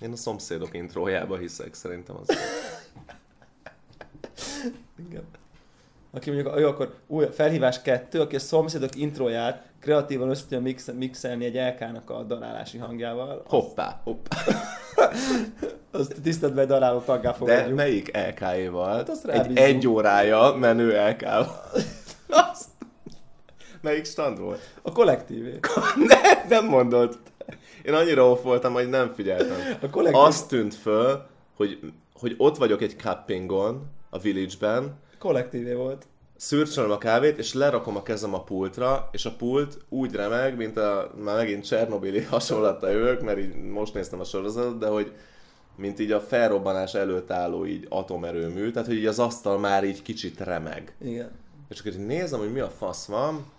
Én 0.00 0.12
a 0.12 0.16
szomszédok 0.16 0.74
intrójába 0.74 1.36
hiszek, 1.36 1.74
szerintem 1.74 2.16
az. 2.16 2.26
Igen. 5.08 5.24
Aki 6.10 6.30
mondjuk, 6.30 6.56
ő 6.56 6.66
akkor 6.66 6.94
új, 7.06 7.26
felhívás 7.32 7.82
kettő, 7.82 8.20
aki 8.20 8.36
a 8.36 8.38
szomszédok 8.38 8.94
introját 8.96 9.66
kreatívan 9.80 10.28
össze 10.30 10.42
tudja 10.42 10.60
mix, 10.60 10.90
mixelni 10.92 11.44
egy 11.44 11.54
LK-nak 11.54 12.10
a 12.10 12.22
darálási 12.22 12.78
hangjával, 12.78 13.42
Hoppá, 13.46 14.00
hoppá. 14.04 14.36
azt 15.90 16.20
tiszteletben 16.22 16.66
daráló 16.66 16.98
taggá 17.00 17.30
De 17.30 17.36
fogadjuk. 17.36 17.76
melyik 17.76 18.16
LK-éval? 18.16 18.94
Hát 18.96 19.08
azt 19.08 19.26
egy 19.26 19.56
egy 19.56 19.86
órája 19.88 20.54
menő 20.54 21.08
LK-val. 21.08 21.46
Azt- 22.50 22.68
Melyik 23.84 24.04
stand 24.04 24.38
volt? 24.38 24.60
A 24.82 24.92
kollektívé. 24.92 25.58
Ne, 26.08 26.48
nem 26.48 26.66
mondod. 26.66 27.18
Én 27.82 27.94
annyira 27.94 28.30
off 28.30 28.42
voltam, 28.42 28.72
hogy 28.72 28.88
nem 28.88 29.12
figyeltem. 29.14 29.78
A 29.82 29.90
kollektív. 29.90 30.22
Azt 30.22 30.48
tűnt 30.48 30.74
föl, 30.74 31.26
hogy, 31.56 31.78
hogy 32.14 32.34
ott 32.38 32.56
vagyok 32.56 32.82
egy 32.82 32.96
cuppingon, 32.98 33.86
a 34.10 34.18
village-ben, 34.18 34.98
kollektívé 35.18 35.72
volt. 35.72 36.06
szürcsölöm 36.36 36.90
a 36.90 36.98
kávét, 36.98 37.38
és 37.38 37.54
lerakom 37.54 37.96
a 37.96 38.02
kezem 38.02 38.34
a 38.34 38.42
pultra, 38.42 39.08
és 39.12 39.24
a 39.24 39.34
pult 39.36 39.78
úgy 39.88 40.14
remeg, 40.14 40.56
mint 40.56 40.76
a, 40.76 41.10
már 41.16 41.36
megint 41.36 41.66
Csernobili 41.66 42.22
hasonlatta 42.22 42.90
jövök, 42.90 43.20
mert 43.20 43.38
így 43.38 43.54
most 43.54 43.94
néztem 43.94 44.20
a 44.20 44.24
sorozatot, 44.24 44.78
de 44.78 44.86
hogy 44.86 45.12
mint 45.76 45.98
így 46.00 46.12
a 46.12 46.20
felrobbanás 46.20 46.94
előtt 46.94 47.30
álló 47.30 47.66
így 47.66 47.86
atomerőmű, 47.88 48.70
tehát 48.70 48.88
hogy 48.88 48.96
így 48.96 49.06
az 49.06 49.18
asztal 49.18 49.58
már 49.58 49.84
így 49.84 50.02
kicsit 50.02 50.40
remeg. 50.40 50.94
Igen. 51.00 51.30
És 51.68 51.80
akkor 51.80 51.92
így 51.92 52.06
nézem, 52.06 52.38
hogy 52.38 52.52
mi 52.52 52.60
a 52.60 52.70
fasz 52.70 53.06
van, 53.06 53.52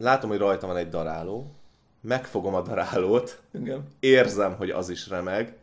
látom, 0.00 0.30
hogy 0.30 0.38
rajta 0.38 0.66
van 0.66 0.76
egy 0.76 0.88
daráló, 0.88 1.50
megfogom 2.00 2.54
a 2.54 2.62
darálót, 2.62 3.40
Igen. 3.54 3.86
érzem, 4.00 4.56
hogy 4.56 4.70
az 4.70 4.88
is 4.88 5.08
remeg, 5.08 5.56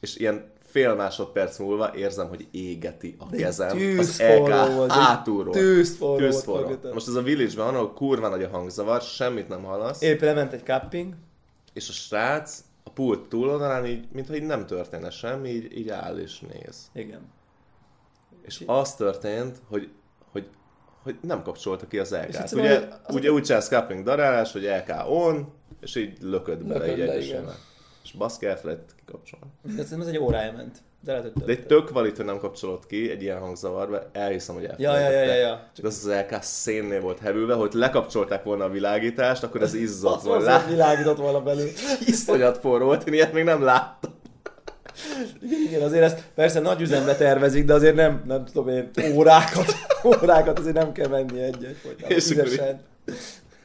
és 0.00 0.16
ilyen 0.16 0.52
fél 0.74 0.94
másodperc 0.94 1.58
múlva 1.58 1.94
érzem, 1.96 2.28
hogy 2.28 2.46
égeti 2.50 3.16
a 3.18 3.30
kezem. 3.30 3.98
Az 3.98 4.16
de 4.16 4.86
hátulról. 4.88 5.52
Tűzforró, 5.52 6.16
Tűzforró. 6.16 6.76
Most 6.92 7.08
ez 7.08 7.14
a 7.14 7.22
village-ben 7.22 7.64
van, 7.64 7.74
ahol 7.74 7.92
kurva 7.92 8.28
nagy 8.28 8.42
a 8.42 8.48
hangzavar, 8.48 9.02
semmit 9.02 9.48
nem 9.48 9.62
hallasz, 9.62 10.02
Épp 10.02 10.20
lement 10.20 10.52
egy 10.52 10.64
cupping, 10.64 11.14
és 11.72 11.88
a 11.88 11.92
srác 11.92 12.64
a 12.84 12.90
pult 12.90 13.28
túloldalán 13.28 13.86
így, 13.86 14.04
mintha 14.12 14.34
így 14.34 14.42
nem 14.42 14.66
történne 14.66 15.10
semmi, 15.10 15.48
így, 15.48 15.76
így 15.76 15.88
áll 15.88 16.18
és 16.18 16.40
néz. 16.40 16.90
igen. 16.94 17.32
És 18.42 18.62
az 18.66 18.94
történt, 18.94 19.60
hogy, 19.68 19.90
hogy, 20.32 20.48
hogy 21.04 21.16
nem 21.20 21.42
kapcsolta 21.42 21.86
ki 21.86 21.98
az 21.98 22.10
LK-t. 22.10 22.52
Ugye, 22.52 22.76
az- 22.76 22.86
az- 23.06 23.14
ugye 23.14 23.30
úgy 23.32 23.42
csinálsz 23.42 23.68
cupping 23.68 24.04
darálás, 24.04 24.52
hogy 24.52 24.62
LK 24.62 25.10
on, 25.10 25.52
és 25.80 25.94
így 25.96 26.16
lököd 26.20 26.64
bele 26.64 26.86
Lököd 26.86 27.00
egyesével. 27.08 27.40
igen. 27.42 27.54
És 28.04 28.12
baszki 28.12 28.46
elfelejtett 28.46 28.94
kikapcsolni. 29.04 29.46
Szerintem 29.68 30.00
ez 30.00 30.06
egy 30.06 30.18
órája 30.18 30.52
ment. 30.52 30.76
De 31.04 31.12
lehet, 31.12 31.32
hogy 31.32 31.42
De 31.44 31.52
egy 31.52 31.66
tök 31.66 31.90
valit, 31.90 32.16
hogy 32.16 32.24
nem 32.24 32.38
kapcsolod 32.38 32.86
ki 32.86 33.10
egy 33.10 33.22
ilyen 33.22 33.38
hangzavarba, 33.38 33.98
elhiszem, 34.12 34.54
hogy 34.54 34.62
Ja, 34.78 34.98
ja, 34.98 35.10
ja, 35.10 35.22
ja, 35.22 35.34
ja. 35.34 35.68
Csak 35.76 35.84
az 35.84 36.04
az 36.06 36.12
LK 36.30 36.42
szénnél 36.42 37.00
volt 37.00 37.18
hevülve, 37.18 37.54
hogy 37.54 37.72
lekapcsolták 37.72 38.42
volna 38.42 38.64
a 38.64 38.68
világítást, 38.68 39.42
akkor 39.42 39.62
ez 39.62 39.74
izzott 39.86 40.14
Az 40.16 40.24
volna. 40.24 40.44
volt, 40.44 40.52
Lá... 40.62 40.66
világított 40.68 41.16
volna 41.16 41.42
belül. 41.42 41.68
Iszonyat 42.06 42.58
forró 42.58 42.84
volt, 42.84 43.08
én 43.08 43.14
ilyet 43.14 43.32
még 43.32 43.44
nem 43.44 43.62
láttam. 43.62 44.12
Igen, 45.42 45.60
igen, 45.60 45.82
azért 45.82 46.02
ezt 46.02 46.30
persze 46.34 46.60
nagy 46.60 46.80
üzembe 46.80 47.16
tervezik, 47.16 47.64
de 47.64 47.74
azért 47.74 47.94
nem, 47.94 48.22
nem 48.26 48.44
tudom 48.44 48.68
én, 48.68 48.90
órákat, 49.12 49.74
órákat 50.04 50.58
azért 50.58 50.76
nem 50.76 50.92
kell 50.92 51.08
menni 51.08 51.40
egy-egy 51.40 51.76
Ügyesen. 52.30 52.80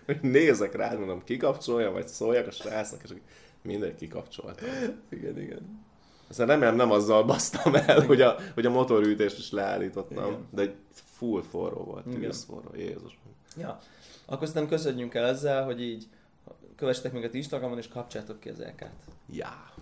hogy 0.05 0.19
nézek 0.21 0.75
rá, 0.75 0.93
mondom, 0.93 1.23
kikapcsolja, 1.23 1.91
vagy 1.91 2.07
szóljak 2.07 2.47
a 2.47 2.51
srácnak, 2.51 3.01
és 3.03 3.09
mindegy 3.61 3.95
kikapcsolta. 3.95 4.63
Igen, 5.09 5.39
igen. 5.39 5.87
Aztán 6.29 6.47
remélem 6.47 6.75
nem 6.75 6.91
azzal 6.91 7.23
basztam 7.23 7.75
el, 7.75 8.01
hogy 8.01 8.21
a, 8.21 8.35
hogy 8.53 8.65
a 8.65 8.69
motorűtést 8.69 9.37
is 9.37 9.51
leállítottam, 9.51 10.25
Igen. 10.25 10.47
de 10.51 10.61
egy 10.61 10.75
full 11.17 11.41
forró 11.49 11.83
volt, 11.83 12.03
tűz 12.03 12.43
forró, 12.43 12.69
Jézus. 12.75 13.19
Ja. 13.57 13.79
Akkor 14.25 14.47
szerintem 14.47 14.77
köszönjünk 14.77 15.13
el 15.13 15.25
ezzel, 15.25 15.63
hogy 15.63 15.81
így 15.81 16.07
kövessetek 16.75 17.11
minket 17.11 17.33
Instagramon, 17.33 17.77
és 17.77 17.87
kapcsátok 17.87 18.39
ki 18.39 18.49
az. 18.49 18.63
Ja. 19.31 19.73